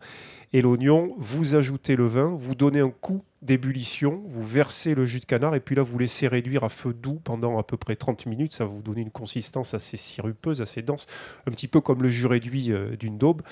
et 0.53 0.63
l'oignon, 0.63 1.15
vous 1.19 1.55
ajoutez 1.57 1.97
le 1.97 2.07
vin, 2.07 2.33
vous 2.39 2.55
donnez 2.55 2.81
un 2.81 2.91
coup 2.91 3.25
d'ébullition, 3.45 4.23
vous 4.27 4.47
versez 4.47 4.95
le 4.95 5.05
jus 5.05 5.21
de 5.21 5.27
canard 5.27 5.55
et 5.55 5.61
puis 5.61 5.77
là 5.77 5.83
vous 5.83 5.99
laissez 5.99 6.27
réduire 6.27 6.65
à 6.65 6.69
feu 6.69 6.93
doux 6.95 7.21
pendant 7.23 7.59
à 7.59 7.63
peu 7.63 7.77
près 7.77 7.95
30 7.95 8.27
minutes. 8.27 8.53
Ça 8.53 8.65
va 8.65 8.71
vous 8.71 8.83
donner 8.83 9.03
une 9.03 9.11
consistance 9.11 9.75
assez 9.75 9.97
sirupeuse, 9.97 10.63
assez 10.63 10.83
dense, 10.83 11.07
un 11.47 11.51
petit 11.51 11.69
peu 11.69 11.81
comme 11.81 12.03
le 12.03 12.09
jus 12.09 12.27
réduit 12.27 12.73
euh, 12.73 12.97
d'une 12.97 13.19
daube. 13.19 13.43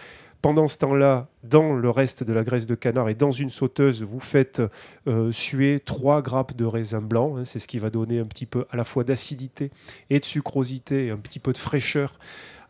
Pendant 0.41 0.67
ce 0.67 0.77
temps-là, 0.79 1.29
dans 1.45 1.73
le 1.73 1.89
reste 1.89 2.25
de 2.25 2.33
la 2.33 2.43
graisse 2.43 2.67
de 2.67 2.75
canard 2.75 3.09
et 3.09 3.15
dans 3.15 3.31
une 3.31 3.51
sauteuse, 3.51 4.03
vous 4.03 4.19
faites 4.19 4.61
euh, 5.07 5.31
suer 5.31 5.79
trois 5.85 6.21
grappes 6.21 6.57
de 6.57 6.65
raisin 6.65 7.01
blanc. 7.01 7.37
hein. 7.37 7.45
c'est 7.45 7.61
ce 7.61 7.69
qui 7.69 7.79
va 7.79 7.91
donner 7.91 8.19
un 8.19 8.25
petit 8.25 8.47
peu 8.47 8.67
à 8.71 8.77
la 8.77 8.83
fois 8.83 9.05
d'acidité 9.05 9.71
et 10.11 10.19
de 10.19 10.25
sucrosité, 10.25 11.11
un 11.11 11.17
petit 11.19 11.39
peu 11.39 11.53
de 11.53 11.59
fraîcheur 11.59 12.19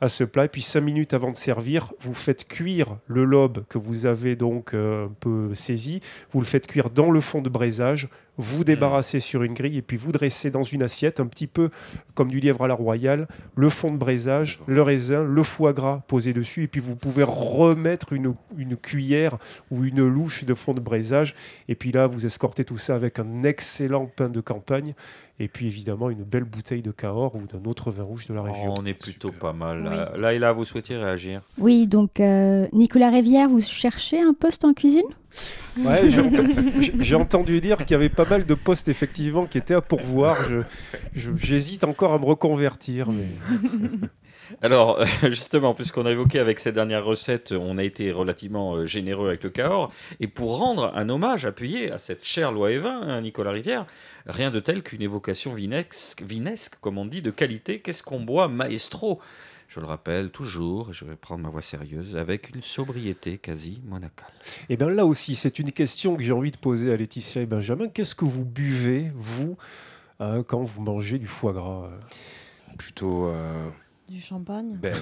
à 0.02 0.08
ce 0.08 0.24
plat. 0.24 0.46
Et 0.46 0.48
puis 0.48 0.62
cinq 0.62 0.80
minutes 0.80 1.14
avant 1.14 1.30
de 1.30 1.36
servir, 1.36 1.92
vous 2.00 2.12
faites 2.12 2.48
cuire 2.48 2.96
le 3.06 3.24
lobe 3.24 3.64
que 3.68 3.78
vous 3.78 4.04
avez 4.04 4.34
donc 4.34 4.74
euh, 4.74 5.06
un 5.06 5.12
peu 5.20 5.54
saisi. 5.54 6.00
Vous 6.32 6.40
le 6.40 6.44
faites 6.44 6.66
cuire 6.66 6.90
dans 6.90 7.12
le 7.12 7.20
fond 7.20 7.40
de 7.40 7.48
braisage. 7.48 8.08
Vous 8.36 8.64
débarrassez 8.64 9.20
sur 9.20 9.42
une 9.42 9.54
grille 9.54 9.76
et 9.76 9.82
puis 9.82 9.96
vous 9.96 10.10
dressez 10.10 10.50
dans 10.50 10.62
une 10.62 10.82
assiette, 10.82 11.20
un 11.20 11.26
petit 11.26 11.46
peu 11.46 11.70
comme 12.14 12.28
du 12.28 12.40
lièvre 12.40 12.64
à 12.64 12.66
la 12.66 12.74
royale, 12.74 13.28
le 13.54 13.68
fond 13.68 13.92
de 13.92 13.98
braisage, 13.98 14.58
le 14.66 14.80
raisin, 14.80 15.22
le 15.22 15.42
foie 15.42 15.74
gras 15.74 16.02
posé 16.08 16.32
dessus. 16.32 16.64
Et 16.64 16.66
puis 16.66 16.80
vous 16.80 16.96
pouvez 16.96 17.24
remettre 17.24 18.12
une, 18.12 18.34
une 18.56 18.76
cuillère 18.76 19.38
ou 19.70 19.84
une 19.84 20.04
louche 20.08 20.44
de 20.44 20.54
fond 20.54 20.74
de 20.74 20.80
braisage. 20.80 21.36
Et 21.68 21.76
puis 21.76 21.92
là, 21.92 22.08
vous 22.08 22.26
escortez 22.26 22.64
tout 22.64 22.78
ça 22.78 22.96
avec 22.96 23.18
un 23.20 23.44
excellent 23.44 24.06
pain 24.06 24.30
de 24.30 24.40
campagne. 24.40 24.94
Et 25.44 25.48
puis 25.48 25.66
évidemment, 25.66 26.08
une 26.08 26.22
belle 26.22 26.44
bouteille 26.44 26.82
de 26.82 26.92
Cahors 26.92 27.34
ou 27.34 27.40
d'un 27.52 27.68
autre 27.68 27.90
vin 27.90 28.04
rouge 28.04 28.28
de 28.28 28.34
la 28.34 28.42
région. 28.42 28.74
on 28.78 28.86
est 28.86 28.94
plutôt 28.94 29.32
Super. 29.32 29.40
pas 29.40 29.52
mal. 29.52 29.78
Oui. 29.82 29.96
Là, 29.96 30.12
Là, 30.16 30.32
et 30.34 30.38
là, 30.38 30.52
vous 30.52 30.64
souhaitiez 30.64 30.96
réagir 30.96 31.40
Oui, 31.58 31.88
donc 31.88 32.20
euh, 32.20 32.68
Nicolas 32.72 33.10
Rivière, 33.10 33.48
vous 33.48 33.60
cherchez 33.60 34.20
un 34.20 34.34
poste 34.34 34.64
en 34.64 34.72
cuisine? 34.72 35.02
Ouais, 35.80 36.08
j'ai 36.10 36.20
ent- 36.20 36.30
j'ai- 36.80 36.92
j'ai 37.00 37.14
entendu 37.16 37.60
dire 37.60 37.78
qu'il 37.78 37.90
y 37.90 37.94
avait 37.94 38.08
pas 38.08 38.24
mal 38.28 38.46
de 38.46 38.54
postes 38.54 38.86
effectivement 38.86 39.46
qui 39.46 39.58
étaient 39.58 39.74
à 39.74 39.80
pourvoir. 39.80 40.36
Je- 40.48 40.60
je- 41.14 41.30
J'hésite 41.36 41.82
encore 41.82 42.12
à 42.12 42.18
me 42.20 42.24
reconvertir. 42.24 43.10
Mais... 43.10 43.26
Alors, 44.60 45.00
euh, 45.00 45.06
justement, 45.30 45.74
puisqu'on 45.74 46.06
a 46.06 46.10
évoqué 46.10 46.38
avec 46.38 46.60
ces 46.60 46.72
dernières 46.72 47.04
recettes, 47.04 47.52
on 47.52 47.78
a 47.78 47.82
été 47.84 48.12
relativement 48.12 48.74
euh, 48.74 48.86
généreux 48.86 49.28
avec 49.28 49.44
le 49.44 49.50
Cahors. 49.50 49.92
Et 50.20 50.26
pour 50.26 50.58
rendre 50.58 50.92
un 50.94 51.08
hommage 51.08 51.46
appuyé 51.46 51.90
à 51.90 51.98
cette 51.98 52.24
chère 52.24 52.52
loi 52.52 52.70
Evin, 52.72 53.00
hein, 53.02 53.20
Nicolas 53.20 53.52
Rivière, 53.52 53.86
rien 54.26 54.50
de 54.50 54.60
tel 54.60 54.82
qu'une 54.82 55.02
évocation 55.02 55.54
vinesque, 55.54 56.22
vinesque, 56.22 56.74
comme 56.80 56.98
on 56.98 57.06
dit, 57.06 57.22
de 57.22 57.30
qualité. 57.30 57.80
Qu'est-ce 57.80 58.02
qu'on 58.02 58.20
boit, 58.20 58.48
maestro? 58.48 59.20
Je 59.68 59.80
le 59.80 59.86
rappelle 59.86 60.30
toujours, 60.30 60.90
et 60.90 60.92
je 60.92 61.06
vais 61.06 61.16
prendre 61.16 61.42
ma 61.42 61.48
voix 61.48 61.62
sérieuse, 61.62 62.14
avec 62.16 62.54
une 62.54 62.62
sobriété 62.62 63.38
quasi 63.38 63.80
monacale. 63.86 64.30
Et 64.68 64.76
bien 64.76 64.88
là 64.88 65.06
aussi, 65.06 65.34
c'est 65.34 65.58
une 65.58 65.72
question 65.72 66.14
que 66.14 66.22
j'ai 66.22 66.32
envie 66.32 66.50
de 66.50 66.58
poser 66.58 66.92
à 66.92 66.96
Laetitia 66.96 67.40
et 67.40 67.46
Benjamin. 67.46 67.88
Qu'est-ce 67.88 68.14
que 68.14 68.26
vous 68.26 68.44
buvez, 68.44 69.10
vous, 69.14 69.56
euh, 70.20 70.42
quand 70.42 70.62
vous 70.62 70.82
mangez 70.82 71.18
du 71.18 71.26
foie 71.26 71.54
gras? 71.54 71.88
Plutôt. 72.76 73.28
euh, 73.28 73.68
Du 74.12 74.20
champagne. 74.20 74.78
ben 74.80 74.92
ouais. 74.92 74.98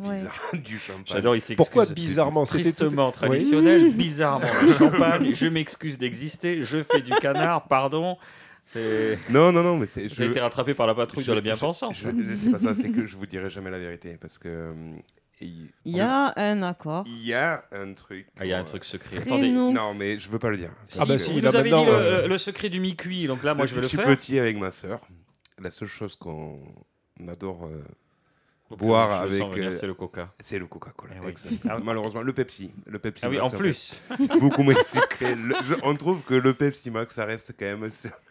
Ouais. 0.08 0.14
Bizarre, 0.16 0.50
du 0.64 0.78
champagne. 0.78 1.04
J'adore, 1.06 1.36
il 1.36 1.40
s'excuse. 1.42 1.56
Pourquoi 1.56 1.84
bizarrement? 1.86 2.44
C'était 2.46 2.72
Tristement 2.72 3.08
Oui. 3.08 3.12
traditionnel, 3.12 3.92
bizarrement 3.92 4.46
le 4.62 4.72
champagne. 4.72 5.34
Je 5.34 5.46
m'excuse 5.46 5.98
d'exister, 5.98 6.64
je 6.64 6.82
fais 6.82 7.02
du 7.02 7.10
canard, 7.12 7.68
pardon. 7.68 8.16
C'est... 8.64 9.18
Non, 9.28 9.52
non, 9.52 9.62
non, 9.62 9.76
mais 9.76 9.86
c'est. 9.86 10.06
Vous 10.08 10.22
avez 10.22 10.30
été 10.30 10.40
rattrapé 10.40 10.72
par 10.74 10.86
la 10.86 10.94
patrouille 10.94 11.24
de 11.24 11.32
la 11.34 11.40
bien-pensance. 11.42 11.98
Je, 11.98 12.08
je- 12.08 12.36
c'est 12.36 12.50
pas 12.50 12.58
ça, 12.58 12.74
c'est 12.74 12.90
que 12.90 13.04
je 13.04 13.16
vous 13.16 13.26
dirai 13.26 13.50
jamais 13.50 13.70
la 13.70 13.78
vérité. 13.78 14.16
Parce 14.20 14.38
que. 14.38 14.48
euh, 14.48 14.96
il 15.42 15.68
y 15.84 16.00
a 16.00 16.32
un 16.36 16.62
accord. 16.62 17.04
il 17.06 17.26
y 17.26 17.34
a 17.34 17.64
un 17.72 17.92
truc. 17.92 18.26
Ah, 18.38 18.44
il 18.46 18.48
y 18.48 18.52
a 18.54 18.58
un 18.58 18.62
euh, 18.62 18.64
truc 18.64 18.84
secret. 18.84 19.16
Très 19.16 19.26
Attendez, 19.26 19.50
non. 19.50 19.72
Non, 19.72 19.92
mais 19.94 20.18
je 20.18 20.28
veux 20.30 20.38
pas 20.38 20.50
le 20.50 20.56
dire. 20.56 20.70
Ah 20.98 21.04
bah 21.04 21.14
que 21.16 21.18
si, 21.18 21.38
vous 21.38 21.44
avez 21.46 21.70
dit 21.70 21.84
le, 21.84 21.92
euh, 21.92 22.26
le 22.28 22.38
secret 22.38 22.68
du 22.70 22.80
mi-cuit, 22.80 23.26
donc 23.26 23.42
là, 23.42 23.54
moi, 23.54 23.66
je 23.66 23.74
vais 23.74 23.80
le 23.82 23.88
faire. 23.88 24.00
je 24.00 24.06
suis 24.06 24.16
petit 24.16 24.38
avec 24.38 24.56
ma 24.58 24.70
sœur. 24.70 25.00
La 25.60 25.70
seule 25.70 25.88
chose 25.88 26.16
qu'on 26.16 26.58
adore 27.28 27.66
euh, 27.66 27.82
boire 28.76 29.22
avec, 29.22 29.40
euh, 29.42 29.74
c'est 29.78 29.86
le 29.86 29.94
coca. 29.94 30.30
C'est 30.40 30.58
le 30.58 30.66
Coca-Cola. 30.66 31.14
Eh 31.16 31.20
oui. 31.24 31.30
exactement. 31.30 31.74
Ah. 31.76 31.80
Malheureusement, 31.84 32.22
le 32.22 32.32
Pepsi. 32.32 32.70
Le 32.86 32.98
Pepsi 32.98 33.24
Ah 33.26 33.28
oui, 33.30 33.40
en 33.40 33.50
plus. 33.50 34.02
fait, 34.08 34.26
beaucoup 34.40 34.62
moins 34.62 34.80
sucré. 34.82 35.34
Le- 35.34 35.54
je- 35.64 35.74
on 35.82 35.94
trouve 35.96 36.22
que 36.22 36.34
le 36.34 36.54
Pepsi 36.54 36.90
Max, 36.90 37.14
ça 37.14 37.24
reste 37.24 37.54
quand 37.58 37.66
même. 37.66 37.90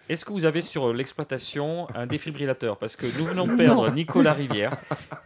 Est-ce 0.09 0.25
que 0.25 0.31
vous 0.31 0.45
avez 0.45 0.61
sur 0.61 0.91
l'exploitation 0.91 1.87
un 1.93 2.07
défibrillateur? 2.07 2.77
Parce 2.77 2.95
que 2.95 3.05
nous 3.19 3.25
venons 3.25 3.45
de 3.45 3.55
perdre 3.55 3.91
Nicolas 3.91 4.33
Rivière, 4.33 4.75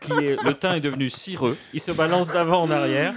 qui 0.01 0.11
est 0.11 0.43
le 0.43 0.53
teint 0.55 0.75
est 0.75 0.81
devenu 0.81 1.09
cireux. 1.09 1.55
Il 1.73 1.79
se 1.79 1.91
balance 1.91 2.27
d'avant 2.31 2.63
en 2.63 2.71
arrière. 2.71 3.13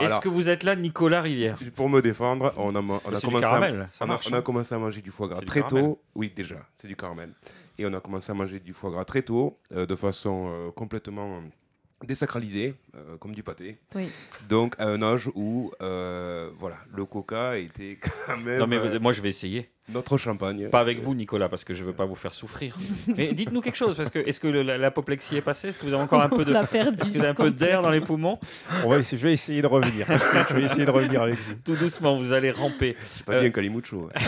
Est-ce 0.00 0.20
que 0.20 0.28
vous 0.28 0.48
êtes 0.48 0.62
là, 0.62 0.76
Nicolas 0.76 1.22
Rivière? 1.22 1.56
Pour 1.74 1.88
me 1.88 2.00
défendre, 2.02 2.52
on 2.56 2.74
a, 2.76 2.80
on 2.80 2.96
a 2.96 3.20
commencé 3.20 3.36
à- 3.38 3.40
caramel, 3.40 3.88
on 4.00 4.10
a, 4.10 4.18
on 4.30 4.34
a 4.34 4.42
commencé 4.42 4.74
à 4.74 4.78
manger 4.78 5.00
du 5.02 5.10
foie 5.10 5.26
gras 5.28 5.40
très 5.40 5.60
caramel. 5.62 5.82
tôt. 5.84 6.00
Oui, 6.14 6.32
déjà, 6.34 6.56
c'est 6.76 6.86
du 6.88 6.94
caramel. 6.94 7.32
Et 7.78 7.86
on 7.86 7.92
a 7.92 8.00
commencé 8.00 8.30
à 8.30 8.34
manger 8.34 8.58
du 8.58 8.72
foie 8.72 8.90
gras 8.90 9.04
très 9.04 9.22
tôt, 9.22 9.58
euh, 9.72 9.86
de 9.86 9.94
façon 9.94 10.50
euh, 10.50 10.70
complètement 10.72 11.36
euh, 11.38 12.06
désacralisée, 12.06 12.74
euh, 12.96 13.16
comme 13.18 13.34
du 13.34 13.42
pâté. 13.42 13.78
Oui. 13.94 14.08
Donc 14.48 14.74
à 14.78 14.88
un 14.88 15.00
âge 15.02 15.30
où, 15.34 15.70
euh, 15.80 16.50
voilà, 16.58 16.78
le 16.92 17.04
coca 17.04 17.56
était 17.56 17.98
quand 18.26 18.36
même 18.38 18.58
Non, 18.58 18.66
mais 18.66 18.76
euh, 18.78 18.98
moi, 18.98 19.12
je 19.12 19.20
vais 19.22 19.28
essayer. 19.28 19.70
Notre 19.90 20.16
champagne. 20.18 20.68
Pas 20.70 20.80
avec 20.80 21.00
vous, 21.00 21.14
Nicolas, 21.14 21.48
parce 21.48 21.64
que 21.64 21.74
je 21.74 21.82
veux 21.84 21.92
pas 21.92 22.04
vous 22.06 22.14
faire 22.14 22.34
souffrir. 22.34 22.76
Mais 23.16 23.32
dites-nous 23.32 23.60
quelque 23.60 23.76
chose, 23.76 23.94
parce 23.94 24.10
que 24.10 24.18
est-ce 24.18 24.40
que 24.40 24.48
le- 24.48 24.62
la- 24.62 24.78
l'apoplexie 24.78 25.36
est 25.36 25.40
passée? 25.40 25.68
Est-ce 25.68 25.78
que 25.78 25.86
vous 25.86 25.94
avez 25.94 26.02
encore 26.02 26.22
un 26.22 26.28
peu 26.28 26.44
de, 26.44 26.50
On 26.50 26.54
l'a 26.54 26.64
perdu. 26.66 27.00
est-ce 27.02 27.12
que 27.12 27.18
vous 27.18 27.24
avez 27.24 27.28
un 27.30 27.34
peu 27.34 27.50
d'air 27.50 27.80
dans 27.82 27.90
les 27.90 28.00
poumons? 28.00 28.38
On 28.84 28.90
va 28.90 28.98
essayer- 28.98 29.18
je 29.20 29.26
vais 29.26 29.32
essayer 29.32 29.62
de 29.62 29.66
revenir. 29.66 30.06
je 30.50 30.54
vais 30.54 30.62
essayer 30.64 30.84
de 30.84 30.90
revenir 30.90 31.22
avec 31.22 31.34
vous. 31.36 31.54
Tout 31.64 31.76
doucement, 31.76 32.16
vous 32.16 32.32
allez 32.32 32.50
ramper. 32.50 32.96
J'ai 33.16 33.24
pas 33.24 33.34
Euh, 33.34 33.40
dit 33.40 33.46
un 33.46 33.50
calimucho. 33.50 34.08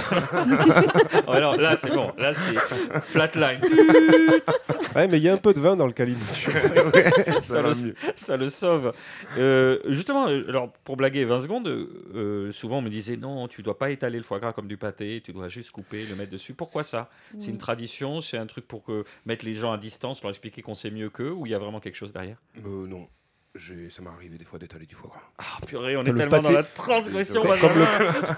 Oh, 1.27 1.33
alors 1.33 1.57
là, 1.57 1.77
c'est 1.77 1.91
bon. 1.93 2.13
Là, 2.19 2.33
c'est 2.35 2.57
flatline. 3.03 3.61
Ouais, 4.97 5.07
mais 5.07 5.19
il 5.19 5.23
y 5.23 5.29
a 5.29 5.35
un 5.35 5.37
peu 5.37 5.55
de 5.55 5.61
vin 5.61 5.77
dans 5.77 5.87
le 5.87 5.93
calimucho. 5.93 6.51
ça, 7.43 7.63
le, 7.63 7.73
ça 8.17 8.37
le 8.37 8.49
sauve. 8.49 8.93
Euh, 9.39 9.79
justement, 9.89 10.29
euh, 10.29 10.45
alors 10.49 10.73
pour 10.85 10.97
blaguer 10.97 11.25
20 11.25 11.41
secondes, 11.43 11.69
euh, 11.69 12.51
souvent 12.53 12.79
on 12.79 12.83
me 12.83 12.89
disait 12.91 13.17
non, 13.17 13.47
tu 13.49 13.63
dois 13.63 13.79
pas 13.79 13.91
étaler 13.91 14.19
le 14.19 14.25
foie 14.25 14.41
gras 14.41 14.53
comme 14.53 14.67
du 14.67 14.77
pâté, 14.77 15.23
tu 15.25 15.33
dois 15.33 15.49
juste 15.51 15.71
couper, 15.71 16.07
le 16.07 16.17
mettre 16.17 16.33
dessus. 16.33 16.55
Pourquoi 16.55 16.83
ça? 16.83 17.11
C'est 17.39 17.51
une 17.51 17.59
tradition, 17.59 18.21
c'est 18.21 18.39
un 18.39 18.47
truc 18.47 18.67
pour 18.67 18.85
que, 18.85 19.05
mettre 19.27 19.45
les 19.45 19.55
gens 19.55 19.73
à 19.73 19.79
distance, 19.79 20.23
leur 20.23 20.31
expliquer 20.31 20.63
qu'on 20.63 20.75
sait 20.75 20.91
mieux 20.91 21.11
qu'eux, 21.11 21.31
ou 21.31 21.47
il 21.47 21.53
y 21.53 21.55
a 21.55 21.59
vraiment 21.59 21.81
quelque 21.81 21.97
chose 21.97 22.13
derrière? 22.13 22.41
Euh, 22.65 22.87
non, 22.87 23.09
ça 23.59 24.01
m'est 24.03 24.09
arrivé 24.09 24.39
des 24.39 24.45
fois 24.45 24.61
d'étaler 24.61 24.87
du 24.87 24.95
foie 24.95 25.11
gras. 25.11 25.21
Ah 25.39 25.67
purée, 25.67 25.97
on 25.97 26.05
est 26.05 26.11
le 26.13 26.15
tellement 26.15 26.37
pâté- 26.39 26.43
dans 26.45 26.53
la 26.53 26.63
transgression. 26.63 27.43
Comme, 27.43 27.51
Benjamin. 27.51 27.87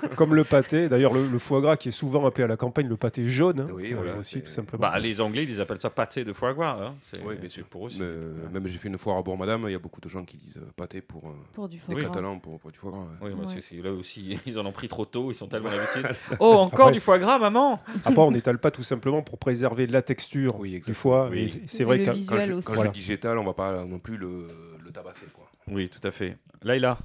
le, 0.03 0.09
comme 0.17 0.35
le 0.35 0.45
pâté, 0.45 0.89
d'ailleurs 0.89 1.13
le, 1.13 1.27
le 1.29 1.39
foie 1.39 1.61
gras 1.61 1.77
qui 1.77 1.91
est 1.91 1.93
souvent 1.93 2.25
appelé 2.27 2.45
à 2.45 2.47
la 2.47 2.57
campagne 2.57 2.89
le 2.89 2.97
pâté 2.97 3.29
jaune, 3.29 3.61
hein, 3.61 3.67
Oui, 3.75 3.93
euh, 3.93 3.97
voilà, 3.97 4.17
aussi 4.17 4.41
tout 4.41 4.51
simplement. 4.51 4.81
Bah, 4.81 4.99
les 4.99 5.21
Anglais, 5.21 5.45
ils 5.47 5.61
appellent 5.61 5.83
ça 5.83 5.91
pâté 5.91 6.25
de 6.25 6.33
foie 6.33 6.55
gras. 6.55 6.79
hein. 6.83 6.95
Oui, 7.27 7.35
bien 7.35 7.43
c'est 7.45 7.51
sûr. 7.57 7.67
pour 7.67 7.89
eux. 7.89 7.91
Mais, 7.99 8.05
euh, 8.05 8.33
même 8.55 8.67
j'ai 8.67 8.79
fait 8.79 8.89
une 8.89 8.97
foire 8.97 9.19
à 9.19 9.23
Bourg-Madame, 9.23 9.65
il 9.67 9.73
y 9.73 9.75
a 9.75 9.79
beaucoup 9.79 10.01
de 10.01 10.09
gens 10.09 10.25
qui 10.25 10.39
disent 10.39 10.57
euh, 10.57 10.65
pâté 10.77 11.03
pour 11.03 11.27
euh, 11.29 11.33
Pour 11.53 11.69
du 11.69 11.79
foie 11.79 11.95
les 11.95 12.01
gras. 12.01 12.09
Catalans 12.09 12.39
pour, 12.39 12.59
pour 12.59 12.71
du 12.73 12.79
foie 12.79 12.91
gras. 12.93 13.01
ouais. 13.01 13.07
Oui, 13.21 13.31
parce 13.39 13.55
Ouais. 13.55 13.61
que 13.79 13.83
là 13.83 13.93
aussi, 13.93 14.39
ils 14.47 14.59
en 14.59 14.65
ont 14.65 14.73
pris 14.73 14.89
trop 14.89 15.05
tôt, 15.05 15.31
ils 15.31 15.35
sont 15.35 15.47
tellement 15.47 15.69
habitués. 15.69 16.11
Oh, 16.41 16.55
encore 16.55 16.81
Après- 16.87 16.93
du 16.93 17.01
foie 17.01 17.19
gras, 17.19 17.39
maman 17.39 17.83
Après, 18.07 18.23
on 18.23 18.31
n'étale 18.31 18.59
pas 18.59 18.71
tout 18.71 18.83
simplement 18.83 19.21
pour 19.21 19.37
préserver 19.39 19.87
la 19.87 20.01
texture 20.01 20.59
Oui, 20.59 20.71
du 20.71 20.77
exactement. 20.77 20.95
foie. 21.03 21.29
Oui. 21.31 21.61
c'est- 21.67 21.85
vrai 21.85 21.99
que. 21.99 22.05
Quand, 22.63 22.83
je, 22.83 22.89
dis 22.89 23.03
j'étale, 23.03 23.37
on 23.37 23.45
va 23.45 23.53
pas 23.53 23.85
non 23.85 23.99
plus 23.99 24.17
le 24.17 24.47
tabasser. 24.93 25.27
Quoi. 25.35 25.45
Oui, 25.69 25.89
tout 25.89 26.07
à 26.07 26.11
fait. 26.11 26.37
Laïla 26.63 26.99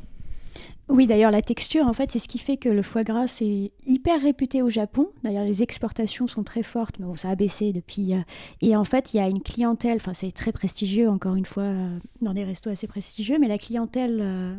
Oui, 0.90 1.06
d'ailleurs, 1.08 1.32
la 1.32 1.42
texture, 1.42 1.86
en 1.86 1.94
fait, 1.94 2.12
c'est 2.12 2.20
ce 2.20 2.28
qui 2.28 2.38
fait 2.38 2.58
que 2.58 2.70
le 2.70 2.82
foie 2.82 3.04
gras, 3.04 3.28
c'est 3.28 3.72
hyper 3.86 4.22
réputé 4.22 4.62
au 4.62 4.70
Japon. 4.70 5.10
D'ailleurs, 5.24 5.44
les 5.44 5.62
exportations 5.62 6.28
sont 6.28 6.44
très 6.44 6.64
fortes, 6.64 7.00
mais 7.00 7.06
bon, 7.06 7.16
ça 7.16 7.30
a 7.30 7.36
baissé 7.36 7.74
depuis. 7.74 8.14
euh, 8.14 8.22
Et 8.62 8.76
en 8.76 8.84
fait, 8.86 9.14
il 9.14 9.18
y 9.18 9.20
a 9.20 9.28
une 9.28 9.42
clientèle, 9.42 9.98
enfin, 9.98 10.14
c'est 10.14 10.32
très 10.32 10.52
prestigieux, 10.52 11.10
encore 11.10 11.36
une 11.36 11.46
fois, 11.46 11.64
euh, 11.64 12.00
dans 12.22 12.34
des 12.34 12.44
restos 12.44 12.70
assez 12.70 12.88
prestigieux, 12.88 13.38
mais 13.40 13.48
la 13.48 13.58
clientèle 13.58 14.20
euh, 14.22 14.56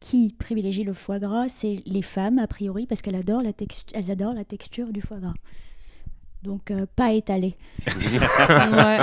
qui 0.00 0.34
privilégie 0.38 0.84
le 0.84 0.92
foie 0.94 1.18
gras, 1.18 1.48
c'est 1.48 1.82
les 1.86 2.02
femmes, 2.02 2.38
a 2.38 2.46
priori, 2.46 2.86
parce 2.86 3.02
qu'elles 3.02 3.16
adorent, 3.16 3.42
la 3.42 3.52
textu- 3.52 3.90
elles 3.94 4.10
adorent 4.10 4.34
la 4.34 4.44
texture 4.44 4.92
du 4.92 5.00
foie 5.00 5.18
gras. 5.18 5.34
Donc, 6.42 6.72
euh, 6.72 6.86
pas 6.96 7.12
étalé. 7.12 7.54
ouais, 7.86 8.98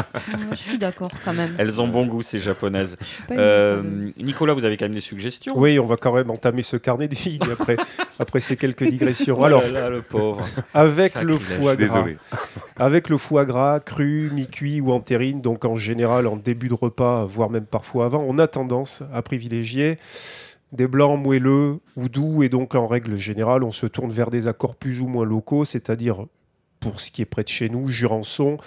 je 0.51 0.55
suis 0.55 0.77
d'accord 0.77 1.11
quand 1.23 1.33
même. 1.33 1.55
Elles 1.57 1.79
ont 1.81 1.87
bon 1.87 2.05
goût, 2.05 2.21
ces 2.21 2.39
japonaises. 2.39 2.97
Euh, 3.31 4.09
Nicolas, 4.17 4.53
vous 4.53 4.65
avez 4.65 4.75
quand 4.75 4.85
même 4.85 4.93
des 4.93 4.99
suggestions? 4.99 5.53
Oui, 5.57 5.79
on 5.79 5.85
va 5.85 5.95
quand 5.95 6.13
même 6.13 6.29
entamer 6.29 6.63
ce 6.63 6.75
carnet 6.75 7.07
de 7.07 7.15
vides 7.15 7.45
après, 7.49 7.77
après 8.19 8.41
ces 8.41 8.57
quelques 8.57 8.83
digressions. 8.83 9.37
Oh 9.39 9.47
là 9.47 9.57
Alors, 9.57 9.71
là, 9.71 9.89
le 9.89 10.01
pauvre. 10.01 10.45
avec 10.73 11.15
le 11.15 11.37
foie 11.37 11.77
gras, 11.77 12.01
Désolé. 12.01 12.17
avec 12.77 13.07
le 13.07 13.17
foie 13.17 13.45
gras 13.45 13.79
cru, 13.79 14.31
mi-cuit 14.33 14.81
ou 14.81 14.91
en 14.91 14.99
terrine, 14.99 15.39
donc 15.41 15.63
en 15.63 15.77
général 15.77 16.27
en 16.27 16.35
début 16.35 16.67
de 16.67 16.73
repas, 16.73 17.23
voire 17.23 17.49
même 17.49 17.65
parfois 17.65 18.05
avant, 18.05 18.23
on 18.27 18.37
a 18.37 18.47
tendance 18.47 19.01
à 19.13 19.21
privilégier 19.21 19.97
des 20.73 20.87
blancs 20.87 21.19
moelleux 21.19 21.79
ou 21.95 22.09
doux, 22.09 22.43
et 22.43 22.49
donc 22.49 22.75
en 22.75 22.85
règle 22.85 23.15
générale, 23.15 23.63
on 23.63 23.71
se 23.71 23.85
tourne 23.85 24.11
vers 24.11 24.29
des 24.29 24.47
accords 24.47 24.75
plus 24.75 24.99
ou 25.01 25.07
moins 25.07 25.25
locaux, 25.25 25.63
c'est-à-dire 25.65 26.25
pour 26.79 26.99
ce 26.99 27.11
qui 27.11 27.21
est 27.21 27.25
près 27.25 27.43
de 27.43 27.49
chez 27.49 27.69
nous, 27.69 27.87
Jurançon, 27.87 28.57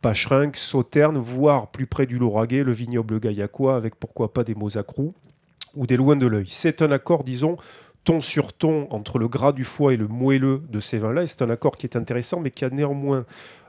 Pacherinck, 0.00 0.56
Sauternes, 0.56 1.18
voire 1.18 1.70
plus 1.70 1.86
près 1.86 2.06
du 2.06 2.18
Lauragais, 2.18 2.64
le 2.64 2.72
vignoble 2.72 3.20
gaillacois, 3.20 3.76
avec 3.76 3.96
pourquoi 3.96 4.32
pas 4.32 4.44
des 4.44 4.54
Mosacrous 4.54 5.14
ou 5.74 5.86
des 5.86 5.96
Loin 5.96 6.16
de 6.16 6.26
l'œil. 6.26 6.48
C'est 6.48 6.82
un 6.82 6.90
accord, 6.90 7.24
disons, 7.24 7.56
ton 8.04 8.20
sur 8.20 8.52
ton 8.52 8.88
entre 8.90 9.18
le 9.18 9.28
gras 9.28 9.52
du 9.52 9.64
foie 9.64 9.94
et 9.94 9.96
le 9.96 10.08
moelleux 10.08 10.62
de 10.68 10.80
ces 10.80 10.98
vins-là. 10.98 11.26
C'est 11.26 11.42
un 11.42 11.50
accord 11.50 11.76
qui 11.76 11.86
est 11.86 11.96
intéressant, 11.96 12.40
mais 12.40 12.50
qui 12.50 12.64
a 12.64 12.70
néanmoins 12.70 13.24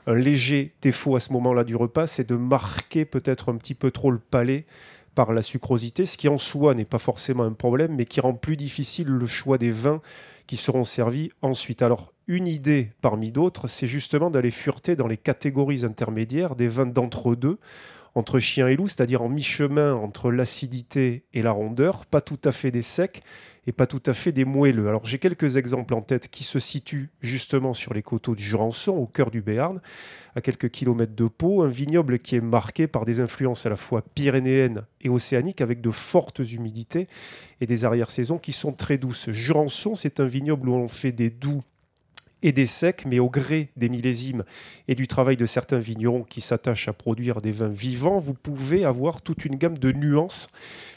un 0.06 0.14
léger 0.14 0.74
défaut 0.82 1.16
à 1.16 1.20
ce 1.20 1.32
moment-là 1.32 1.64
du 1.64 1.76
repas, 1.76 2.06
c'est 2.06 2.28
de 2.28 2.36
marquer 2.36 3.04
peut-être 3.04 3.50
un 3.50 3.56
petit 3.56 3.74
peu 3.74 3.90
trop 3.90 4.10
le 4.10 4.18
palais 4.18 4.66
par 5.14 5.32
la 5.32 5.42
sucrosité, 5.42 6.06
ce 6.06 6.16
qui 6.16 6.28
en 6.28 6.38
soi 6.38 6.74
n'est 6.74 6.84
pas 6.84 6.98
forcément 6.98 7.44
un 7.44 7.52
problème, 7.52 7.94
mais 7.94 8.04
qui 8.04 8.20
rend 8.20 8.34
plus 8.34 8.56
difficile 8.56 9.08
le 9.08 9.26
choix 9.26 9.58
des 9.58 9.70
vins 9.70 10.02
qui 10.46 10.56
seront 10.56 10.84
servis 10.84 11.30
ensuite. 11.40 11.82
Alors, 11.82 12.13
une 12.26 12.48
idée 12.48 12.90
parmi 13.00 13.32
d'autres, 13.32 13.66
c'est 13.66 13.86
justement 13.86 14.30
d'aller 14.30 14.50
fureter 14.50 14.96
dans 14.96 15.06
les 15.06 15.16
catégories 15.16 15.84
intermédiaires 15.84 16.56
des 16.56 16.68
vins 16.68 16.86
d'entre-deux, 16.86 17.58
entre 18.14 18.38
chien 18.38 18.68
et 18.68 18.76
loup, 18.76 18.86
c'est-à-dire 18.86 19.22
en 19.22 19.28
mi-chemin 19.28 19.94
entre 19.94 20.30
l'acidité 20.30 21.24
et 21.32 21.42
la 21.42 21.50
rondeur, 21.50 22.06
pas 22.06 22.20
tout 22.20 22.38
à 22.44 22.52
fait 22.52 22.70
des 22.70 22.82
secs 22.82 23.22
et 23.66 23.72
pas 23.72 23.86
tout 23.86 24.02
à 24.06 24.12
fait 24.12 24.30
des 24.30 24.44
moelleux. 24.44 24.88
Alors 24.88 25.04
j'ai 25.04 25.18
quelques 25.18 25.56
exemples 25.56 25.94
en 25.94 26.02
tête 26.02 26.28
qui 26.28 26.44
se 26.44 26.58
situent 26.58 27.10
justement 27.20 27.74
sur 27.74 27.92
les 27.92 28.02
coteaux 28.02 28.34
du 28.34 28.44
Jurançon, 28.44 28.92
au 28.92 29.06
cœur 29.06 29.30
du 29.30 29.42
Béarn, 29.42 29.80
à 30.36 30.40
quelques 30.40 30.70
kilomètres 30.70 31.16
de 31.16 31.26
Pau, 31.26 31.62
un 31.62 31.68
vignoble 31.68 32.18
qui 32.18 32.36
est 32.36 32.40
marqué 32.40 32.86
par 32.86 33.04
des 33.04 33.20
influences 33.20 33.66
à 33.66 33.70
la 33.70 33.76
fois 33.76 34.02
pyrénéennes 34.14 34.84
et 35.00 35.08
océaniques, 35.08 35.60
avec 35.60 35.80
de 35.80 35.90
fortes 35.90 36.38
humidités 36.38 37.08
et 37.60 37.66
des 37.66 37.84
arrière-saisons 37.84 38.38
qui 38.38 38.52
sont 38.52 38.72
très 38.72 38.98
douces. 38.98 39.30
Jurançon, 39.30 39.94
c'est 39.94 40.20
un 40.20 40.26
vignoble 40.26 40.68
où 40.68 40.74
on 40.74 40.88
fait 40.88 41.12
des 41.12 41.30
doux 41.30 41.62
et 42.44 42.52
des 42.52 42.66
secs, 42.66 43.04
mais 43.06 43.18
au 43.18 43.30
gré 43.30 43.70
des 43.76 43.88
millésimes 43.88 44.44
et 44.86 44.94
du 44.94 45.08
travail 45.08 45.36
de 45.36 45.46
certains 45.46 45.78
vignerons 45.78 46.22
qui 46.22 46.42
s'attachent 46.42 46.88
à 46.88 46.92
produire 46.92 47.40
des 47.40 47.50
vins 47.50 47.68
vivants, 47.68 48.18
vous 48.18 48.34
pouvez 48.34 48.84
avoir 48.84 49.22
toute 49.22 49.46
une 49.46 49.56
gamme 49.56 49.78
de 49.78 49.90
nuances 49.90 50.48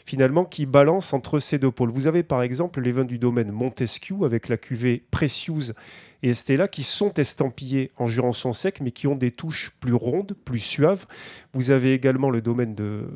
finalement 0.06 0.44
qui 0.44 0.66
balance 0.66 1.14
entre 1.14 1.40
ces 1.40 1.58
deux 1.58 1.72
pôles. 1.72 1.90
Vous 1.90 2.08
avez 2.08 2.22
par 2.22 2.44
exemple 2.44 2.82
les 2.82 2.92
vins 2.92 3.06
du 3.06 3.18
domaine 3.18 3.52
Montesquieu 3.52 4.18
avec 4.24 4.50
la 4.50 4.58
cuvée 4.58 5.04
Precious 5.10 5.72
et 6.24 6.30
Estella 6.30 6.68
qui 6.68 6.84
sont 6.84 7.14
estampillés 7.14 7.92
en 7.98 8.08
jurançon 8.08 8.54
sec 8.54 8.82
mais 8.82 8.92
qui 8.92 9.08
ont 9.08 9.16
des 9.16 9.32
touches 9.32 9.72
plus 9.80 9.94
rondes, 9.94 10.36
plus 10.46 10.60
suaves. 10.60 11.06
Vous 11.54 11.72
avez 11.72 11.94
également 11.94 12.30
le 12.30 12.42
domaine 12.42 12.76
de, 12.76 13.08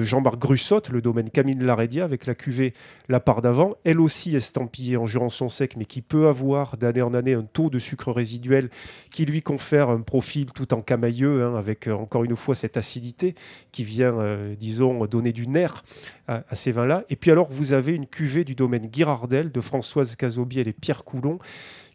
Jean-Marc 0.00 0.38
Grussotte, 0.38 0.90
le 0.90 1.02
domaine 1.02 1.30
Camille 1.30 1.58
Larédia 1.58 2.04
avec 2.04 2.26
la 2.26 2.34
cuvée 2.34 2.74
La 3.08 3.20
part 3.20 3.42
d'avant, 3.42 3.74
elle 3.84 4.00
aussi 4.00 4.34
estampillée 4.36 4.96
en 4.96 5.06
jurançon 5.06 5.48
sec 5.48 5.76
mais 5.76 5.84
qui 5.84 6.02
peut 6.02 6.28
avoir 6.28 6.76
d'année 6.76 7.02
en 7.02 7.14
année 7.14 7.34
un 7.34 7.44
taux 7.44 7.70
de 7.70 7.78
sucre 7.78 8.12
résiduel 8.12 8.70
qui 9.10 9.24
lui 9.24 9.42
confère 9.42 9.90
un 9.90 10.00
profil 10.00 10.52
tout 10.52 10.74
en 10.74 10.82
camailleux 10.82 11.44
hein, 11.44 11.56
avec 11.56 11.86
euh, 11.86 11.92
encore 11.92 12.24
une 12.24 12.36
fois 12.36 12.54
cette 12.54 12.76
acidité 12.76 13.34
qui 13.72 13.84
vient, 13.84 14.18
euh, 14.18 14.54
disons, 14.54 15.04
donner 15.06 15.32
du 15.32 15.46
nerf 15.48 15.84
à, 16.26 16.42
ces 16.54 16.72
vins-là. 16.72 17.04
Et 17.08 17.16
puis 17.16 17.30
alors 17.30 17.48
vous 17.50 17.72
avez 17.72 17.94
une 17.94 18.06
cuvée 18.06 18.44
du 18.44 18.54
domaine 18.54 18.88
Girardel 18.92 19.50
de 19.50 19.60
Françoise 19.60 20.16
Cazobiel 20.16 20.68
et 20.68 20.72
Pierre 20.72 21.04
Coulon 21.04 21.38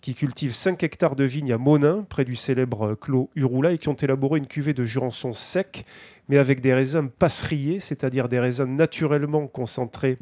qui 0.04 0.16
cultivent 0.16 0.54
5 0.54 0.84
hectares 0.84 1.16
de 1.16 1.24
vignes 1.24 1.54
à 1.54 1.58
Monin, 1.58 2.06
près 2.08 2.26
du 2.26 2.36
célèbre 2.36 2.94
Clos 2.94 3.30
Urula, 3.36 3.72
et 3.72 3.78
qui 3.78 3.88
ont 3.88 3.94
élaboré 3.94 4.38
une 4.38 4.48
cuvée 4.48 4.74
de 4.74 4.84
Jurançon 4.84 5.32
sec, 5.32 5.86
mais 6.28 6.38
avec 6.38 6.60
des 6.60 6.74
raisins 6.74 7.08
passeriers, 7.08 7.80
c'est-à-dire 7.80 8.28
des 8.28 8.42
raisins 8.42 8.76
naturellement 8.76 9.48
concentrés 9.48 10.18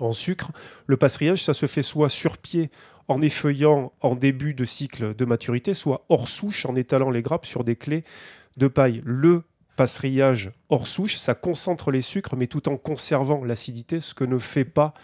en 0.00 0.10
sucre. 0.10 0.50
Le 0.88 0.96
passerillage, 0.96 1.44
ça 1.44 1.54
se 1.54 1.66
fait 1.66 1.82
soit 1.82 2.08
sur 2.08 2.36
pied 2.36 2.68
en 3.06 3.22
effeuillant 3.22 3.92
en 4.00 4.16
début 4.16 4.54
de 4.54 4.64
cycle 4.64 5.14
de 5.14 5.24
maturité, 5.24 5.72
soit 5.72 6.04
hors 6.08 6.26
souche 6.26 6.66
en 6.66 6.74
étalant 6.74 7.10
les 7.10 7.22
grappes 7.22 7.46
sur 7.46 7.62
des 7.62 7.76
clés 7.76 8.02
de 8.56 8.66
paille. 8.66 9.02
Le 9.04 9.44
passerillage 9.76 10.50
hors 10.68 10.88
souche, 10.88 11.18
ça 11.18 11.36
concentre 11.36 11.92
les 11.92 12.00
sucres, 12.00 12.34
mais 12.34 12.48
tout 12.48 12.68
en 12.68 12.76
conservant 12.76 13.44
l'acidité, 13.44 14.00
ce 14.00 14.14
que 14.14 14.24
ne 14.24 14.38
fait 14.38 14.64
pas 14.64 14.94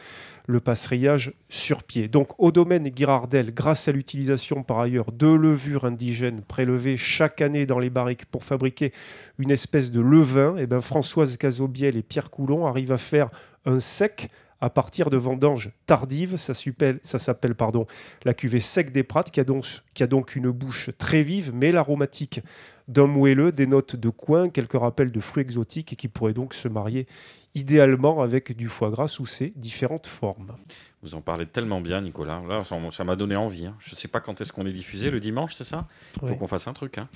le 0.49 0.61
passerillage 0.61 1.35
sur 1.51 1.85
pied. 1.85 2.09
Donc 2.09 2.33
au 2.39 2.51
domaine 2.51 2.91
Girardel, 2.95 3.53
grâce 3.53 3.87
à 3.87 3.93
l'utilisation 3.93 4.63
par 4.63 4.81
ailleurs 4.81 5.13
de 5.13 5.29
levures 5.29 5.85
indigènes 5.85 6.41
prélevées 6.41 6.97
chaque 6.97 7.43
année 7.43 7.67
dans 7.67 7.79
les 7.79 7.91
barriques 7.91 8.25
pour 8.25 8.45
fabriquer 8.45 8.93
une 9.39 9.51
espèce 9.51 9.93
de 9.93 10.01
levain, 10.01 10.57
et 10.57 10.63
eh 10.63 10.67
ben 10.67 10.81
Françoise 10.81 11.37
Cazobiel 11.37 11.97
et 11.97 12.03
Pierre 12.03 12.31
Coulon 12.31 12.67
arrivent 12.67 12.93
à 12.93 12.99
faire 12.99 13.29
un 13.67 13.79
sec 13.79 14.31
à 14.61 14.71
partir 14.71 15.11
de 15.11 15.17
vendanges 15.17 15.71
tardives. 15.87 16.37
Ça 16.37 16.55
s'appelle, 16.55 17.01
ça 17.03 17.19
s'appelle 17.19 17.55
pardon, 17.55 17.87
la 18.25 18.35
cuvée 18.35 18.61
sec 18.61 18.93
des 18.93 19.03
Prates, 19.03 19.31
qui 19.31 19.41
a, 19.41 19.45
donc, 19.45 19.65
qui 19.95 20.03
a 20.03 20.07
donc 20.07 20.37
une 20.37 20.51
bouche 20.51 20.91
très 20.99 21.23
vive, 21.23 21.53
mais 21.55 21.73
l'aromatique 21.73 22.41
d'un 22.89 23.07
moelleux, 23.07 23.53
des 23.53 23.67
notes 23.67 23.97
de 23.97 24.09
coin, 24.09 24.49
quelques 24.49 24.79
rappels 24.79 25.13
de 25.13 25.21
fruits 25.21 25.43
exotiques 25.43 25.93
et 25.93 25.97
qui 25.97 26.09
pourrait 26.09 26.33
donc 26.33 26.55
se 26.55 26.69
marier 26.69 27.07
idéalement 27.55 28.23
avec 28.23 28.57
du 28.57 28.69
foie 28.69 28.91
gras 28.91 29.09
sous 29.09 29.27
ses 29.27 29.53
différentes 29.57 30.07
formes. 30.07 30.55
Vous 31.03 31.15
en 31.15 31.21
parlez 31.21 31.47
tellement 31.47 31.81
bien, 31.81 32.01
Nicolas. 32.01 32.43
Là, 32.49 32.63
ça 32.91 33.05
m'a 33.05 33.17
donné 33.17 33.37
envie. 33.37 33.67
Hein. 33.67 33.77
Je 33.79 33.95
ne 33.95 33.97
sais 33.97 34.09
pas 34.09 34.21
quand 34.21 34.41
est-ce 34.41 34.53
qu'on 34.53 34.67
est 34.67 34.73
diffusé, 34.73 35.11
le 35.11 35.21
dimanche, 35.21 35.55
c'est 35.57 35.65
ça? 35.65 35.87
Il 36.23 36.29
faut 36.29 36.37
qu'on 36.37 36.47
fasse 36.47 36.67
un 36.67 36.73
truc. 36.73 36.99
Hein. 36.99 37.09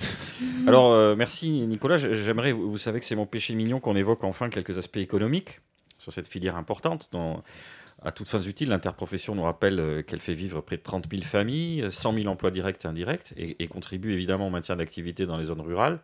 Alors, 0.66 0.92
euh, 0.92 1.16
merci, 1.16 1.50
Nicolas. 1.66 1.96
J'aimerais, 1.96 2.52
vous 2.52 2.78
savez 2.78 3.00
que 3.00 3.04
c'est 3.06 3.16
mon 3.16 3.26
péché 3.26 3.54
mignon 3.54 3.80
qu'on 3.80 3.96
évoque 3.96 4.24
enfin 4.24 4.48
quelques 4.48 4.78
aspects 4.78 4.98
économiques 4.98 5.60
sur 6.02 6.12
cette 6.12 6.28
filière 6.28 6.56
importante. 6.56 7.08
Dont, 7.12 7.42
à 8.02 8.12
toutes 8.12 8.28
fins 8.28 8.42
utiles, 8.42 8.68
l'interprofession 8.68 9.34
nous 9.34 9.44
rappelle 9.44 9.80
euh, 9.80 10.02
qu'elle 10.02 10.20
fait 10.20 10.34
vivre 10.34 10.60
près 10.60 10.76
de 10.76 10.82
30 10.82 11.06
000 11.10 11.22
familles, 11.22 11.86
100 11.88 12.14
000 12.14 12.26
emplois 12.26 12.50
directs 12.50 12.84
et 12.84 12.88
indirects, 12.88 13.32
et, 13.36 13.62
et 13.62 13.68
contribue 13.68 14.12
évidemment 14.12 14.48
au 14.48 14.50
maintien 14.50 14.76
d'activité 14.76 15.24
dans 15.24 15.36
les 15.36 15.44
zones 15.44 15.60
rurales 15.60 16.00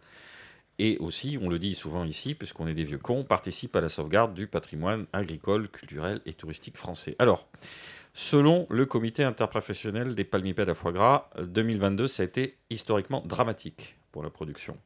et 0.78 0.96
aussi, 0.98 1.38
on 1.42 1.48
le 1.48 1.58
dit 1.58 1.74
souvent 1.74 2.04
ici, 2.04 2.34
puisqu'on 2.34 2.68
est 2.68 2.74
des 2.74 2.84
vieux 2.84 2.98
cons, 2.98 3.24
participe 3.24 3.74
à 3.74 3.80
la 3.80 3.88
sauvegarde 3.88 4.34
du 4.34 4.46
patrimoine 4.46 5.06
agricole, 5.12 5.68
culturel 5.68 6.20
et 6.24 6.32
touristique 6.32 6.76
français. 6.76 7.16
Alors, 7.18 7.48
selon 8.14 8.66
le 8.70 8.86
comité 8.86 9.24
interprofessionnel 9.24 10.14
des 10.14 10.24
palmipèdes 10.24 10.68
à 10.68 10.74
foie 10.74 10.92
gras, 10.92 11.30
2022, 11.42 12.06
ça 12.06 12.22
a 12.22 12.26
été 12.26 12.56
historiquement 12.70 13.22
dramatique 13.26 13.96
pour 14.12 14.22
la 14.22 14.30
production. 14.30 14.76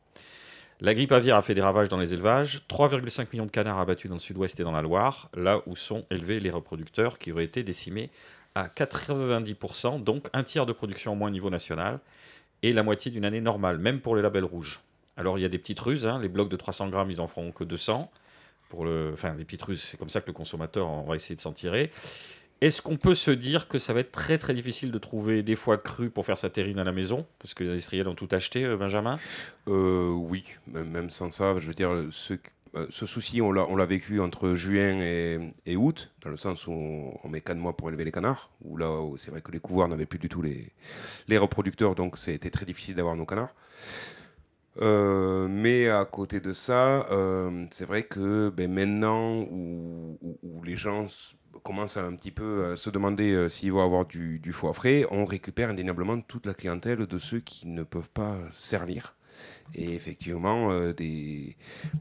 La 0.84 0.94
grippe 0.94 1.12
aviaire 1.12 1.36
a 1.36 1.42
fait 1.42 1.54
des 1.54 1.60
ravages 1.60 1.88
dans 1.88 1.96
les 1.96 2.12
élevages, 2.12 2.62
3,5 2.68 3.28
millions 3.32 3.46
de 3.46 3.52
canards 3.52 3.78
abattus 3.78 4.08
dans 4.08 4.16
le 4.16 4.20
sud-ouest 4.20 4.58
et 4.58 4.64
dans 4.64 4.72
la 4.72 4.82
Loire, 4.82 5.30
là 5.32 5.62
où 5.66 5.76
sont 5.76 6.04
élevés 6.10 6.40
les 6.40 6.50
reproducteurs 6.50 7.20
qui 7.20 7.30
auraient 7.30 7.44
été 7.44 7.62
décimés 7.62 8.10
à 8.56 8.66
90%, 8.66 10.02
donc 10.02 10.26
un 10.32 10.42
tiers 10.42 10.66
de 10.66 10.72
production 10.72 11.12
en 11.12 11.14
moins 11.14 11.28
au 11.28 11.30
niveau 11.30 11.50
national, 11.50 12.00
et 12.64 12.72
la 12.72 12.82
moitié 12.82 13.12
d'une 13.12 13.24
année 13.24 13.40
normale, 13.40 13.78
même 13.78 14.00
pour 14.00 14.16
les 14.16 14.22
labels 14.22 14.42
rouges. 14.42 14.80
Alors 15.16 15.38
il 15.38 15.42
y 15.42 15.44
a 15.44 15.48
des 15.48 15.58
petites 15.58 15.78
ruses, 15.78 16.04
hein. 16.04 16.18
les 16.20 16.28
blocs 16.28 16.48
de 16.48 16.56
300 16.56 16.88
grammes, 16.88 17.12
ils 17.12 17.20
en 17.20 17.28
feront 17.28 17.52
que 17.52 17.62
200. 17.62 18.10
Pour 18.68 18.84
le... 18.84 19.10
Enfin, 19.14 19.36
des 19.36 19.44
petites 19.44 19.62
ruses, 19.62 19.82
c'est 19.82 19.96
comme 19.96 20.10
ça 20.10 20.20
que 20.20 20.26
le 20.26 20.32
consommateur, 20.32 20.88
on 20.88 21.04
va 21.04 21.14
essayer 21.14 21.36
de 21.36 21.40
s'en 21.40 21.52
tirer. 21.52 21.92
Est-ce 22.62 22.80
qu'on 22.80 22.96
peut 22.96 23.16
se 23.16 23.32
dire 23.32 23.66
que 23.66 23.78
ça 23.80 23.92
va 23.92 23.98
être 23.98 24.12
très 24.12 24.38
très 24.38 24.54
difficile 24.54 24.92
de 24.92 24.98
trouver 24.98 25.42
des 25.42 25.56
foies 25.56 25.78
crus 25.78 26.12
pour 26.14 26.24
faire 26.24 26.38
sa 26.38 26.48
terrine 26.48 26.78
à 26.78 26.84
la 26.84 26.92
maison? 26.92 27.26
Parce 27.40 27.54
que 27.54 27.64
les 27.64 27.70
industriels 27.70 28.06
ont 28.06 28.14
tout 28.14 28.28
acheté, 28.30 28.64
euh, 28.64 28.76
Benjamin 28.76 29.18
euh, 29.66 30.10
Oui, 30.12 30.44
même 30.68 31.10
sans 31.10 31.32
ça, 31.32 31.58
je 31.58 31.66
veux 31.66 31.74
dire, 31.74 31.90
ce, 32.12 32.34
euh, 32.76 32.86
souci, 32.88 33.42
on 33.42 33.50
l'a 33.50 33.84
vécu 33.84 34.20
entre 34.20 34.54
juin 34.54 35.00
et, 35.00 35.76
août, 35.76 36.12
dans 36.22 36.30
le 36.30 36.36
sens 36.36 36.68
où 36.68 36.70
on, 36.70 37.28
met 37.28 37.40
4 37.40 37.56
mois 37.56 37.76
pour 37.76 37.88
élever 37.88 38.04
les 38.04 38.12
canards, 38.12 38.48
où 38.60 38.76
là, 38.76 39.10
c'est 39.18 39.32
vrai 39.32 39.40
que 39.40 39.50
les 39.50 39.58
couvoirs 39.58 39.88
n'avaient 39.88 40.06
plus 40.06 40.20
du 40.20 40.28
tout 40.28 40.40
les, 40.40 40.70
les 41.26 41.38
reproducteurs, 41.38 41.96
donc 41.96 42.16
c'était 42.16 42.50
très 42.50 42.64
difficile 42.64 42.94
d'avoir 42.94 43.16
nos 43.16 43.26
canards. 43.26 43.56
Mais 44.80 45.88
à 45.88 46.04
côté 46.04 46.38
de 46.38 46.52
ça, 46.52 47.08
c'est 47.72 47.86
vrai 47.86 48.04
que 48.04 48.50
ben, 48.50 48.72
maintenant 48.72 49.40
où, 49.50 50.16
les 50.64 50.76
gens 50.76 51.08
commencent 51.62 51.96
à 51.96 52.04
un 52.04 52.14
petit 52.14 52.30
peu 52.30 52.76
se 52.76 52.90
demander 52.90 53.32
euh, 53.32 53.48
s'ils 53.48 53.72
vont 53.72 53.84
avoir 53.84 54.06
du, 54.06 54.38
du, 54.38 54.52
foie 54.52 54.72
frais, 54.72 55.06
on 55.10 55.24
récupère 55.24 55.70
indéniablement 55.70 56.20
toute 56.20 56.46
la 56.46 56.54
clientèle 56.54 57.06
de 57.06 57.18
ceux 57.18 57.40
qui 57.40 57.66
ne 57.66 57.82
peuvent 57.82 58.10
pas 58.10 58.36
servir. 58.50 59.14
Et 59.74 59.94
effectivement 59.94 60.70
euh, 60.70 60.92
des, 60.92 61.56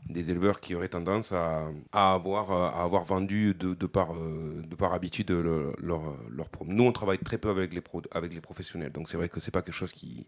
des, 0.10 0.32
éleveurs 0.32 0.60
qui 0.60 0.76
auraient 0.76 0.90
tendance 0.90 1.32
à, 1.32 1.70
à, 1.94 2.14
avoir, 2.14 2.52
euh, 2.52 2.68
à 2.68 2.84
avoir 2.84 3.06
vendu 3.06 3.54
de, 3.54 3.74
de, 3.74 3.86
par, 3.86 4.14
euh, 4.14 4.62
de 4.68 4.76
par 4.76 4.94
habitude 4.94 5.32
leur, 5.32 6.18
leur, 6.30 6.50
Nous, 6.66 6.84
on 6.84 6.92
travaille 6.92 7.20
très 7.20 7.38
peu 7.38 7.50
avec 7.50 7.74
les, 7.74 7.80
pro, 7.80 8.02
avec 8.12 8.34
les 8.34 8.42
professionnels, 8.42 8.92
donc 8.92 9.08
c'est 9.08 9.16
vrai 9.16 9.30
que 9.30 9.40
c'est 9.40 9.52
pas 9.52 9.62
quelque 9.62 9.76
chose 9.76 9.94
qui, 9.94 10.28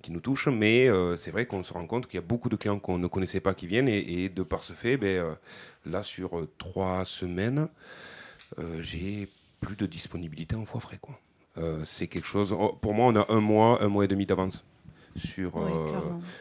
qui 0.00 0.12
nous 0.12 0.20
touche, 0.20 0.46
mais 0.46 0.88
c'est 1.16 1.32
vrai 1.32 1.46
qu'on 1.46 1.62
se 1.62 1.72
rend 1.72 1.86
compte 1.86 2.06
qu'il 2.06 2.16
y 2.16 2.22
a 2.22 2.26
beaucoup 2.26 2.48
de 2.48 2.56
clients 2.56 2.78
qu'on 2.78 2.98
ne 2.98 3.08
connaissait 3.08 3.40
pas 3.40 3.54
qui 3.54 3.66
viennent, 3.66 3.88
et, 3.88 4.28
de 4.28 4.42
par 4.42 4.62
ce 4.62 4.72
fait, 4.72 4.96
ben, 4.96 5.36
là, 5.84 6.02
sur 6.02 6.46
trois 6.58 7.04
semaines, 7.04 7.68
j'ai 8.80 9.28
plus 9.60 9.76
de 9.76 9.86
disponibilité 9.86 10.56
en 10.56 10.64
foie 10.64 10.80
frais. 10.80 10.98
Quoi. 11.00 11.18
c'est 11.84 12.06
quelque 12.06 12.26
chose. 12.26 12.52
Oh, 12.52 12.76
pour 12.80 12.94
moi, 12.94 13.06
on 13.06 13.16
a 13.16 13.32
un 13.32 13.40
mois, 13.40 13.82
un 13.82 13.88
mois 13.88 14.04
et 14.04 14.08
demi 14.08 14.26
d'avance 14.26 14.64
sur, 15.16 15.56
euh, 15.56 15.88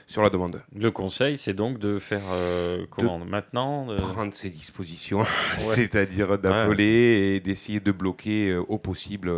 sur 0.07 0.21
la 0.21 0.29
demande. 0.29 0.61
Le 0.75 0.91
conseil, 0.91 1.37
c'est 1.37 1.53
donc 1.53 1.79
de 1.79 1.99
faire 1.99 2.21
euh, 2.31 2.85
comment 2.89 3.19
maintenant 3.19 3.87
Prendre 3.97 4.33
ses 4.33 4.49
dispositions, 4.49 5.23
c'est-à-dire 5.57 6.37
d'appeler 6.37 7.35
et 7.35 7.39
d'essayer 7.39 7.79
de 7.79 7.91
bloquer 7.91 8.49
euh, 8.49 8.61
au 8.67 8.77
possible 8.77 9.31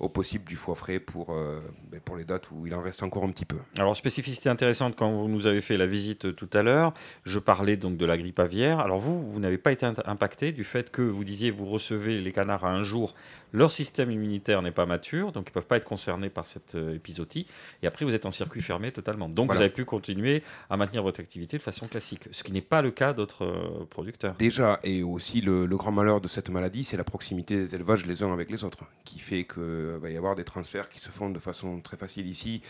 au 0.00 0.08
possible 0.08 0.44
du 0.44 0.56
foie 0.56 0.74
frais 0.74 1.00
pour, 1.00 1.30
euh, 1.30 1.60
ben, 1.90 2.00
pour 2.00 2.16
les 2.16 2.24
dates 2.24 2.50
où 2.52 2.66
il 2.66 2.74
en 2.74 2.80
reste 2.80 3.02
encore 3.02 3.24
un 3.24 3.30
petit 3.30 3.44
peu. 3.44 3.56
Alors, 3.76 3.96
spécificité 3.96 4.48
intéressante, 4.48 4.94
quand 4.96 5.10
vous 5.10 5.28
nous 5.28 5.46
avez 5.46 5.60
fait 5.60 5.76
la 5.76 5.86
visite 5.86 6.26
euh, 6.26 6.32
tout 6.32 6.48
à 6.52 6.62
l'heure, 6.62 6.94
je 7.24 7.38
parlais 7.38 7.76
donc 7.76 7.96
de 7.96 8.06
la 8.06 8.16
grippe 8.16 8.38
aviaire. 8.38 8.78
Alors, 8.78 8.98
vous, 8.98 9.30
vous 9.30 9.40
n'avez 9.40 9.58
pas 9.58 9.72
été 9.72 9.86
impacté 10.06 10.52
du 10.52 10.64
fait 10.64 10.90
que 10.90 11.02
vous 11.02 11.24
disiez 11.24 11.50
vous 11.50 11.66
recevez 11.66 12.20
les 12.20 12.32
canards 12.32 12.64
à 12.64 12.70
un 12.70 12.84
jour, 12.84 13.12
leur 13.52 13.72
système 13.72 14.10
immunitaire 14.10 14.62
n'est 14.62 14.72
pas 14.72 14.86
mature, 14.86 15.32
donc 15.32 15.46
ils 15.46 15.50
ne 15.50 15.54
peuvent 15.54 15.66
pas 15.66 15.76
être 15.76 15.84
concernés 15.84 16.30
par 16.30 16.46
cette 16.46 16.74
euh, 16.74 16.94
épisodie. 16.94 17.46
Et 17.82 17.86
après, 17.86 18.04
vous 18.04 18.14
êtes 18.14 18.26
en 18.26 18.30
circuit 18.30 18.62
fermé 18.62 18.92
totalement. 18.92 19.28
Donc, 19.28 19.52
vous 19.52 19.58
avez 19.58 19.70
pu 19.70 19.84
continuer 19.84 20.42
à 20.70 20.76
maintenir 20.76 21.02
votre 21.02 21.20
activité 21.20 21.56
de 21.56 21.62
façon 21.62 21.88
classique, 21.88 22.28
ce 22.30 22.42
qui 22.42 22.52
n'est 22.52 22.60
pas 22.60 22.82
le 22.82 22.90
cas 22.90 23.12
d'autres 23.12 23.86
producteurs. 23.90 24.34
Déjà, 24.38 24.80
et 24.82 25.02
aussi 25.02 25.40
le, 25.40 25.66
le 25.66 25.76
grand 25.76 25.92
malheur 25.92 26.20
de 26.20 26.28
cette 26.28 26.50
maladie, 26.50 26.84
c'est 26.84 26.96
la 26.96 27.04
proximité 27.04 27.56
des 27.56 27.74
élevages 27.74 28.06
les 28.06 28.22
uns 28.22 28.32
avec 28.32 28.50
les 28.50 28.64
autres, 28.64 28.84
qui 29.04 29.18
fait 29.18 29.44
que 29.44 29.94
il 29.98 30.02
va 30.02 30.10
y 30.10 30.16
avoir 30.16 30.34
des 30.34 30.44
transferts 30.44 30.88
qui 30.88 31.00
se 31.00 31.10
font 31.10 31.30
de 31.30 31.38
façon 31.38 31.80
très 31.80 31.96
facile 31.96 32.26
ici. 32.26 32.62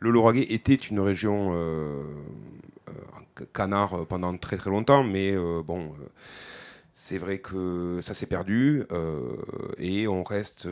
Le 0.00 0.10
Lauragais 0.10 0.52
était 0.52 0.74
une 0.74 1.00
région 1.00 1.52
euh, 1.54 2.02
euh, 2.88 3.44
canard 3.52 4.06
pendant 4.06 4.36
très 4.36 4.56
très 4.56 4.70
longtemps, 4.70 5.04
mais 5.04 5.32
euh, 5.32 5.62
bon, 5.62 5.92
c'est 6.98 7.18
vrai 7.18 7.38
que 7.40 8.00
ça 8.02 8.14
s'est 8.14 8.26
perdu 8.26 8.84
et 9.76 10.08
on 10.08 10.24
reste 10.24 10.66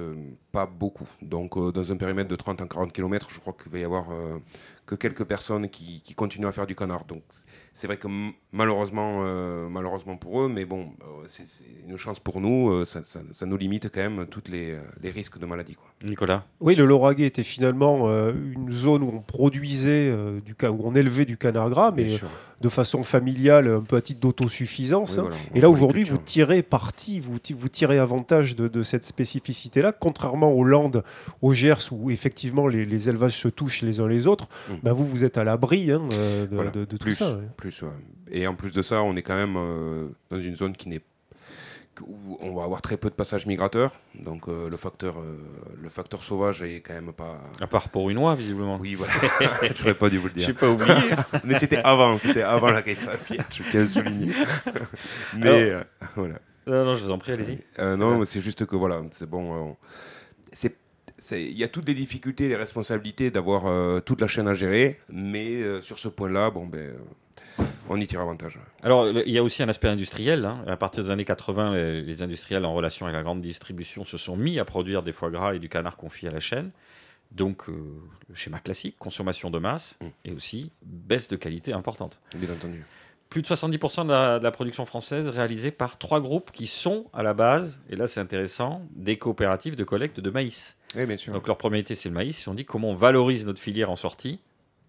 pas 0.52 0.64
beaucoup. 0.64 1.06
Donc 1.20 1.58
dans 1.58 1.92
un 1.92 1.96
périmètre 1.96 2.30
de 2.30 2.36
30 2.36 2.62
à 2.62 2.66
40 2.66 2.92
km, 2.94 3.28
je 3.30 3.40
crois 3.40 3.52
qu'il 3.52 3.70
va 3.70 3.78
y 3.78 3.84
avoir 3.84 4.06
que 4.86 4.94
quelques 4.94 5.24
personnes 5.24 5.68
qui, 5.68 6.00
qui, 6.00 6.14
continuent 6.14 6.46
à 6.46 6.52
faire 6.52 6.66
du 6.66 6.74
canard. 6.74 7.04
Donc 7.04 7.22
c'est 7.74 7.88
vrai 7.88 7.96
que 7.96 8.06
malheureusement, 8.52 9.22
euh, 9.24 9.68
malheureusement 9.68 10.16
pour 10.16 10.42
eux, 10.42 10.48
mais 10.48 10.64
bon, 10.64 10.92
euh, 11.02 11.24
c'est 11.26 11.44
une 11.88 11.96
chance 11.96 12.20
pour 12.20 12.40
nous, 12.40 12.70
euh, 12.70 12.84
ça, 12.84 13.00
ça, 13.02 13.46
nous 13.46 13.56
limite 13.56 13.90
quand 13.92 14.00
même 14.00 14.26
tous 14.26 14.44
les, 14.48 14.78
les, 15.02 15.10
risques 15.10 15.38
de 15.38 15.44
maladie. 15.44 15.74
Quoi. 15.74 15.86
Nicolas? 16.04 16.44
Oui, 16.60 16.76
le 16.76 16.86
Lauragais 16.86 17.26
était 17.26 17.42
finalement 17.42 18.08
une 18.08 18.70
zone 18.70 19.02
où 19.02 19.10
on 19.12 19.20
produisait, 19.20 20.14
du, 20.44 20.54
où 20.62 20.80
on 20.84 20.94
élevait 20.94 21.24
du 21.24 21.36
canard 21.36 21.68
gras, 21.68 21.90
mais 21.90 22.06
de 22.60 22.68
façon 22.68 23.02
familiale, 23.02 23.68
un 23.68 23.80
peu 23.80 23.96
à 23.96 24.00
titre 24.00 24.20
d'autosuffisance. 24.20 25.18
Hein. 25.18 25.28
Et 25.54 25.60
là, 25.60 25.68
aujourd'hui, 25.68 26.04
vous 26.04 26.18
tirez 26.18 26.62
parti, 26.62 27.20
vous, 27.20 27.38
vous 27.56 27.68
tirez 27.68 27.98
avantage 27.98 28.54
de, 28.56 28.68
de 28.68 28.82
cette 28.82 29.04
spécificité-là, 29.04 29.92
contrairement 29.92 30.52
aux 30.52 30.64
Landes, 30.64 31.02
aux 31.42 31.52
Gers, 31.52 31.92
où 31.92 32.10
effectivement 32.10 32.68
les, 32.68 32.84
les 32.84 33.08
élevages 33.08 33.36
se 33.36 33.48
touchent 33.48 33.82
les 33.82 34.00
uns 34.00 34.08
les 34.08 34.26
autres. 34.26 34.48
Mm. 34.68 34.74
Bah, 34.82 34.92
vous, 34.92 35.06
vous 35.06 35.24
êtes 35.24 35.36
à 35.38 35.44
l'abri 35.44 35.90
hein, 35.90 36.02
de, 36.10 36.84
de, 36.84 36.96
tout 36.96 37.12
ça. 37.12 37.38
Plus, 37.56 37.63
Et 38.30 38.46
en 38.46 38.54
plus 38.54 38.72
de 38.72 38.82
ça, 38.82 39.02
on 39.02 39.16
est 39.16 39.22
quand 39.22 39.36
même 39.36 39.56
euh, 39.56 40.08
dans 40.30 40.40
une 40.40 40.56
zone 40.56 40.76
qui 40.76 40.88
n'est 40.88 41.00
où 42.00 42.36
on 42.40 42.56
va 42.56 42.64
avoir 42.64 42.82
très 42.82 42.96
peu 42.96 43.08
de 43.08 43.14
passages 43.14 43.46
migrateurs, 43.46 43.94
donc 44.16 44.48
euh, 44.48 44.68
le 44.68 44.76
facteur 44.76 45.20
euh, 45.20 45.38
le 45.80 45.88
facteur 45.88 46.24
sauvage 46.24 46.60
est 46.60 46.80
quand 46.80 46.92
même 46.94 47.12
pas. 47.12 47.40
À 47.60 47.68
part 47.68 47.88
pour 47.88 48.10
une 48.10 48.18
oie, 48.18 48.34
visiblement. 48.34 48.78
Oui, 48.80 48.96
voilà. 48.96 49.12
je 49.62 49.80
n'aurais 49.80 49.94
pas 49.94 50.10
dû 50.10 50.18
vous 50.18 50.26
le 50.26 50.32
dire. 50.32 50.48
Je 50.48 50.52
pas 50.52 50.68
oublié. 50.68 50.92
Mais 51.44 51.56
c'était 51.56 51.80
avant, 51.84 52.18
c'était 52.18 52.42
avant 52.42 52.70
la 52.70 52.82
quête 52.82 52.98
Je 53.48 53.62
tiens 53.70 53.82
à 53.82 53.86
souligner. 53.86 54.32
Mais 55.36 55.76
voilà. 56.16 56.40
Non, 56.66 56.84
non, 56.84 56.94
je 56.96 57.04
vous 57.04 57.12
en 57.12 57.18
prie, 57.18 57.30
allez-y. 57.30 57.58
non, 57.78 58.24
c'est 58.24 58.40
juste 58.40 58.66
que 58.66 58.74
voilà, 58.74 59.00
c'est 59.12 59.30
bon. 59.30 59.76
c'est 60.52 60.76
il 61.32 61.56
y 61.56 61.64
a 61.64 61.68
toutes 61.68 61.86
les 61.86 61.94
difficultés, 61.94 62.48
les 62.48 62.56
responsabilités 62.56 63.30
d'avoir 63.30 63.66
euh, 63.66 64.00
toute 64.00 64.20
la 64.20 64.28
chaîne 64.28 64.48
à 64.48 64.54
gérer, 64.54 64.98
mais 65.08 65.62
euh, 65.62 65.82
sur 65.82 65.98
ce 65.98 66.08
point-là, 66.08 66.50
bon, 66.50 66.66
ben, 66.66 66.94
on 67.88 68.00
y 68.00 68.06
tire 68.06 68.20
avantage. 68.20 68.58
Alors, 68.82 69.08
il 69.08 69.30
y 69.30 69.38
a 69.38 69.42
aussi 69.42 69.62
un 69.62 69.68
aspect 69.68 69.88
industriel. 69.88 70.44
Hein. 70.44 70.64
À 70.66 70.76
partir 70.76 71.04
des 71.04 71.10
années 71.10 71.24
80, 71.24 71.74
les, 71.74 72.22
industriels 72.22 72.64
en 72.64 72.74
relation 72.74 73.06
avec 73.06 73.16
la 73.16 73.22
grande 73.22 73.40
distribution 73.40 74.04
se 74.04 74.16
sont 74.16 74.36
mis 74.36 74.58
à 74.58 74.64
produire 74.64 75.02
des 75.02 75.12
foie 75.12 75.30
gras 75.30 75.54
et 75.54 75.58
du 75.58 75.68
canard 75.68 75.96
confié 75.96 76.28
à 76.28 76.32
la 76.32 76.40
chaîne. 76.40 76.70
Donc, 77.32 77.66
le 77.68 78.34
schéma 78.34 78.60
classique, 78.60 78.96
consommation 78.98 79.50
de 79.50 79.58
masse 79.58 79.98
mm. 80.00 80.06
et 80.26 80.32
aussi 80.32 80.70
baisse 80.82 81.28
de 81.28 81.36
qualité 81.36 81.72
importante. 81.72 82.18
Bien 82.34 82.52
entendu 82.52 82.84
plus 83.30 83.42
de 83.42 83.48
70% 83.48 84.04
de 84.04 84.12
la, 84.12 84.38
de 84.38 84.44
la, 84.44 84.52
production 84.52 84.86
française 84.86 85.26
réalisée 85.28 85.72
par 85.72 85.98
trois 85.98 86.20
groupes 86.20 86.52
qui 86.52 86.68
sont 86.68 87.06
à 87.12 87.24
la 87.24 87.34
base, 87.34 87.80
et 87.90 87.96
là 87.96 88.06
c'est 88.06 88.20
intéressant, 88.20 88.82
des 88.94 89.18
coopératives 89.18 89.74
de 89.74 89.82
collecte 89.82 90.20
de 90.20 90.30
maïs. 90.30 90.76
Donc 91.32 91.46
leur 91.46 91.58
première 91.58 91.82
c'est 91.84 92.04
le 92.04 92.12
maïs. 92.12 92.44
Ils 92.44 92.50
ont 92.50 92.54
dit 92.54 92.64
comment 92.64 92.90
on 92.90 92.94
valorise 92.94 93.46
notre 93.46 93.60
filière 93.60 93.90
en 93.90 93.96
sortie 93.96 94.38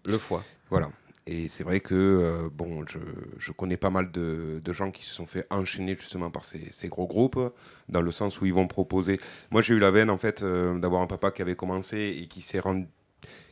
Le 0.06 0.18
foie. 0.18 0.44
Voilà. 0.70 0.90
Et 1.28 1.48
c'est 1.48 1.64
vrai 1.64 1.80
que 1.80 1.94
euh, 1.94 2.48
bon, 2.52 2.84
je, 2.86 3.52
connais 3.52 3.76
pas 3.76 3.90
mal 3.90 4.12
de, 4.12 4.60
gens 4.72 4.92
qui 4.92 5.04
se 5.04 5.12
sont 5.12 5.26
fait 5.26 5.46
enchaîner 5.50 5.96
justement 5.98 6.30
par 6.30 6.44
ces, 6.44 6.88
gros 6.88 7.06
groupes, 7.06 7.40
dans 7.88 8.00
le 8.00 8.12
sens 8.12 8.40
où 8.40 8.46
ils 8.46 8.54
vont 8.54 8.68
proposer. 8.68 9.18
Moi, 9.50 9.60
j'ai 9.60 9.74
eu 9.74 9.80
la 9.80 9.90
veine 9.90 10.10
en 10.10 10.18
fait 10.18 10.42
euh, 10.42 10.78
d'avoir 10.78 11.02
un 11.02 11.08
papa 11.08 11.32
qui 11.32 11.42
avait 11.42 11.56
commencé 11.56 12.16
et 12.22 12.28
qui 12.28 12.42
s'est 12.42 12.60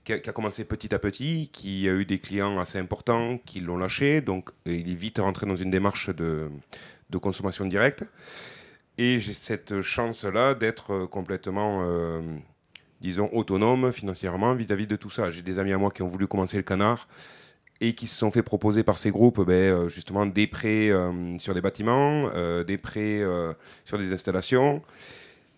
qui 0.04 0.12
a, 0.12 0.18
commencé 0.18 0.64
petit 0.64 0.94
à 0.94 0.98
petit, 0.98 1.50
qui 1.52 1.88
a 1.88 1.92
eu 1.94 2.04
des 2.04 2.18
clients 2.18 2.60
assez 2.60 2.78
importants, 2.78 3.38
qui 3.38 3.60
l'ont 3.60 3.78
lâché, 3.78 4.20
donc 4.20 4.50
il 4.66 4.90
est 4.90 4.94
vite 4.94 5.18
rentré 5.18 5.46
dans 5.46 5.56
une 5.56 5.70
démarche 5.70 6.10
de, 6.10 6.50
de 7.10 7.18
consommation 7.18 7.64
directe. 7.64 8.04
Et 8.98 9.18
j'ai 9.18 9.32
cette 9.32 9.82
chance-là 9.82 10.54
d'être 10.54 10.92
euh, 10.92 11.06
complètement, 11.06 11.82
euh, 11.84 12.20
disons, 13.00 13.28
autonome 13.32 13.92
financièrement 13.92 14.54
vis-à-vis 14.54 14.86
de 14.86 14.96
tout 14.96 15.10
ça. 15.10 15.30
J'ai 15.30 15.42
des 15.42 15.58
amis 15.58 15.72
à 15.72 15.78
moi 15.78 15.90
qui 15.90 16.02
ont 16.02 16.08
voulu 16.08 16.28
commencer 16.28 16.56
le 16.56 16.62
canard 16.62 17.08
et 17.88 17.92
qui 17.94 18.06
se 18.06 18.16
sont 18.16 18.30
fait 18.30 18.42
proposer 18.42 18.82
par 18.82 18.98
ces 18.98 19.10
groupes 19.10 19.44
ben, 19.44 19.52
euh, 19.52 19.88
justement 19.88 20.26
des 20.26 20.46
prêts 20.46 20.90
sur 21.38 21.54
des 21.54 21.60
bâtiments, 21.60 22.28
des 22.66 22.78
prêts 22.78 23.22
sur 23.84 23.98
des 23.98 24.12
installations. 24.12 24.82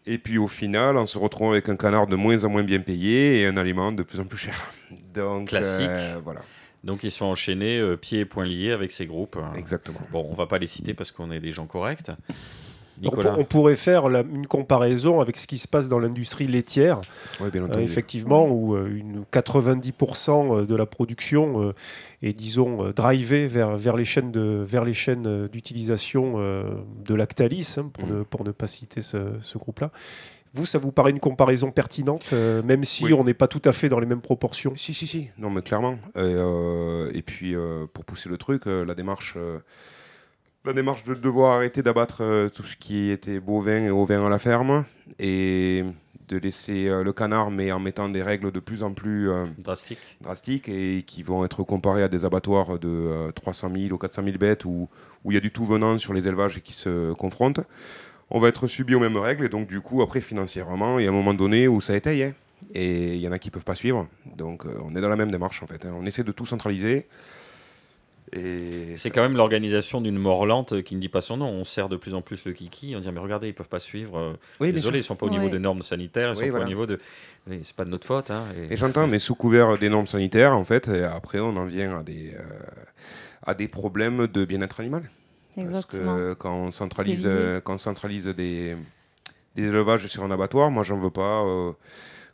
Et 0.07 0.19
puis 0.19 0.39
au 0.39 0.47
final, 0.47 0.97
on 0.97 1.07
se 1.07 1.19
retrouve 1.19 1.53
avec 1.53 1.69
un 1.69 1.77
canard 1.77 2.07
de 2.07 2.15
moins 2.17 2.45
en 2.45 2.49
moins 2.49 2.63
bien 2.63 2.81
payé 2.81 3.41
et 3.41 3.47
un 3.47 3.57
aliment 3.57 3.91
de 3.91 4.03
plus 4.03 4.21
en 4.21 4.25
plus 4.25 4.39
cher. 4.39 4.55
Donc, 5.15 5.49
Classique. 5.49 5.91
voilà. 6.23 6.43
Donc 6.85 7.03
ils 7.03 7.11
sont 7.11 7.25
enchaînés 7.27 7.83
pieds 8.01 8.21
et 8.21 8.25
poings 8.25 8.45
liés 8.45 8.71
avec 8.71 8.93
ces 8.93 9.07
groupes. 9.07 9.39
Exactement. 9.57 10.01
Bon, 10.13 10.27
on 10.31 10.35
va 10.35 10.47
pas 10.47 10.59
les 10.59 10.69
citer 10.69 10.95
parce 10.95 11.11
qu'on 11.11 11.33
est 11.33 11.41
des 11.41 11.53
gens 11.53 11.67
corrects. 11.67 12.13
On, 13.05 13.45
pourrait 13.45 13.77
faire 13.77 14.07
une 14.07 14.47
comparaison 14.47 15.21
avec 15.21 15.37
ce 15.37 15.47
qui 15.47 15.59
se 15.59 15.69
passe 15.69 15.89
dans 15.89 15.99
l'industrie 15.99 16.47
laitière, 16.47 17.01
euh, 17.41 17.79
effectivement, 17.79 18.49
où 18.49 18.75
euh, 18.75 18.89
une 18.89 19.25
90% 19.33 20.63
euh, 20.63 20.67
de 20.67 20.75
la 20.75 20.87
production 20.87 21.75
est, 22.23 22.33
disons, 22.33 22.91
drivée 22.91 23.47
vers, 23.49 23.77
vers 23.77 23.97
les 23.97 24.05
chaînes 24.05 24.33
de, 24.33 24.65
vers 24.67 24.85
les 24.85 24.95
chaînes 24.95 25.49
d'utilisation 25.49 26.39
de 26.39 27.15
Lactalis, 27.15 27.77
hein, 27.79 27.91
pour, 27.93 28.07
mm. 28.07 28.19
ne, 28.19 28.23
pour 28.23 28.45
ne 28.45 28.51
pas 28.51 28.67
citer 28.67 29.03
ce, 29.03 29.59
groupe-là. 29.59 29.91
Vous, 30.55 30.65
ça 30.65 30.79
vous 30.79 30.93
paraît 30.93 31.11
une 31.11 31.21
comparaison 31.21 31.71
pertinente, 31.71 32.33
même 32.65 32.85
si 32.85 33.13
on 33.13 33.25
n'est 33.25 33.35
pas 33.35 33.49
tout 33.49 33.63
à 33.65 33.73
fait 33.73 33.91
dans 33.91 34.01
les 34.01 34.07
mêmes 34.07 34.23
proportions? 34.23 34.75
Si, 34.75 34.95
si, 34.95 35.07
si, 35.07 35.31
non, 35.37 35.51
mais 35.51 35.61
clairement. 35.61 35.99
Et, 36.17 37.19
et 37.19 37.23
puis, 37.23 37.55
pour 37.93 38.05
pousser 38.05 38.31
le 38.31 38.39
truc, 38.39 38.65
la 38.65 38.95
démarche 38.95 39.37
la 40.67 40.73
démarche 40.73 41.05
de 41.05 41.15
devoir 41.15 41.55
arrêter 41.55 41.83
d'abattre 41.83 42.19
euh, 42.23 42.49
tout 42.49 42.65
ce 42.65 42.77
qui 42.77 43.11
était 43.11 43.39
bovin 43.39 43.85
et 43.85 43.91
ovin 43.91 44.27
à 44.27 44.29
la 44.29 44.41
ferme 44.41 44.85
et 45.21 45.85
de 46.27 46.37
laisser 46.39 46.89
euh, 46.89 47.05
le 47.05 47.13
canard, 47.13 47.53
mais 47.53 47.71
en 47.71 47.79
mettant 47.79 48.09
des 48.09 48.23
règles 48.23 48.51
de 48.51 48.59
plus 48.59 48.83
en 48.83 48.93
plus 48.93 49.31
euh, 49.31 49.47
drastiques. 49.59 50.19
drastiques 50.21 50.69
et 50.69 51.05
qui 51.07 51.23
vont 51.23 51.45
être 51.45 51.63
comparées 51.63 52.03
à 52.03 52.09
des 52.09 52.25
abattoirs 52.25 52.81
de 52.81 53.31
300 53.37 53.71
000 53.77 53.95
ou 53.95 53.99
400 53.99 54.25
000 54.25 54.39
bêtes 54.39 54.65
où, 54.65 54.89
où 55.25 55.31
il 55.31 55.35
y 55.35 55.39
a 55.39 55.41
du 55.41 55.53
tout 55.53 55.65
venant 55.65 55.97
sur 55.99 56.13
les 56.13 56.27
élevages 56.27 56.59
et 56.59 56.61
qui 56.61 56.73
se 56.73 57.13
confrontent. 57.13 57.61
On 58.31 58.41
va 58.41 58.49
être 58.49 58.67
subi 58.67 58.97
aux 58.97 59.01
mêmes 59.01 59.19
règles 59.19 59.45
et 59.45 59.49
donc 59.49 59.69
du 59.69 59.81
coup 59.81 60.03
après 60.03 60.21
financièrement 60.21 60.99
il 60.99 61.05
y 61.05 61.07
a 61.07 61.11
un 61.11 61.15
moment 61.15 61.33
donné 61.33 61.69
où 61.69 61.81
ça 61.81 61.95
étaye 61.95 62.25
hein. 62.25 62.33
et 62.75 63.15
il 63.15 63.21
y 63.21 63.29
en 63.29 63.33
a 63.33 63.39
qui 63.39 63.53
peuvent 63.53 63.65
pas 63.65 63.77
suivre. 63.77 64.09
Donc 64.35 64.65
on 64.85 64.97
est 64.97 65.01
dans 65.01 65.09
la 65.09 65.15
même 65.15 65.31
démarche 65.31 65.63
en 65.63 65.69
fait. 65.69 65.87
Hein. 65.87 65.95
On 65.97 66.05
essaie 66.07 66.25
de 66.25 66.33
tout 66.33 66.45
centraliser. 66.45 67.07
C'est 68.33 69.11
quand 69.11 69.23
même 69.23 69.37
l'organisation 69.37 70.01
d'une 70.01 70.19
mort 70.19 70.47
lente 70.47 70.83
qui 70.83 70.95
ne 70.95 71.01
dit 71.01 71.09
pas 71.09 71.21
son 71.21 71.37
nom. 71.37 71.49
On 71.49 71.65
sert 71.65 71.89
de 71.89 71.97
plus 71.97 72.15
en 72.15 72.23
plus 72.23 72.45
le 72.45 72.53
kiki. 72.53 72.95
On 72.97 73.01
dit 73.01 73.11
mais 73.13 73.21
regardez, 73.21 73.49
ils 73.49 73.55
peuvent 73.55 73.69
pas 73.69 73.79
suivre. 73.79 74.37
Désolé, 74.61 75.01
ils 75.01 75.03
sont 75.03 75.17
pas 75.17 75.27
au 75.27 75.31
niveau 75.31 75.49
des 75.49 75.59
normes 75.59 75.83
sanitaires. 75.83 76.33
Ils 76.35 76.47
sont 76.47 76.53
pas 76.53 76.63
au 76.63 76.69
niveau 76.69 76.87
de. 76.87 76.99
C'est 77.63 77.77
pas 77.77 77.85
de 77.85 77.91
notre 77.91 78.07
faute. 78.07 78.31
Hein, 78.31 78.45
et, 78.71 78.77
j'entends, 78.77 79.07
mais 79.07 79.21
sous 79.21 79.37
couvert 79.37 79.79
des 79.79 79.89
normes 79.89 80.09
sanitaires, 80.09 80.57
en 80.57 80.65
fait, 80.65 80.89
après 80.89 81.39
on 81.39 81.57
en 81.57 81.67
vient 81.67 81.99
à 81.99 82.03
des 82.03 82.35
euh, 82.35 82.43
à 83.47 83.55
des 83.55 83.69
problèmes 83.69 84.27
de 84.27 84.45
bien-être 84.45 84.81
animal. 84.81 85.09
Parce 85.57 85.87
que 85.87 86.35
quand 86.35 86.55
on 86.55 86.71
centralise, 86.71 87.29
quand 87.65 87.75
on 87.75 87.79
centralise 87.79 88.27
des, 88.27 88.77
des 89.57 89.65
élevages 89.65 90.07
sur 90.07 90.23
un 90.23 90.31
abattoir, 90.31 90.71
moi 90.71 90.83
j'en 90.83 90.99
veux 90.99 91.11
pas. 91.11 91.45
Euh, 91.45 91.73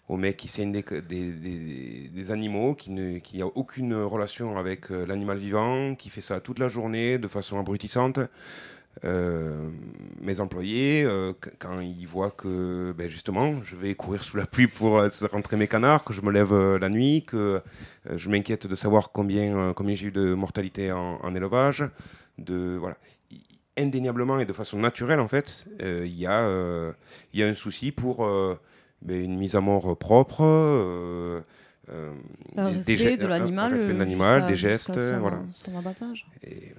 aux 0.08 0.16
mecs 0.16 0.36
qui 0.36 0.48
saignent 0.48 0.72
des, 0.72 0.82
des, 0.82 2.08
des, 2.08 2.30
animaux, 2.30 2.74
qui 2.74 2.90
n'a 2.90 3.20
qui 3.20 3.42
aucune 3.42 3.94
relation 3.94 4.58
avec 4.58 4.90
euh, 4.90 5.06
l'animal 5.06 5.38
vivant, 5.38 5.94
qui 5.94 6.10
fait 6.10 6.20
ça 6.20 6.40
toute 6.40 6.58
la 6.58 6.68
journée 6.68 7.18
de 7.18 7.28
façon 7.28 7.58
abrutissante. 7.58 8.18
Euh, 9.04 9.70
mes 10.20 10.38
employés, 10.40 11.02
euh, 11.04 11.32
quand 11.58 11.80
ils 11.80 12.06
voient 12.06 12.30
que 12.30 12.92
ben 12.92 13.08
justement 13.08 13.62
je 13.64 13.74
vais 13.74 13.94
courir 13.94 14.22
sous 14.22 14.36
la 14.36 14.44
pluie 14.44 14.66
pour 14.66 15.02
rentrer 15.32 15.56
mes 15.56 15.66
canards, 15.66 16.04
que 16.04 16.12
je 16.12 16.20
me 16.20 16.30
lève 16.30 16.54
la 16.54 16.88
nuit, 16.90 17.24
que 17.24 17.62
je 18.10 18.28
m'inquiète 18.28 18.66
de 18.66 18.76
savoir 18.76 19.10
combien, 19.12 19.72
combien 19.72 19.94
j'ai 19.94 20.08
eu 20.08 20.12
de 20.12 20.34
mortalité 20.34 20.92
en, 20.92 21.18
en, 21.22 21.34
élevage, 21.34 21.84
de 22.38 22.76
voilà. 22.78 22.96
Indéniablement 23.78 24.38
et 24.38 24.44
de 24.44 24.52
façon 24.52 24.78
naturelle 24.78 25.20
en 25.20 25.28
fait, 25.28 25.64
il 25.80 26.04
y, 26.08 26.24
y, 26.24 26.26
a 26.26 26.92
un 27.34 27.54
souci 27.54 27.92
pour 27.92 28.28
mais 29.06 29.22
une 29.24 29.36
mise 29.38 29.54
à 29.56 29.60
mort 29.60 29.96
propre. 29.96 30.42
euh, 30.42 31.40
euh, 31.90 32.12
Un 32.56 32.68
respect 32.68 33.16
de 33.16 33.26
l'animal. 33.26 33.72
de 33.72 34.44
euh, 34.44 34.46
des 34.48 34.56
gestes, 34.56 34.94
son- 34.94 35.20
voilà. 35.20 35.38
Son 35.54 35.76
abattage. 35.76 36.26
Et, 36.46 36.72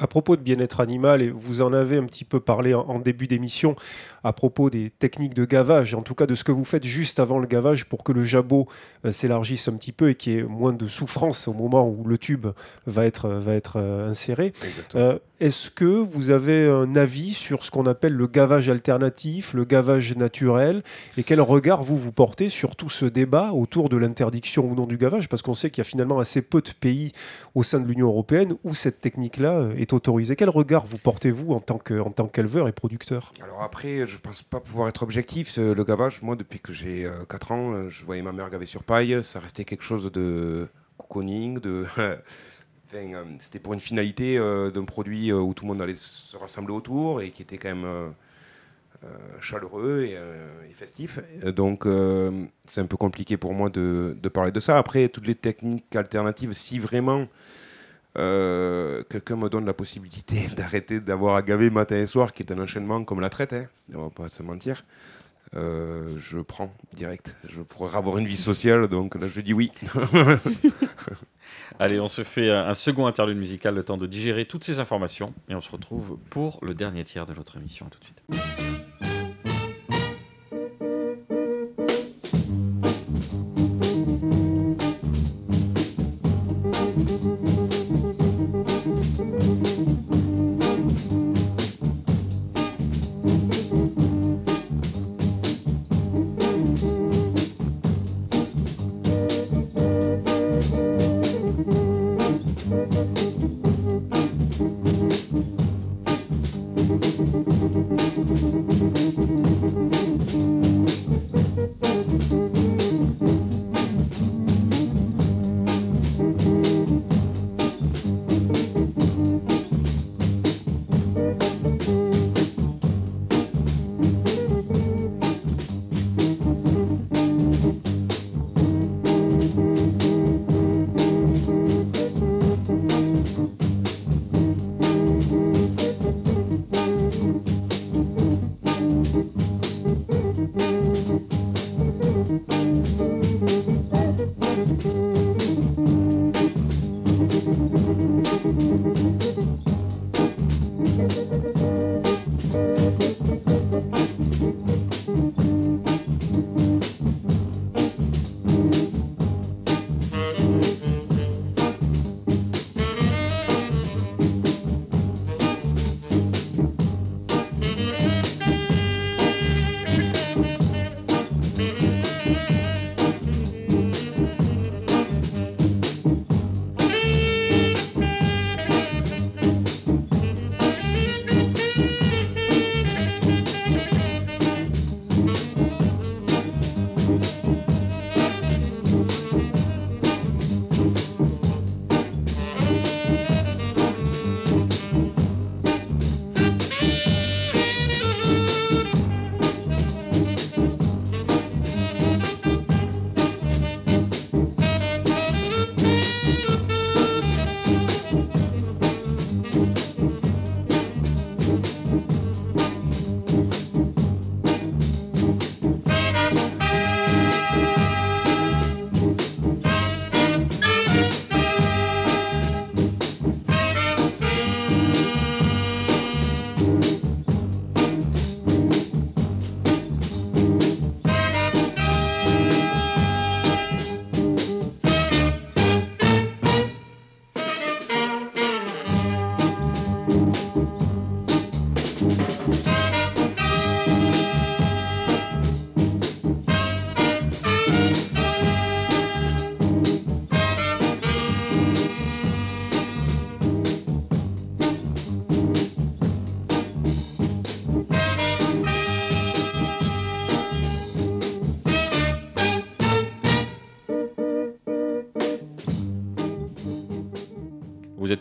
À 0.00 0.08
propos 0.08 0.34
de 0.34 0.42
bien-être 0.42 0.80
animal, 0.80 1.22
et 1.22 1.30
vous 1.30 1.60
en 1.60 1.72
avez 1.72 1.98
un 1.98 2.04
petit 2.06 2.24
peu 2.24 2.40
parlé 2.40 2.74
en, 2.74 2.80
en 2.80 2.98
début 2.98 3.28
d'émission, 3.28 3.76
à 4.24 4.32
propos 4.32 4.68
des 4.68 4.90
techniques 4.90 5.34
de 5.34 5.44
gavage, 5.44 5.94
en 5.94 6.02
tout 6.02 6.16
cas 6.16 6.26
de 6.26 6.34
ce 6.34 6.42
que 6.42 6.50
vous 6.50 6.64
faites 6.64 6.82
juste 6.82 7.20
avant 7.20 7.38
le 7.38 7.46
gavage 7.46 7.84
pour 7.84 8.02
que 8.02 8.10
le 8.10 8.24
jabot 8.24 8.66
euh, 9.04 9.12
s'élargisse 9.12 9.68
un 9.68 9.74
petit 9.76 9.92
peu 9.92 10.08
et 10.10 10.16
qu'il 10.16 10.32
y 10.32 10.38
ait 10.38 10.42
moins 10.42 10.72
de 10.72 10.88
souffrance 10.88 11.46
au 11.46 11.52
moment 11.52 11.88
où 11.88 12.02
le 12.08 12.18
tube 12.18 12.48
va 12.86 13.04
être, 13.06 13.28
va 13.28 13.54
être 13.54 13.76
euh, 13.76 14.08
inséré. 14.10 14.52
exactement. 14.66 15.14
Euh, 15.40 15.46
Est-ce 15.46 15.70
que 15.70 15.84
vous 15.84 16.30
avez 16.30 16.66
un 16.66 16.96
avis 16.96 17.32
sur 17.32 17.64
ce 17.64 17.70
qu'on 17.70 17.86
appelle 17.86 18.14
le 18.14 18.26
gavage 18.26 18.68
alternatif, 18.68 19.52
le 19.54 19.64
gavage 19.64 20.16
naturel, 20.16 20.82
et 21.16 21.22
quel 21.22 21.40
regard 21.40 21.82
vous 21.82 21.96
vous 21.96 22.12
portez 22.12 22.48
sur 22.48 22.76
tout 22.76 22.88
ce 22.88 23.04
débat 23.04 23.52
autour 23.52 23.88
de 23.88 23.96
l'interdiction 23.96 24.66
ou 24.66 24.74
non 24.74 24.86
du 24.86 24.96
gavage? 24.96 25.28
Parce 25.28 25.42
qu'on 25.42 25.54
sait 25.54 25.70
qu'il 25.70 25.78
y 25.78 25.86
a 25.86 25.88
finalement 25.88 26.18
assez 26.18 26.42
peu 26.42 26.60
de 26.60 26.70
pays 26.78 27.12
au 27.54 27.62
sein 27.62 27.80
de 27.80 27.86
l'Union 27.86 28.08
européenne 28.08 28.56
où 28.64 28.74
cette 28.74 29.00
technique-là 29.00 29.58
euh, 29.58 29.74
est 29.76 29.92
autorisée. 29.92 30.36
Quel 30.36 30.50
regard 30.50 30.86
vous 30.86 30.98
portez-vous 30.98 31.52
en 31.52 31.60
tant 31.60 31.78
qu'éleveur 31.78 32.68
et 32.68 32.72
producteur? 32.72 33.32
Alors 33.42 33.62
après, 33.62 34.06
je 34.06 34.16
pense 34.18 34.42
pas 34.42 34.60
pouvoir 34.60 34.88
être 34.88 35.02
objectif. 35.02 35.56
Le 35.56 35.84
gavage, 35.84 36.22
moi, 36.22 36.36
depuis 36.36 36.60
que 36.60 36.72
j'ai 36.72 37.08
4 37.28 37.52
ans, 37.52 37.72
euh, 37.72 37.90
je 37.90 38.04
voyais 38.04 38.22
ma 38.22 38.32
mère 38.32 38.50
gaver 38.50 38.66
sur 38.66 38.82
paille. 38.82 39.22
Ça 39.22 39.40
restait 39.40 39.64
quelque 39.64 39.84
chose 39.84 40.10
de 40.12 40.68
cocooning, 40.98 41.58
de... 41.60 41.86
Euh, 42.94 43.24
c'était 43.40 43.58
pour 43.58 43.74
une 43.74 43.80
finalité 43.80 44.38
euh, 44.38 44.70
d'un 44.70 44.84
produit 44.84 45.30
euh, 45.30 45.38
où 45.38 45.54
tout 45.54 45.64
le 45.64 45.68
monde 45.68 45.82
allait 45.82 45.94
se 45.96 46.36
rassembler 46.36 46.72
autour 46.72 47.22
et 47.22 47.30
qui 47.30 47.42
était 47.42 47.58
quand 47.58 47.74
même 47.74 48.14
chaleureux 49.38 50.04
et, 50.04 50.16
festif. 50.72 51.20
Donc, 51.44 51.86
c'est 52.66 52.80
un 52.80 52.86
peu 52.86 52.96
compliqué 52.96 53.36
pour 53.36 53.52
moi 53.52 53.68
de, 53.68 54.16
parler 54.32 54.50
de 54.50 54.60
ça. 54.60 54.78
Après, 54.78 55.08
toutes 55.08 55.26
les 55.26 55.34
techniques 55.34 55.94
alternatives, 55.94 56.54
si 56.54 56.78
vraiment 56.78 57.28
quelqu'un 58.14 59.36
me 59.36 59.48
donne 59.48 59.66
la 59.66 59.74
possibilité 59.74 60.48
d'arrêter 60.56 61.00
d'avoir 61.00 61.36
à 61.36 61.42
gaver 61.42 61.68
matin 61.68 61.96
et 61.96 62.06
soir, 62.06 62.32
qui 62.32 62.44
est 62.44 62.52
un 62.52 62.58
enchaînement 62.58 63.04
comme 63.04 63.20
la 63.20 63.28
traite, 63.28 63.52
hein, 63.52 63.66
on 63.92 64.04
va 64.04 64.10
pas 64.10 64.28
se 64.28 64.42
mentir. 64.42 64.84
Euh, 65.56 66.16
je 66.18 66.38
prends 66.38 66.72
direct. 66.92 67.36
Je 67.48 67.60
pourrais 67.60 67.96
avoir 67.96 68.18
une 68.18 68.26
vie 68.26 68.36
sociale, 68.36 68.88
donc 68.88 69.14
là 69.14 69.28
je 69.28 69.40
dis 69.40 69.52
oui. 69.52 69.70
Allez, 71.78 72.00
on 72.00 72.08
se 72.08 72.24
fait 72.24 72.50
un 72.50 72.74
second 72.74 73.06
interlude 73.06 73.38
musical, 73.38 73.74
le 73.74 73.84
temps 73.84 73.96
de 73.96 74.06
digérer 74.06 74.46
toutes 74.46 74.64
ces 74.64 74.80
informations, 74.80 75.34
et 75.48 75.54
on 75.54 75.60
se 75.60 75.70
retrouve 75.70 76.18
pour 76.30 76.58
le 76.62 76.74
dernier 76.74 77.04
tiers 77.04 77.26
de 77.26 77.34
notre 77.34 77.56
émission. 77.56 77.86
À 77.86 77.90
tout 77.90 77.98
de 78.00 78.04
suite. 78.04 79.23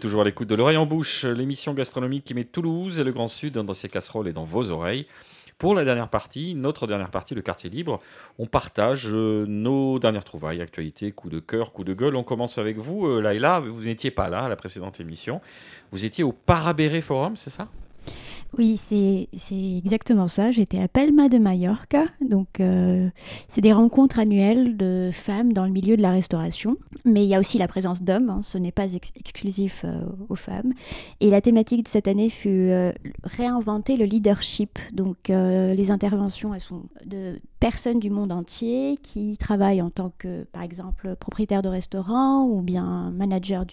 Toujours 0.04 0.20
à 0.20 0.26
l'écoute 0.26 0.50
de 0.50 0.56
l'oreille 0.56 0.76
en 0.76 0.86
bouche, 0.86 1.24
l'émission 1.24 1.74
gastronomique 1.74 2.26
qui 2.26 2.34
met 2.34 2.44
Toulouse 2.44 3.00
et 3.00 3.06
le 3.06 3.14
Grand 3.14 3.30
Sud 3.30 3.54
dans 3.54 3.74
ses 3.74 3.88
casseroles 3.88 4.28
et 4.28 4.34
dans 4.34 4.44
vos 4.44 4.70
oreilles. 4.70 5.08
Pour 5.58 5.76
la 5.76 5.86
dernière 5.86 6.10
partie, 6.10 6.56
notre 6.56 6.88
dernière 6.88 7.10
partie, 7.10 7.34
le 7.36 7.42
quartier 7.42 7.70
libre, 7.70 8.02
on 8.38 8.46
partage 8.46 9.08
euh, 9.08 9.46
nos 9.48 10.00
dernières 10.00 10.26
trouvailles, 10.26 10.60
actualités, 10.62 11.14
coups 11.14 11.34
de 11.34 11.40
cœur, 11.40 11.72
coups 11.72 11.88
de 11.88 11.94
gueule. 11.94 12.18
On 12.18 12.24
commence 12.24 12.58
avec 12.58 12.78
vous, 12.80 13.08
euh, 13.08 13.22
Laïla. 13.22 13.62
Vous 13.62 13.84
n'étiez 13.84 14.12
pas 14.12 14.28
là 14.28 14.42
à 14.44 14.50
la 14.50 14.58
précédente 14.58 15.00
émission. 15.00 15.40
Vous 15.94 16.04
étiez 16.04 16.26
au 16.26 16.34
Parabéré 16.34 17.00
Forum, 17.00 17.38
c'est 17.38 17.50
ça? 17.50 17.70
Oui, 18.56 18.78
c'est 18.78 19.30
exactement 19.52 20.28
ça. 20.28 20.52
J'étais 20.52 20.80
à 20.80 20.88
Palma 20.88 21.28
de 21.28 21.40
Mallorca. 21.40 22.04
Donc, 22.22 22.60
euh, 22.60 23.10
c'est 23.50 23.62
des 23.62 23.74
rencontres 23.74 24.20
annuelles 24.20 24.78
de 24.78 25.10
femmes 25.12 25.54
dans 25.54 25.66
le 25.66 25.72
milieu 25.72 25.98
de 25.98 26.04
la 26.04 26.12
restauration. 26.12 26.78
Mais 27.04 27.24
il 27.24 27.30
y 27.30 27.34
a 27.34 27.40
aussi 27.40 27.58
la 27.58 27.68
présence 27.68 28.04
d'hommes. 28.04 28.30
hein. 28.30 28.42
Ce 28.44 28.60
n'est 28.60 28.72
pas 28.72 28.94
ex- 28.94 29.12
exclusif 29.20 29.82
euh, 29.86 30.06
aux 30.30 30.36
femmes. 30.36 30.74
Et 31.20 31.32
la 31.32 31.42
thématique 31.42 31.82
de 31.84 31.88
cette 31.88 32.08
année 32.08 32.30
fut 32.30 32.50
euh, 32.70 32.92
réinventer 33.24 33.98
le 33.98 34.06
leadership. 34.06 34.78
Donc, 34.94 35.18
les 35.30 35.90
interventions, 35.90 36.54
elles 36.54 36.62
sont 36.62 36.84
de 37.06 37.40
personnes 37.60 38.00
du 38.00 38.10
monde 38.10 38.32
entier 38.32 38.98
qui 39.02 39.38
travaillent 39.38 39.82
en 39.82 39.90
tant 39.90 40.12
que, 40.20 40.44
par 40.44 40.62
exemple, 40.62 41.16
propriétaire 41.16 41.62
de 41.62 41.70
restaurant 41.70 42.44
ou 42.46 42.62
bien 42.62 43.10
manager 43.16 43.66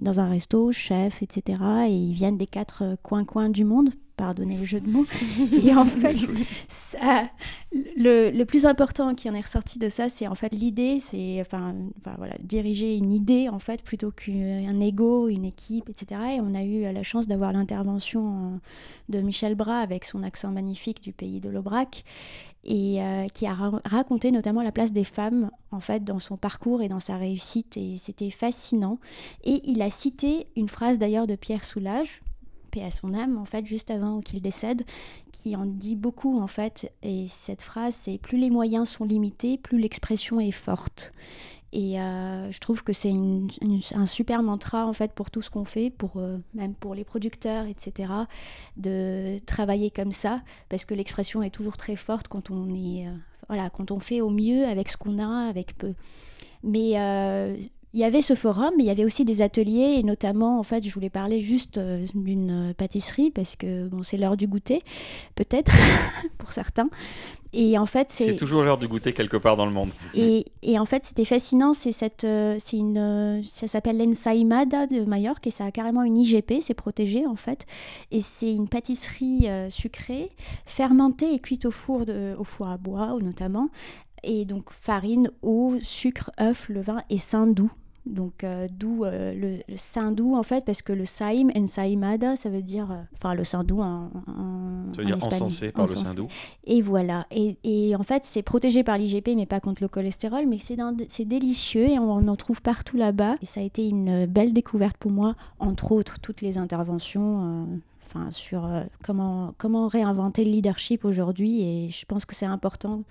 dans 0.00 0.20
un 0.20 0.28
resto, 0.28 0.72
chef, 0.72 1.22
etc. 1.22 1.58
Et 1.88 1.92
ils 1.94 2.14
viennent 2.14 2.38
des 2.38 2.46
quatre 2.46 2.96
coins-coins 3.02 3.48
du 3.50 3.64
monde, 3.64 3.90
pardonnez 4.18 4.58
le 4.58 4.64
jeu 4.66 4.80
de 4.80 4.90
mots. 4.90 5.06
Et 5.64 5.74
en 5.74 5.84
fait, 6.02 6.16
ça- 6.68 7.30
le, 7.96 8.30
le 8.30 8.44
plus 8.44 8.66
important 8.66 9.14
qui 9.14 9.28
en 9.30 9.34
est 9.34 9.40
ressorti 9.40 9.78
de 9.78 9.88
ça, 9.88 10.08
c'est 10.10 10.26
en 10.26 10.34
fait 10.34 10.52
l'idée, 10.52 11.00
c'est 11.00 11.40
enfin, 11.40 11.74
enfin, 11.98 12.14
voilà, 12.18 12.34
diriger 12.42 12.96
une 12.96 13.12
idée 13.12 13.48
en 13.48 13.58
fait 13.58 13.82
plutôt 13.82 14.10
qu'un 14.10 14.80
ego, 14.80 15.28
une 15.28 15.44
équipe, 15.44 15.88
etc. 15.88 16.20
Et 16.36 16.40
on 16.40 16.54
a 16.54 16.62
eu 16.64 16.82
la 16.92 17.02
chance 17.02 17.26
d'avoir 17.26 17.52
l'intervention 17.52 18.60
de 19.08 19.20
Michel 19.20 19.54
Bras 19.54 19.80
avec 19.80 20.04
son 20.04 20.22
accent 20.22 20.50
magnifique 20.50 21.02
du 21.02 21.12
pays 21.12 21.40
de 21.40 21.48
l'Aubrac 21.48 22.04
et 22.64 23.00
euh, 23.02 23.28
qui 23.28 23.46
a 23.46 23.54
ra- 23.54 23.80
raconté 23.84 24.30
notamment 24.32 24.62
la 24.62 24.72
place 24.72 24.92
des 24.92 25.04
femmes 25.04 25.50
en 25.70 25.80
fait 25.80 26.04
dans 26.04 26.18
son 26.18 26.36
parcours 26.36 26.82
et 26.82 26.88
dans 26.88 27.00
sa 27.00 27.16
réussite 27.16 27.76
et 27.76 27.98
c'était 27.98 28.30
fascinant 28.30 28.98
et 29.44 29.60
il 29.64 29.80
a 29.80 29.90
cité 29.90 30.48
une 30.56 30.68
phrase 30.68 30.98
d'ailleurs 30.98 31.26
de 31.28 31.36
Pierre 31.36 31.64
Soulages 31.64 32.20
à 32.82 32.90
son 32.90 33.14
âme 33.14 33.38
en 33.38 33.44
fait 33.44 33.66
juste 33.66 33.90
avant 33.90 34.20
qu'il 34.20 34.40
décède 34.40 34.82
qui 35.32 35.56
en 35.56 35.66
dit 35.66 35.96
beaucoup 35.96 36.40
en 36.40 36.46
fait 36.46 36.92
et 37.02 37.26
cette 37.28 37.62
phrase 37.62 37.94
c'est 37.94 38.18
plus 38.18 38.38
les 38.38 38.50
moyens 38.50 38.88
sont 38.88 39.04
limités 39.04 39.58
plus 39.58 39.78
l'expression 39.78 40.40
est 40.40 40.50
forte 40.50 41.12
et 41.72 42.00
euh, 42.00 42.50
je 42.50 42.58
trouve 42.60 42.82
que 42.82 42.92
c'est 42.92 43.12
un 43.94 44.06
super 44.06 44.42
mantra 44.42 44.86
en 44.86 44.92
fait 44.92 45.12
pour 45.12 45.30
tout 45.30 45.42
ce 45.42 45.50
qu'on 45.50 45.66
fait, 45.66 45.90
pour 45.90 46.16
euh, 46.16 46.38
même 46.54 46.74
pour 46.74 46.94
les 46.94 47.04
producteurs, 47.04 47.66
etc. 47.66 48.10
De 48.76 49.38
travailler 49.40 49.90
comme 49.90 50.12
ça, 50.12 50.40
parce 50.70 50.84
que 50.84 50.94
l'expression 50.94 51.42
est 51.42 51.50
toujours 51.50 51.76
très 51.76 51.96
forte 51.96 52.28
quand 52.28 52.50
on 52.50 52.74
est, 52.74 53.06
euh, 53.06 53.12
voilà, 53.48 53.68
quand 53.68 53.90
on 53.90 54.00
fait 54.00 54.22
au 54.22 54.30
mieux 54.30 54.66
avec 54.66 54.88
ce 54.88 54.96
qu'on 54.96 55.18
a, 55.18 55.48
avec 55.48 55.76
peu. 55.76 55.92
Mais 56.62 56.94
il 57.94 58.00
y 58.00 58.04
avait 58.04 58.22
ce 58.22 58.34
forum, 58.34 58.70
mais 58.76 58.84
il 58.84 58.86
y 58.86 58.90
avait 58.90 59.04
aussi 59.04 59.24
des 59.24 59.42
ateliers, 59.42 59.96
et 59.98 60.02
notamment, 60.02 60.58
en 60.58 60.62
fait, 60.62 60.84
je 60.86 60.92
voulais 60.92 61.10
parler 61.10 61.40
juste 61.40 61.78
euh, 61.78 62.04
d'une 62.14 62.74
pâtisserie, 62.76 63.30
parce 63.30 63.56
que 63.56 63.88
bon, 63.88 64.02
c'est 64.02 64.16
l'heure 64.16 64.36
du 64.36 64.46
goûter, 64.46 64.82
peut-être, 65.34 65.72
pour 66.38 66.52
certains. 66.52 66.88
Et 67.52 67.78
en 67.78 67.86
fait, 67.86 68.08
C'est 68.10 68.36
toujours 68.36 68.62
l'heure 68.62 68.76
du 68.76 68.88
goûter 68.88 69.12
quelque 69.12 69.36
part 69.38 69.56
dans 69.56 69.64
le 69.64 69.72
monde. 69.72 69.90
et, 70.14 70.44
et 70.62 70.78
en 70.78 70.84
fait, 70.84 71.04
c'était 71.04 71.24
fascinant. 71.24 71.72
C'est 71.72 71.92
cette, 71.92 72.24
euh, 72.24 72.56
c'est 72.58 72.76
une, 72.76 72.98
euh, 72.98 73.42
ça 73.44 73.66
s'appelle 73.68 73.96
l'ensaimada 73.98 74.86
de 74.86 75.04
Majorque 75.04 75.46
et 75.46 75.50
ça 75.50 75.64
a 75.64 75.70
carrément 75.70 76.02
une 76.02 76.18
IGP, 76.18 76.60
c'est 76.60 76.74
protégé 76.74 77.26
en 77.26 77.36
fait. 77.36 77.64
Et 78.10 78.20
c'est 78.20 78.52
une 78.54 78.68
pâtisserie 78.68 79.48
euh, 79.48 79.70
sucrée, 79.70 80.30
fermentée 80.66 81.32
et 81.32 81.38
cuite 81.38 81.64
au 81.64 81.70
four, 81.70 82.04
de, 82.04 82.34
au 82.38 82.44
four 82.44 82.68
à 82.68 82.76
bois 82.76 83.16
notamment. 83.22 83.70
Et 84.22 84.44
donc 84.44 84.72
farine, 84.72 85.30
eau, 85.42 85.76
sucre, 85.80 86.30
œuf, 86.40 86.68
levain 86.68 87.02
et 87.10 87.18
saindoux. 87.18 87.72
Donc 88.06 88.42
euh, 88.42 88.68
d'où 88.70 89.04
euh, 89.04 89.34
le, 89.34 89.58
le 89.68 89.76
saindoux 89.76 90.34
en 90.34 90.42
fait, 90.42 90.64
parce 90.64 90.80
que 90.80 90.92
le 90.94 91.04
saim, 91.04 91.48
ensaimada, 91.54 92.36
ça 92.36 92.48
veut 92.48 92.62
dire, 92.62 92.90
euh, 92.90 93.02
enfin 93.14 93.34
le 93.34 93.44
saindoux 93.44 93.80
en, 93.80 94.10
en, 94.26 94.92
Ça 94.94 95.02
veut 95.02 95.04
dire 95.04 95.22
encensé 95.22 95.72
par 95.72 95.84
le 95.86 95.92
Encensé. 95.92 96.06
Sindou. 96.06 96.28
Et 96.64 96.80
voilà. 96.80 97.26
Et, 97.30 97.58
et 97.64 97.94
en 97.96 98.02
fait, 98.02 98.24
c'est 98.24 98.42
protégé 98.42 98.82
par 98.82 98.96
l'IGP, 98.96 99.30
mais 99.36 99.44
pas 99.44 99.60
contre 99.60 99.82
le 99.82 99.88
cholestérol. 99.88 100.46
Mais 100.46 100.58
c'est 100.58 101.24
délicieux 101.26 101.88
et 101.88 101.98
on 101.98 102.28
en 102.28 102.36
trouve 102.36 102.62
partout 102.62 102.96
là-bas. 102.96 103.34
Et 103.42 103.46
ça 103.46 103.60
a 103.60 103.62
été 103.62 103.86
une 103.86 104.24
belle 104.26 104.54
découverte 104.54 104.96
pour 104.96 105.10
moi, 105.10 105.34
entre 105.58 105.92
autres, 105.92 106.18
toutes 106.18 106.40
les 106.40 106.56
interventions. 106.56 107.66
Enfin, 108.08 108.30
sur 108.30 108.64
euh, 108.64 108.84
comment, 109.04 109.54
comment 109.58 109.86
réinventer 109.86 110.42
le 110.42 110.50
leadership 110.50 111.04
aujourd'hui. 111.04 111.62
Et 111.62 111.90
je 111.90 112.06
pense 112.06 112.24
que 112.24 112.34
c'est 112.34 112.46
important 112.46 113.04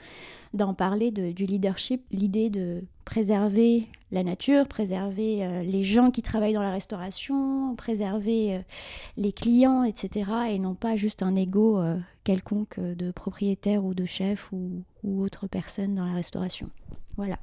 d'en 0.56 0.74
parler 0.74 1.12
du 1.12 1.46
leadership, 1.46 2.04
l'idée 2.10 2.50
de 2.50 2.84
préserver 3.06 3.90
la 4.12 4.24
nature, 4.24 4.68
préserver 4.68 5.46
euh, 5.46 5.62
les 5.62 5.84
gens 5.84 6.10
qui 6.10 6.24
travaillent 6.24 6.56
dans 6.56 6.64
la 6.64 6.72
restauration, 6.72 7.76
préserver 7.76 8.56
euh, 8.56 8.60
les 9.18 9.32
clients, 9.32 9.84
etc. 9.84 10.32
Et 10.50 10.58
non 10.58 10.74
pas 10.74 10.96
juste 10.96 11.22
un 11.22 11.36
ego 11.36 11.80
quelconque 12.24 12.80
de 12.80 13.12
propriétaire 13.12 13.86
ou 13.86 13.94
de 13.94 14.06
chef 14.06 14.52
ou, 14.52 14.82
ou 15.04 15.22
autre 15.22 15.46
personne 15.46 15.94
dans 15.94 16.06
la 16.06 16.14
restauration. 16.14 16.72
Voilà. 17.18 17.38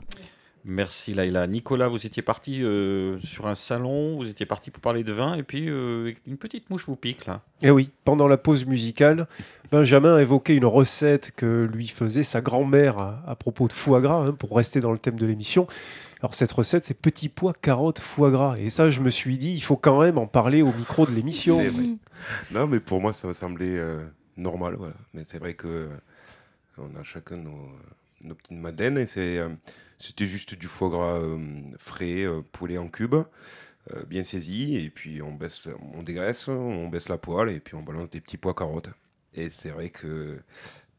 Merci 0.65 1.13
Laïla. 1.13 1.47
Nicolas, 1.47 1.89
vous 1.89 2.07
étiez 2.07 2.23
parti 2.23 2.63
euh, 2.63 3.19
sur 3.21 3.47
un 3.47 3.55
salon, 3.55 4.17
vous 4.17 4.29
étiez 4.29 4.47
parti 4.47 4.71
pour 4.71 4.81
parler 4.81 5.05
de 5.05 5.13
vin, 5.13 5.35
et 5.35 5.43
puis 5.43 5.69
euh, 5.69 6.13
une 6.27 6.39
petite 6.39 6.71
mouche 6.71 6.87
vous 6.87 6.97
pique 6.97 7.27
là. 7.27 7.43
Eh 7.63 7.71
oui, 7.71 7.91
pendant 8.05 8.29
la 8.29 8.39
pause 8.39 8.65
musicale, 8.65 9.27
Benjamin 9.71 10.19
évoquait 10.19 10.57
une 10.57 10.65
recette 10.65 11.33
que 11.37 11.69
lui 11.71 11.89
faisait 11.89 12.23
sa 12.23 12.41
grand-mère 12.41 12.99
à, 12.99 13.23
à 13.27 13.37
propos 13.37 13.69
de 13.69 13.75
foie 13.75 14.01
gras, 14.01 14.27
hein, 14.27 14.33
pour 14.33 14.57
rester 14.57 14.81
dans 14.81 14.93
le 14.93 14.99
thème 14.99 15.19
de 15.19 15.27
l'émission. 15.27 15.67
Alors 16.21 16.35
cette 16.35 16.53
recette, 16.53 16.87
c'est 16.87 16.95
petits 16.99 17.29
pois, 17.29 17.53
carottes, 17.53 17.99
foie 17.99 18.31
gras. 18.31 18.55
Et 18.57 18.71
ça, 18.71 18.89
je 18.89 19.03
me 19.03 19.11
suis 19.11 19.37
dit, 19.37 19.53
il 19.53 19.61
faut 19.61 19.77
quand 19.77 20.01
même 20.01 20.17
en 20.17 20.27
parler 20.27 20.63
au 20.63 20.73
micro 20.73 21.05
de 21.05 21.11
l'émission. 21.11 21.59
C'est 21.61 21.69
vrai. 21.69 21.85
Non, 22.51 22.67
mais 22.67 22.81
pour 22.81 23.03
moi, 23.03 23.13
ça 23.13 23.29
me 23.29 23.35
semblait 23.35 23.77
euh, 23.77 24.03
normal. 24.39 24.77
Voilà. 24.79 24.95
Mais 25.13 25.25
c'est 25.27 25.39
vrai 25.39 25.53
que 25.53 25.69
euh, 25.69 25.89
on 26.79 26.99
a 26.99 27.03
chacun 27.03 27.37
nos, 27.37 27.69
nos 28.23 28.35
petites 28.35 28.57
madeleines. 28.57 28.97
Et 28.97 29.05
c'est, 29.05 29.37
euh, 29.37 29.51
c'était 29.99 30.27
juste 30.27 30.55
du 30.55 30.67
foie 30.67 30.89
gras 30.91 31.19
euh, 31.19 31.39
frais, 31.79 32.25
euh, 32.25 32.43
poulet 32.53 32.79
en 32.79 32.89
cubes, 32.89 33.15
euh, 33.95 34.03
bien 34.07 34.25
saisi. 34.25 34.77
Et 34.77 34.91
puis 34.91 35.23
on, 35.23 35.33
baisse, 35.33 35.69
on 35.95 36.03
dégraisse, 36.03 36.49
on 36.49 36.89
baisse 36.89 37.09
la 37.09 37.19
poêle 37.19 37.51
et 37.51 37.61
puis 37.61 37.75
on 37.75 37.83
balance 37.83 38.11
des 38.11 38.21
petits 38.21 38.37
pois 38.37 38.55
carottes. 38.55 38.91
Et 39.35 39.51
c'est 39.51 39.71
vrai 39.71 39.91
que 39.91 40.39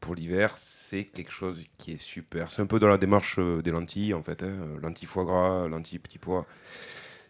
pour 0.00 0.14
l'hiver, 0.14 0.54
c'est 0.58 1.04
quelque 1.04 1.32
chose 1.32 1.62
qui 1.78 1.92
est 1.92 1.98
super. 1.98 2.50
C'est 2.50 2.62
un 2.62 2.66
peu 2.66 2.78
dans 2.78 2.88
la 2.88 2.98
démarche 2.98 3.38
des 3.38 3.70
lentilles, 3.70 4.14
en 4.14 4.22
fait. 4.22 4.42
hein. 4.42 4.54
Lentilles 4.82 5.08
foie 5.08 5.24
gras, 5.24 5.68
lentilles 5.68 5.98
petits 5.98 6.18
pois. 6.18 6.46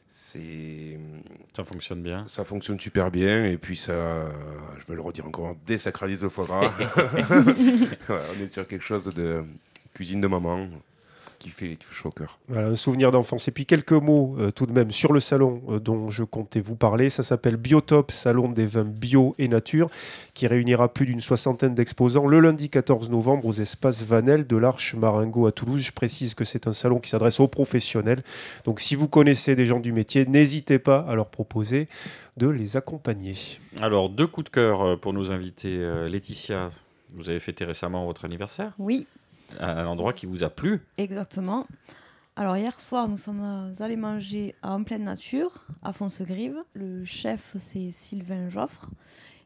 C'est 0.09 0.99
Ça 1.55 1.63
fonctionne 1.63 2.03
bien. 2.03 2.27
ça 2.27 2.45
fonctionne 2.45 2.81
super 2.81 3.11
bien 3.11 3.45
et 3.45 3.59
puis 3.59 3.77
ça, 3.77 4.31
je 4.79 4.87
vais 4.87 4.95
le 4.95 5.03
redire 5.03 5.27
encore, 5.27 5.55
désacralise 5.67 6.23
le 6.23 6.29
foie 6.31 6.47
gras. 6.47 6.73
On 8.09 8.41
est 8.41 8.53
sur 8.53 8.67
quelque 8.67 8.85
chose 8.85 9.05
de 9.15 9.45
cuisine 9.95 10.21
de 10.21 10.27
maman 10.27 10.69
qui 11.39 11.51
fait, 11.51 11.77
qui 11.77 11.87
fait 11.87 11.95
chaud 11.95 12.09
au 12.09 12.13
cœur. 12.13 12.39
Voilà, 12.49 12.69
un 12.69 12.77
souvenir 12.77 13.11
d'enfance. 13.11 13.49
Et 13.49 13.51
puis 13.51 13.67
quelques 13.67 13.93
mots 13.93 14.37
euh, 14.39 14.51
tout 14.51 14.67
de 14.67 14.73
même 14.73 14.91
sur 14.91 15.13
le 15.13 15.21
salon 15.21 15.63
euh, 15.69 15.79
dont 15.79 16.11
je 16.11 16.25
comptais 16.25 16.61
vous 16.61 16.77
parler. 16.77 17.11
Ça 17.11 17.23
s'appelle 17.23 17.57
Biotope, 17.57 18.13
salon 18.13 18.49
des 18.49 18.67
vins 18.67 18.85
bio 18.85 19.35
et 19.39 19.49
nature, 19.49 19.91
qui 20.35 20.47
réunira 20.47 20.93
plus 20.93 21.07
d'une 21.07 21.21
soixantaine 21.21 21.75
d'exposants 21.75 22.27
le 22.27 22.41
lundi 22.41 22.69
14 22.71 23.11
novembre 23.11 23.47
aux 23.47 23.53
espaces 23.53 24.03
Vanel 24.03 24.47
de 24.47 24.57
l'Arche 24.57 24.95
Maringo 24.95 25.47
à 25.47 25.53
Toulouse. 25.53 25.81
Je 25.81 25.93
précise 25.93 26.35
que 26.35 26.45
c'est 26.45 26.67
un 26.67 26.73
salon 26.73 26.99
qui 26.99 27.11
s'adresse 27.11 27.41
aux 27.41 27.49
professionnels. 27.49 28.23
Donc 28.65 28.81
si 28.81 28.95
vous 28.95 29.09
connaissez 29.09 29.57
des 29.57 29.67
gens 29.67 29.81
du 29.81 29.93
métier, 29.93 30.27
n'hésitez 30.27 30.79
pas 30.79 30.99
à 31.09 31.15
leur 31.15 31.27
proposer 31.27 31.89
de 32.37 32.49
les 32.49 32.77
accompagner. 32.77 33.35
Alors, 33.81 34.09
deux 34.11 34.27
coups 34.27 34.47
de 34.47 34.51
cœur 34.51 34.83
euh, 34.83 34.97
pour 34.97 35.13
nos 35.13 35.33
invités. 35.33 35.79
Euh, 35.79 36.09
Laetitia, 36.09 36.71
vous 37.15 37.31
avez 37.31 37.41
fêté 37.41 37.65
récemment 37.65 38.05
votre 38.07 38.25
anniversaire 38.25 38.73
Oui, 38.79 39.07
à 39.59 39.81
un 39.83 39.87
endroit 39.87 40.13
qui 40.13 40.27
vous 40.27 40.43
a 40.45 40.51
plu. 40.51 40.81
exactement. 40.99 41.67
Alors 42.39 42.55
hier 42.59 42.79
soir, 42.79 43.09
nous 43.09 43.17
sommes 43.17 43.41
euh, 43.43 43.83
allés 43.83 43.97
manger 43.97 44.55
En 44.63 44.83
pleine 44.85 45.05
nature, 45.05 45.65
à 45.83 45.95
Foncegrive. 45.95 46.57
Le 46.75 47.03
chef, 47.07 47.55
c'est 47.59 47.91
Sylvain 47.93 48.51
Joffre. 48.51 48.91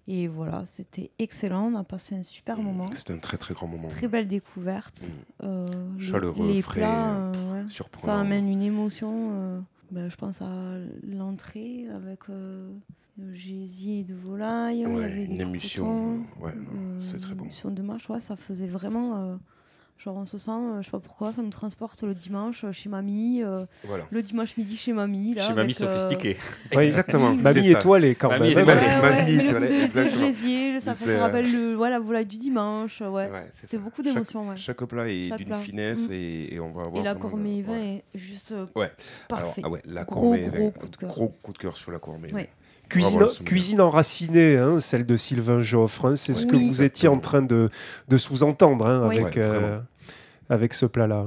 Et 0.08 0.26
voilà, 0.26 0.64
c'était 0.64 1.12
excellent. 1.20 1.72
On 1.72 1.76
a 1.76 1.84
passé 1.84 2.16
un 2.16 2.24
super 2.24 2.58
moment. 2.58 2.86
C'était 2.94 3.12
un 3.12 3.18
très 3.18 3.36
très 3.38 3.54
grand 3.54 3.68
moment. 3.68 3.86
Très 3.86 4.08
belle 4.08 4.26
découverte. 4.26 5.08
Euh, 5.44 5.66
les- 5.98 6.04
Chaleureux, 6.04 6.48
les, 6.48 6.62
frais, 6.62 6.80
plats, 6.80 7.14
euh, 7.14 7.52
ouais. 7.62 7.70
surprenant. 7.70 8.06
Ça 8.06 8.18
amène 8.20 8.48
une 8.48 8.62
émotion. 8.62 9.30
euh, 9.34 9.60
ben, 9.92 10.08
je 10.10 10.16
pense 10.16 10.42
à 10.42 10.50
l'entrée 11.06 11.86
avec 11.94 12.20
euh, 12.28 12.72
le 13.18 13.34
gésier 13.34 14.02
de 14.02 14.14
volaille. 14.14 14.78
il 14.80 14.82
y 14.82 14.86
Ouais, 14.86 15.04
avait 15.04 15.24
une 15.26 15.34
des 15.34 15.44
ouais, 16.40 16.52
non, 16.56 17.00
c'est 17.00 17.18
très 17.18 17.34
bon. 17.34 17.42
émulsion 17.44 17.70
de 17.70 17.82
mâche, 17.82 18.08
ouais, 18.10 18.18
ça 18.20 18.34
faisait 18.34 18.66
vraiment. 18.66 19.38
Euh, 20.00 20.04
genre, 20.04 20.16
on 20.16 20.24
se 20.24 20.38
sent, 20.38 20.50
euh, 20.50 20.80
je 20.80 20.86
sais 20.86 20.90
pas 20.90 20.98
pourquoi, 21.00 21.32
ça 21.32 21.42
nous 21.42 21.50
transporte 21.50 22.02
le 22.02 22.14
dimanche 22.14 22.64
euh, 22.64 22.72
chez 22.72 22.88
mamie, 22.88 23.42
euh, 23.42 23.64
Voilà. 23.84 24.04
le 24.10 24.22
dimanche 24.22 24.56
midi 24.56 24.76
chez 24.76 24.92
mamie. 24.92 25.34
Là, 25.34 25.46
Chez 25.48 25.52
Mamie 25.54 25.74
avec, 25.76 25.80
euh, 25.82 25.94
sophistiquée. 25.98 26.36
Oui. 26.76 26.84
Exactement. 26.84 27.34
Mamie 27.34 27.68
étoilée 27.68 28.14
quand 28.14 28.28
Mamie 28.30 28.54
même. 28.54 28.66
Ouais, 28.66 28.72
étoilée. 28.74 28.80
ouais, 28.80 29.10
Mamie 29.10 29.34
étoilée, 29.88 30.10
gésier, 30.18 30.80
ça, 30.80 30.94
ça 30.94 31.08
euh, 31.08 31.20
rappelle 31.20 31.50
le, 31.52 31.74
voilà, 31.74 31.98
la 31.98 32.04
volaille 32.04 32.26
du 32.26 32.38
dimanche. 32.38 33.00
Ouais. 33.00 33.08
Ouais, 33.30 33.48
c'est 33.52 33.78
beaucoup 33.78 34.02
Chaque- 34.02 34.12
d'émotions. 34.14 34.48
Ouais. 34.48 34.56
Chaque 34.56 34.84
plat 34.84 35.08
est 35.08 35.36
d'une 35.36 35.54
finesse 35.56 36.08
Mm. 36.08 36.12
et, 36.12 36.54
et 36.54 36.60
on 36.60 36.70
va 36.72 36.82
avoir. 36.84 37.00
Et 37.00 37.04
la 37.04 37.14
gourmet 37.14 37.50
euh, 37.50 37.54
ouais. 37.56 37.62
vin 37.62 37.78
est 37.78 38.04
juste 38.14 38.52
euh, 38.52 38.66
Ouais. 38.74 38.90
Alors, 39.30 39.42
parfait. 39.44 39.62
ah 39.64 39.68
ouais, 39.68 39.82
la 39.84 40.04
Gros, 40.04 40.20
gourmet 40.22 40.48
gros 40.48 40.64
vin, 40.66 40.70
coup 40.70 40.88
de 40.88 40.96
cœur. 40.96 41.08
Gros 41.10 41.28
coup 41.42 41.52
de 41.52 41.58
cœur 41.58 41.76
sur 41.76 41.90
la 41.92 41.98
gourmet. 41.98 42.30
Ouais. 42.94 43.28
Cuisine, 43.44 43.80
enracinée, 43.80 44.56
hein, 44.56 44.80
celle 44.80 45.06
de 45.06 45.16
Sylvain 45.16 45.62
Joffre, 45.62 46.06
hein, 46.06 46.16
c'est 46.16 46.34
ce 46.34 46.46
que 46.46 46.56
Oui. 46.56 46.66
vous 46.66 46.82
étiez 46.82 47.08
en 47.08 47.18
train 47.18 47.42
de, 47.42 47.70
de 48.08 48.16
sous-entendre 48.16 48.86
hein, 48.86 49.06
Oui. 49.08 49.18
avec, 49.18 49.36
Ouais, 49.36 49.42
euh, 49.42 49.78
avec 50.48 50.74
ce 50.74 50.86
plat-là. 50.86 51.26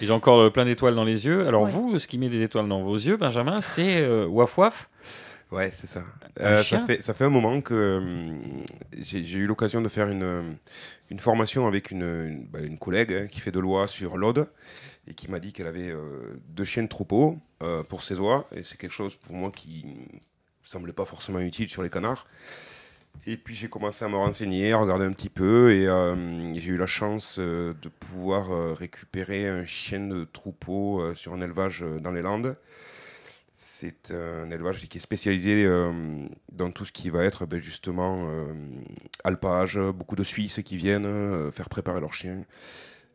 Ils 0.00 0.12
ont 0.12 0.16
encore 0.16 0.40
euh, 0.40 0.50
plein 0.50 0.64
d'étoiles 0.64 0.94
dans 0.94 1.04
les 1.04 1.26
yeux. 1.26 1.46
Alors 1.46 1.62
Ouais. 1.62 1.70
vous, 1.70 1.98
ce 1.98 2.06
qui 2.06 2.18
met 2.18 2.28
des 2.28 2.42
étoiles 2.42 2.68
dans 2.68 2.82
vos 2.82 2.96
yeux, 2.96 3.16
Benjamin, 3.16 3.60
c'est 3.60 3.98
euh, 3.98 4.26
Waf 4.26 4.58
Waf? 4.58 4.88
Ouais, 5.52 5.70
c'est 5.72 5.86
ça. 5.86 6.02
Euh, 6.40 6.64
ça, 6.64 6.80
fait, 6.80 7.00
ça 7.02 7.14
fait 7.14 7.24
un 7.24 7.30
moment 7.30 7.60
que 7.60 8.02
j'ai 9.00 9.24
j'ai 9.24 9.38
eu 9.38 9.46
l'occasion 9.46 9.80
de 9.80 9.88
faire 9.88 10.08
une, 10.08 10.56
une 11.08 11.20
formation 11.20 11.68
avec 11.68 11.92
une, 11.92 12.02
une, 12.02 12.46
bah, 12.50 12.58
une 12.64 12.78
collègue 12.78 13.12
hein, 13.12 13.26
qui 13.30 13.38
fait 13.40 13.52
de 13.52 13.60
l'oie 13.60 13.86
sur 13.86 14.16
l'Aude 14.18 14.48
et 15.08 15.14
qui 15.14 15.30
m'a 15.30 15.38
dit 15.38 15.52
qu'elle 15.52 15.68
avait 15.68 15.90
euh, 15.92 16.36
deux 16.48 16.64
chiens 16.64 16.82
de 16.82 16.88
troupeau 16.88 17.38
euh, 17.62 17.84
pour 17.84 18.02
ses 18.02 18.18
oies. 18.18 18.48
Et 18.56 18.64
c'est 18.64 18.76
quelque 18.76 18.92
chose 18.92 19.14
pour 19.14 19.36
moi 19.36 19.52
qui 19.54 19.86
semblait 20.66 20.92
pas 20.92 21.04
forcément 21.04 21.40
utile 21.40 21.68
sur 21.68 21.82
les 21.82 21.90
canards. 21.90 22.26
Et 23.26 23.36
puis 23.36 23.54
j'ai 23.54 23.68
commencé 23.68 24.04
à 24.04 24.08
me 24.08 24.16
renseigner, 24.16 24.72
à 24.72 24.78
regarder 24.78 25.04
un 25.04 25.12
petit 25.12 25.30
peu 25.30 25.72
et 25.72 25.86
euh, 25.86 26.54
j'ai 26.54 26.72
eu 26.72 26.76
la 26.76 26.86
chance 26.86 27.36
euh, 27.38 27.72
de 27.80 27.88
pouvoir 27.88 28.50
euh, 28.50 28.74
récupérer 28.74 29.48
un 29.48 29.64
chien 29.64 30.00
de 30.00 30.24
troupeau 30.24 31.14
sur 31.14 31.32
un 31.32 31.40
élevage 31.40 31.84
dans 32.00 32.12
les 32.12 32.22
Landes. 32.22 32.56
C'est 33.54 34.10
un 34.10 34.50
élevage 34.50 34.86
qui 34.86 34.98
est 34.98 35.00
spécialisé 35.00 35.66
dans 36.52 36.70
tout 36.70 36.84
ce 36.84 36.92
qui 36.92 37.08
va 37.08 37.24
être 37.24 37.46
ben, 37.46 37.58
justement 37.58 38.28
alpage, 39.24 39.78
beaucoup 39.94 40.14
de 40.14 40.24
Suisses 40.24 40.60
qui 40.62 40.76
viennent 40.76 41.50
faire 41.52 41.70
préparer 41.70 42.00
leurs 42.00 42.12
chiens. 42.12 42.44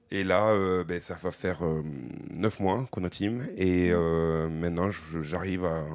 Et 0.10 0.24
là, 0.24 0.84
ben, 0.84 0.99
ça 0.99 1.16
va 1.22 1.32
faire 1.32 1.64
euh, 1.64 1.84
neuf 2.36 2.60
mois 2.60 2.88
qu'on 2.89 3.04
a 3.04 3.10
team 3.10 3.47
et 3.56 3.91
maintenant 3.91 4.89
j'arrive 5.22 5.66
à... 5.66 5.86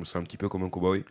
Me 0.00 0.06
sens 0.06 0.16
un 0.16 0.24
petit 0.24 0.38
peu 0.38 0.48
comme 0.48 0.62
un 0.62 0.70
cow-boy. 0.70 1.04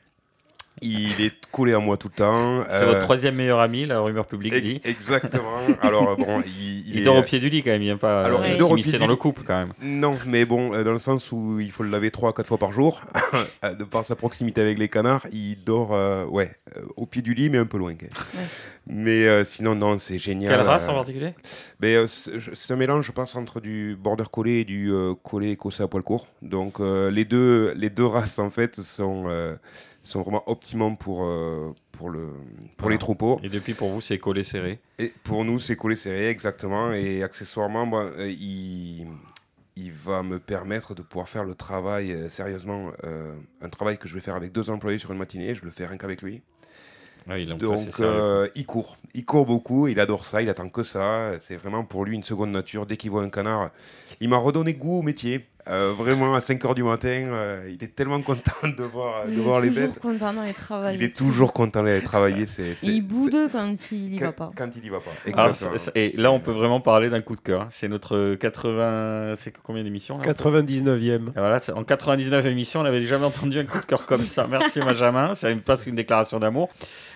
Il 0.81 1.21
est 1.21 1.33
collé 1.51 1.73
à 1.73 1.79
moi 1.79 1.97
tout 1.97 2.07
le 2.09 2.13
temps. 2.15 2.63
C'est 2.69 2.83
euh, 2.83 2.87
votre 2.87 2.99
troisième 2.99 3.35
meilleur 3.35 3.59
ami, 3.59 3.85
la 3.85 3.99
rumeur 3.99 4.25
publique 4.25 4.53
e- 4.53 4.59
dit. 4.61 4.81
Exactement. 4.83 5.57
Alors 5.81 6.15
bon, 6.17 6.41
il, 6.45 6.87
Il, 6.89 6.99
est- 6.99 7.03
dort 7.03 7.17
au 7.17 7.23
pied 7.23 7.39
du 7.39 7.49
lit 7.49 7.63
quand 7.63 7.71
même, 7.71 7.81
il 7.81 7.85
vient 7.85 7.97
pas 7.97 8.23
Alors, 8.23 8.41
euh, 8.41 8.47
il 8.49 8.57
dort 8.57 8.71
au 8.71 8.75
pied 8.75 8.97
dans 8.97 9.07
le 9.07 9.15
couple 9.15 9.43
quand 9.45 9.57
même. 9.57 9.73
Non, 9.81 10.17
mais 10.25 10.45
bon, 10.45 10.73
euh, 10.73 10.83
dans 10.83 10.93
le 10.93 10.99
sens 10.99 11.31
où 11.31 11.59
il 11.59 11.71
faut 11.71 11.83
le 11.83 11.89
laver 11.89 12.11
3 12.11 12.29
à 12.29 12.33
4 12.33 12.47
fois 12.47 12.57
par 12.57 12.71
jour. 12.71 13.01
Euh, 13.63 13.73
de 13.73 13.83
par 13.83 14.05
sa 14.05 14.15
proximité 14.15 14.61
avec 14.61 14.79
les 14.79 14.87
canards, 14.87 15.25
il 15.31 15.61
dort 15.63 15.89
euh, 15.93 16.23
ouais, 16.25 16.51
euh, 16.77 16.81
au 16.95 17.05
pied 17.05 17.21
du 17.21 17.33
lit, 17.33 17.49
mais 17.49 17.57
un 17.57 17.65
peu 17.65 17.77
loin 17.77 17.93
quand 17.93 18.03
même. 18.03 18.11
Ouais. 18.35 18.47
Mais 18.87 19.27
euh, 19.27 19.43
sinon, 19.43 19.75
non, 19.75 19.99
c'est 19.99 20.17
génial. 20.17 20.51
Quelle 20.55 20.65
race 20.65 20.85
euh, 20.87 20.91
en 20.91 20.95
particulier? 20.95 21.33
ben, 21.79 22.05
euh, 22.05 22.07
c'est 22.07 22.73
un 22.73 22.77
mélange, 22.77 23.05
je 23.05 23.11
pense, 23.11 23.35
entre 23.35 23.59
du 23.59 23.97
border 24.01 24.23
collie 24.31 24.59
et 24.59 24.63
du 24.65 24.91
euh, 24.93 25.13
collie 25.23 25.51
écossais 25.51 25.83
à 25.83 25.87
poil 25.87 26.03
court. 26.03 26.27
Donc 26.41 26.79
euh, 26.79 27.11
les, 27.11 27.25
deux, 27.25 27.73
les 27.75 27.89
deux 27.89 28.05
races, 28.05 28.39
en 28.39 28.49
fait, 28.49 28.79
sont, 28.79 29.25
euh, 29.27 29.55
sont 30.09 30.21
vraiment 30.21 30.43
optimum 30.49 30.97
pour, 30.97 31.23
euh, 31.23 31.73
pour, 31.91 32.09
le, 32.09 32.27
pour 32.27 32.33
Voilà. 32.79 32.95
les 32.95 32.99
troupeaux. 32.99 33.39
Et 33.43 33.49
depuis 33.49 33.73
pour 33.73 33.89
vous, 33.89 34.01
c'est 34.01 34.17
collé 34.17 34.43
serré. 34.43 34.79
Et 34.97 35.13
pour 35.23 35.45
nous, 35.45 35.59
c'est 35.59 35.75
collé 35.75 35.95
serré, 35.95 36.29
exactement. 36.29 36.91
Et 36.93 37.23
accessoirement, 37.23 37.85
moi, 37.85 38.03
euh, 38.17 38.29
il, 38.29 39.07
il 39.75 39.91
va 39.91 40.23
me 40.23 40.39
permettre 40.39 40.93
de 40.95 41.01
pouvoir 41.01 41.29
faire 41.29 41.43
le 41.45 41.55
travail, 41.55 42.11
euh, 42.11 42.29
sérieusement, 42.29 42.91
euh, 43.03 43.33
un 43.61 43.69
travail 43.69 43.97
que 43.97 44.07
je 44.07 44.15
vais 44.15 44.21
faire 44.21 44.35
avec 44.35 44.51
deux 44.51 44.69
employés 44.69 44.97
sur 44.99 45.11
une 45.11 45.17
matinée. 45.19 45.55
Je 45.55 45.63
le 45.65 45.71
fais 45.71 45.85
rien 45.85 45.97
qu'avec 45.97 46.21
lui. 46.21 46.41
Il 47.27 47.51
est 47.51 47.55
Donc, 47.57 47.79
il 48.55 48.65
court. 48.65 48.97
Il 49.13 49.23
court 49.23 49.45
beaucoup. 49.45 49.87
Il 49.87 49.99
adore 49.99 50.25
ça. 50.25 50.41
Il 50.41 50.49
attend 50.49 50.67
que 50.69 50.81
ça. 50.81 51.33
C'est 51.39 51.57
vraiment 51.57 51.83
pour 51.83 52.03
lui 52.03 52.15
une 52.15 52.23
seconde 52.23 52.49
nature. 52.51 52.87
Dès 52.87 52.97
qu'il 52.97 53.11
voit 53.11 53.21
un 53.21 53.29
canard, 53.29 53.69
il 54.19 54.29
m'a 54.29 54.37
redonné 54.37 54.73
goût 54.73 54.99
au 54.99 55.01
métier. 55.03 55.45
Euh, 55.69 55.93
vraiment, 55.95 56.33
à 56.33 56.41
5 56.41 56.63
h 56.63 56.73
du 56.73 56.83
matin, 56.83 57.07
euh, 57.09 57.69
il 57.69 57.83
est 57.83 57.95
tellement 57.95 58.21
content 58.21 58.51
de 58.63 58.83
voir, 58.83 59.27
de 59.27 59.31
Il 59.33 59.39
voir 59.41 59.59
est 59.59 59.67
les 59.67 59.69
toujours 59.69 59.87
bêtes. 59.89 59.99
content 59.99 60.33
d'aller 60.33 60.53
travailler. 60.53 60.97
Il 60.97 61.03
est 61.03 61.15
toujours 61.15 61.53
content 61.53 61.83
d'aller 61.83 62.01
travailler. 62.01 62.45
C'est, 62.47 62.63
Et 62.69 62.75
c'est- 62.75 62.87
il 62.87 63.01
boude 63.01 63.37
quand 63.51 63.75
il 63.91 64.15
y 64.15 64.17
c'est- 64.17 64.25
va 64.25 64.31
pas. 64.31 64.51
quand 64.55 64.67
il 64.75 64.83
y 64.85 64.89
va 64.89 64.99
pas. 64.99 65.11
Alors, 65.41 65.53
c'est- 65.53 65.91
et 65.95 66.15
là, 66.17 66.31
on 66.31 66.39
peut 66.39 66.51
vraiment 66.51 66.81
parler 66.81 67.09
d'un 67.11 67.21
coup 67.21 67.35
de 67.35 67.41
cœur. 67.41 67.67
C'est 67.69 67.87
notre 67.87 68.33
80. 68.35 69.33
C'est 69.35 69.53
combien 69.61 69.83
d'émissions 69.83 70.17
là 70.17 70.23
99e. 70.23 71.29
Et 71.35 71.39
voilà, 71.39 71.59
c'est- 71.59 71.71
en 71.73 71.83
99 71.83 72.45
émissions, 72.47 72.79
on 72.79 72.83
n'avait 72.83 73.05
jamais 73.05 73.25
entendu 73.25 73.59
un 73.59 73.65
coup 73.65 73.79
de 73.79 73.85
cœur 73.85 74.05
comme 74.05 74.25
ça. 74.25 74.47
Merci 74.49 74.79
Benjamin, 74.79 75.35
c'est 75.35 75.51
une- 75.51 75.61
presque 75.61 75.87
une 75.87 75.95
déclaration 75.95 76.39
d'amour. 76.39 76.69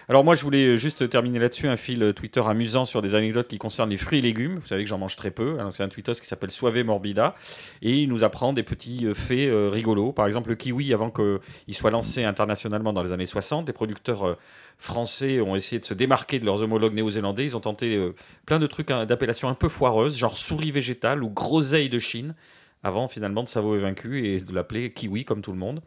Alors 0.10 0.24
moi, 0.24 0.36
je 0.36 0.44
voulais 0.44 0.78
juste 0.78 1.10
terminer 1.10 1.40
là-dessus 1.40 1.68
un 1.68 1.78
fil 1.78 2.14
Twitter 2.16 2.42
amusant 2.46 2.86
sur 2.86 3.02
des 3.02 3.16
anecdotes 3.16 3.48
qui 3.48 3.58
concernent 3.58 3.90
les 3.90 3.98
fruits 3.98 4.20
et 4.20 4.22
légumes. 4.22 4.60
Vous 4.60 4.68
savez 4.68 4.84
que 4.84 4.90
j'en 4.90 4.98
mange 4.98 5.16
très 5.16 5.32
peu. 5.32 5.58
C'est 5.74 5.84
un 5.84 5.88
tweetos 5.88 6.16
qui 6.16 6.28
s'appelle 6.28 6.52
Suave 6.52 6.84
Morbida 6.84 7.36
et 7.82 7.98
il 7.98 8.10
nous 8.10 8.24
apprend 8.24 8.54
des 8.54 8.64
petits 8.64 9.06
euh, 9.06 9.14
faits 9.14 9.50
euh, 9.50 9.70
rigolos. 9.70 10.12
Par 10.12 10.28
exemple, 10.28 10.50
le 10.50 10.56
kiwi, 10.56 10.94
avant 10.94 11.10
qu'il 11.10 11.74
soit 11.74 11.92
lancé 11.92 12.24
internationalement 12.24 12.92
dans 12.92 13.04
les 13.04 13.12
années 13.12 13.26
60, 13.26 13.68
les 13.68 13.74
producteurs 13.74 14.28
euh, 14.28 14.38
français 14.78 15.40
ont 15.40 15.56
essayé 15.56 15.80
de 15.80 15.86
se 15.86 15.94
démarquer 15.94 16.40
de 16.40 16.46
leurs 16.46 16.62
homologues 16.62 16.94
néo-zélandais. 16.94 17.46
Ils 17.46 17.58
ont 17.58 17.62
tenté 17.62 17.96
euh, 17.96 18.14
plein 18.46 18.60
de 18.60 18.68
trucs 18.68 18.92
hein, 18.92 19.06
d'appellations 19.06 19.48
un 19.48 19.54
peu 19.54 19.70
foireuses, 19.70 20.18
genre 20.18 20.38
souris 20.38 20.72
végétale 20.72 21.24
ou 21.24 21.30
groseille 21.30 21.90
de 21.90 22.00
Chine 22.00 22.36
avant 22.84 23.08
finalement 23.08 23.44
de 23.44 23.48
s'avouer 23.48 23.80
vaincu 23.80 24.28
et 24.28 24.42
de 24.42 24.54
l'appeler 24.54 24.92
kiwi 24.92 25.24
comme 25.24 25.42
tout 25.42 25.54
le 25.54 25.58
monde. 25.58 25.82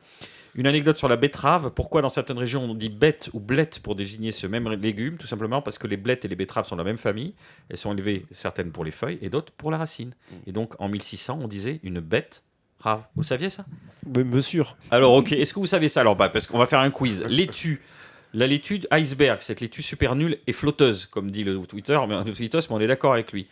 Une 0.57 0.67
anecdote 0.67 0.99
sur 0.99 1.07
la 1.07 1.17
betterave. 1.17 1.71
Pourquoi 1.75 2.01
dans 2.03 2.09
certaines 2.09 2.39
régions 2.39 2.65
on 2.65 2.75
dit 2.75 2.89
bête 2.89 3.29
ou 3.35 3.41
blette 3.41 3.79
pour 3.81 3.95
désigner 3.95 4.33
ce 4.33 4.47
même 4.47 4.69
légume? 4.71 5.19
Tout 5.19 5.27
simplement 5.27 5.61
parce 5.61 5.79
que 5.79 5.87
les 5.87 5.99
blettes 5.99 6.25
et 6.25 6.29
les 6.29 6.35
betteraves 6.35 6.67
sont 6.67 6.77
de 6.77 6.81
la 6.81 6.85
même 6.85 6.97
famille. 6.97 7.35
Elles 7.69 7.77
sont 7.77 7.93
élevées 7.93 8.25
certaines 8.31 8.73
pour 8.73 8.83
les 8.83 8.91
feuilles 8.91 9.19
et 9.21 9.29
d'autres 9.29 9.53
pour 9.53 9.71
la 9.71 9.77
racine. 9.77 10.15
Et 10.47 10.53
donc 10.53 10.75
en 10.81 10.89
1600 10.89 11.39
on 11.43 11.47
disait 11.47 11.79
une 11.83 12.01
bête 12.01 12.43
rave. 12.81 13.03
Vous 13.15 13.23
le 13.23 13.27
saviez 13.27 13.51
ça? 13.51 13.67
Mais 14.07 14.25
Monsieur, 14.25 14.65
alors, 14.91 15.15
ok, 15.15 15.33
est-ce 15.33 15.53
que 15.53 15.59
vous 15.59 15.67
savez 15.67 15.89
ça? 15.89 16.01
Alors, 16.01 16.17
bah, 16.17 16.29
parce 16.29 16.47
qu'on 16.47 16.59
va 16.59 16.67
faire 16.67 16.81
un 16.81 16.91
quiz. 16.91 17.23
Laitue. 17.29 17.83
La 18.35 18.47
laitue 18.47 18.83
iceberg, 18.91 19.41
cette 19.41 19.61
laitue 19.61 19.83
super 19.83 20.15
nulle 20.15 20.39
et 20.47 20.53
flotteuse, 20.53 21.07
comme 21.07 21.31
dit 21.31 21.43
le 21.45 21.59
Twitter, 21.61 21.99
mais, 22.09 22.23
le 22.23 22.35
Twitter, 22.35 22.59
mais 22.69 22.77
on 22.77 22.81
est 22.81 22.87
d'accord 22.87 23.15
avec 23.15 23.33
lui. 23.33 23.47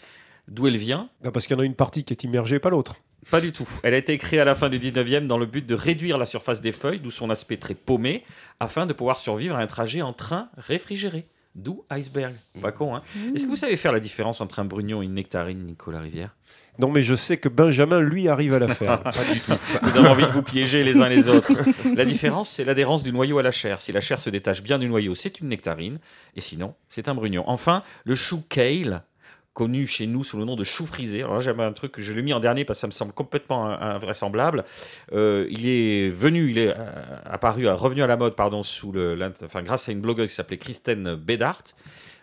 D'où 0.48 0.66
elle 0.66 0.76
vient 0.76 1.08
Ah, 1.24 1.30
parce 1.30 1.46
qu'il 1.46 1.56
y 1.56 1.58
en 1.58 1.62
a 1.62 1.64
une 1.64 1.74
partie 1.74 2.04
qui 2.04 2.12
est 2.12 2.24
immergée, 2.24 2.58
pas 2.58 2.70
l'autre. 2.70 2.96
Pas 3.30 3.40
du 3.40 3.52
tout. 3.52 3.68
Elle 3.82 3.94
a 3.94 3.96
été 3.96 4.18
créée 4.18 4.40
à 4.40 4.44
la 4.44 4.54
fin 4.54 4.68
du 4.68 4.78
19e 4.78 5.26
dans 5.26 5.38
le 5.38 5.46
but 5.46 5.64
de 5.64 5.74
réduire 5.74 6.18
la 6.18 6.26
surface 6.26 6.60
des 6.60 6.72
feuilles, 6.72 7.00
d'où 7.00 7.10
son 7.10 7.30
aspect 7.30 7.56
très 7.56 7.74
paumé, 7.74 8.24
afin 8.60 8.84
de 8.84 8.92
pouvoir 8.92 9.18
survivre 9.18 9.56
à 9.56 9.60
un 9.60 9.66
trajet 9.66 10.02
en 10.02 10.12
train 10.12 10.48
réfrigéré. 10.58 11.26
D'où 11.54 11.84
iceberg. 11.90 12.34
Pas 12.60 12.72
con, 12.72 12.96
hein 12.96 13.02
Est-ce 13.34 13.44
que 13.44 13.50
vous 13.50 13.56
savez 13.56 13.76
faire 13.76 13.92
la 13.92 14.00
différence 14.00 14.40
entre 14.40 14.58
un 14.58 14.64
brugnon 14.64 15.02
et 15.02 15.04
une 15.04 15.14
nectarine, 15.14 15.62
Nicolas 15.62 16.00
Rivière? 16.00 16.34
Non, 16.80 16.90
mais 16.90 17.02
je 17.02 17.14
sais 17.14 17.36
que 17.36 17.48
Benjamin, 17.48 18.00
lui, 18.00 18.26
arrive 18.26 18.54
à 18.54 18.58
la 18.58 18.74
faire. 18.74 19.00
Pas 19.02 19.12
du 19.12 19.38
tout. 19.40 19.52
Vous 19.82 19.96
avez 19.96 20.08
envie 20.08 20.26
de 20.26 20.32
vous 20.32 20.42
piéger 20.42 20.82
les 20.82 20.96
uns 21.00 21.08
les 21.08 21.28
autres. 21.28 21.52
La 21.94 22.04
différence, 22.04 22.50
c'est 22.50 22.64
l'adhérence 22.64 23.04
du 23.04 23.12
noyau 23.12 23.38
à 23.38 23.44
la 23.44 23.52
chair. 23.52 23.80
Si 23.80 23.92
la 23.92 24.00
chair 24.00 24.18
se 24.18 24.28
détache 24.30 24.62
bien 24.62 24.80
du 24.80 24.88
noyau, 24.88 25.14
c'est 25.14 25.38
une 25.40 25.48
nectarine, 25.48 26.00
et 26.34 26.40
sinon, 26.40 26.74
c'est 26.88 27.08
un 27.08 27.14
brugnon. 27.14 27.44
Enfin, 27.46 27.84
le 28.04 28.16
chou 28.16 28.42
kale, 28.48 29.04
connu 29.54 29.86
chez 29.86 30.06
nous 30.06 30.24
sous 30.24 30.36
le 30.36 30.44
nom 30.44 30.56
de 30.56 30.64
chou 30.64 30.84
frisé. 30.84 31.22
Alors 31.22 31.40
j'avais 31.40 31.62
un 31.62 31.72
truc 31.72 31.94
je 31.98 32.12
l'ai 32.12 32.22
mis 32.22 32.32
en 32.32 32.40
dernier 32.40 32.64
parce 32.64 32.78
que 32.78 32.80
ça 32.82 32.86
me 32.88 32.92
semble 32.92 33.12
complètement 33.12 33.66
in- 33.66 33.94
invraisemblable. 33.94 34.64
Euh, 35.12 35.46
il 35.48 35.66
est 35.66 36.10
venu, 36.10 36.50
il 36.50 36.58
est 36.58 36.74
euh, 36.76 37.16
apparu, 37.24 37.66
revenu 37.68 38.02
à 38.02 38.06
la 38.06 38.16
mode, 38.16 38.34
pardon, 38.34 38.62
sous 38.62 38.92
le, 38.92 39.16
enfin, 39.44 39.62
grâce 39.62 39.88
à 39.88 39.92
une 39.92 40.00
blogueuse 40.00 40.28
qui 40.28 40.34
s'appelait 40.34 40.58
Kristen 40.58 41.14
Bedart 41.14 41.62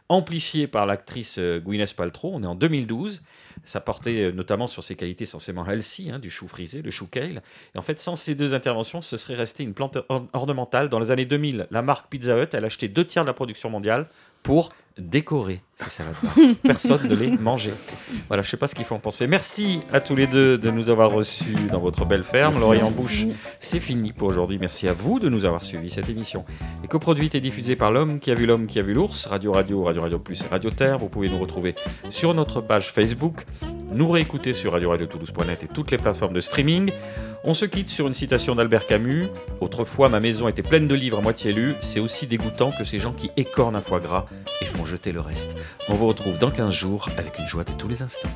amplifié 0.09 0.67
par 0.67 0.85
l'actrice 0.85 1.37
euh, 1.39 1.59
Gwyneth 1.59 1.93
Paltrow. 1.95 2.31
On 2.33 2.43
est 2.43 2.47
en 2.47 2.55
2012. 2.55 3.21
Ça 3.63 3.79
portait 3.79 4.31
notamment 4.33 4.67
sur 4.67 4.83
ses 4.83 4.95
qualités 4.95 5.25
censément 5.25 5.65
healthy, 5.65 6.09
hein, 6.11 6.19
du 6.19 6.29
chou 6.29 6.47
frisé, 6.47 6.81
le 6.81 6.89
chou 6.91 7.05
kale. 7.05 7.41
Et 7.75 7.77
en 7.77 7.81
fait, 7.81 7.99
sans 7.99 8.15
ces 8.15 8.33
deux 8.35 8.53
interventions, 8.53 9.01
ce 9.01 9.15
serait 9.17 9.35
resté 9.35 9.63
une 9.63 9.73
plante 9.73 9.99
or- 10.09 10.27
ornementale. 10.33 10.89
Dans 10.89 10.99
les 10.99 11.11
années 11.11 11.25
2000, 11.25 11.67
la 11.71 11.81
marque 11.81 12.09
Pizza 12.09 12.37
Hut, 12.41 12.47
elle 12.53 12.63
a 12.63 12.67
acheté 12.67 12.87
deux 12.89 13.05
tiers 13.05 13.23
de 13.23 13.27
la 13.27 13.33
production 13.33 13.69
mondiale 13.69 14.07
pour 14.43 14.73
décorer 14.97 15.61
ces 15.77 15.89
salades-là. 15.89 16.29
Personne 16.63 17.07
ne 17.07 17.15
les 17.15 17.31
mangeait. 17.31 17.73
Voilà, 18.27 18.43
je 18.43 18.49
sais 18.49 18.57
pas 18.57 18.67
ce 18.67 18.75
qu'il 18.75 18.85
faut 18.85 18.95
en 18.95 18.99
penser. 18.99 19.27
Merci 19.27 19.81
à 19.91 19.99
tous 19.99 20.15
les 20.15 20.27
deux 20.27 20.57
de 20.57 20.69
nous 20.69 20.89
avoir 20.89 21.11
reçus 21.11 21.55
dans 21.71 21.79
votre 21.79 22.05
belle 22.05 22.23
ferme. 22.23 22.59
L'oreille 22.59 22.83
en 22.83 22.91
bouche, 22.91 23.25
c'est 23.59 23.79
fini 23.79 24.13
pour 24.13 24.27
aujourd'hui. 24.27 24.57
Merci 24.59 24.87
à 24.87 24.93
vous 24.93 25.19
de 25.19 25.29
nous 25.29 25.45
avoir 25.45 25.63
suivi 25.63 25.89
cette 25.89 26.09
émission. 26.09 26.45
Et 26.83 26.87
coproduite 26.87 27.35
et 27.35 27.41
diffusée 27.41 27.75
par 27.75 27.91
l'homme 27.91 28.19
qui 28.19 28.31
a 28.31 28.35
vu 28.35 28.45
l'homme 28.45 28.67
qui 28.67 28.79
a 28.79 28.83
vu 28.83 28.93
l'ours, 28.93 29.25
Radio 29.25 29.51
Radio, 29.51 29.83
Radio 29.83 30.01
Radio 30.01 30.19
Plus 30.19 30.41
et 30.41 30.47
Radio 30.47 30.69
Terre. 30.69 30.97
Vous 30.97 31.09
pouvez 31.09 31.29
nous 31.29 31.39
retrouver 31.39 31.75
sur 32.09 32.33
notre 32.33 32.61
page 32.61 32.91
Facebook, 32.91 33.45
nous 33.93 34.09
réécouter 34.09 34.53
sur 34.53 34.73
Radio 34.73 34.89
Radio 34.89 35.07
Toulouse.net 35.07 35.63
et 35.63 35.67
toutes 35.67 35.91
les 35.91 35.97
plateformes 35.97 36.33
de 36.33 36.41
streaming. 36.41 36.91
On 37.43 37.55
se 37.55 37.65
quitte 37.65 37.89
sur 37.89 38.05
une 38.05 38.13
citation 38.13 38.53
d'Albert 38.53 38.85
Camus. 38.85 39.25
Autrefois, 39.61 40.09
ma 40.09 40.19
maison 40.19 40.47
était 40.47 40.61
pleine 40.61 40.87
de 40.87 40.93
livres 40.93 41.17
à 41.17 41.21
moitié 41.21 41.51
lus. 41.51 41.73
C'est 41.81 41.99
aussi 41.99 42.27
dégoûtant 42.27 42.71
que 42.71 42.83
ces 42.83 42.99
gens 42.99 43.13
qui 43.13 43.31
écornent 43.35 43.75
un 43.75 43.81
foie 43.81 43.99
gras 43.99 44.25
et 44.61 44.65
font 44.65 44.85
jeter 44.91 45.11
le 45.11 45.21
reste. 45.21 45.55
On 45.87 45.93
vous 45.95 46.07
retrouve 46.07 46.37
dans 46.37 46.51
15 46.51 46.73
jours 46.73 47.09
avec 47.17 47.39
une 47.39 47.47
joie 47.47 47.63
de 47.63 47.71
tous 47.71 47.87
les 47.87 48.01
instants. 48.01 48.29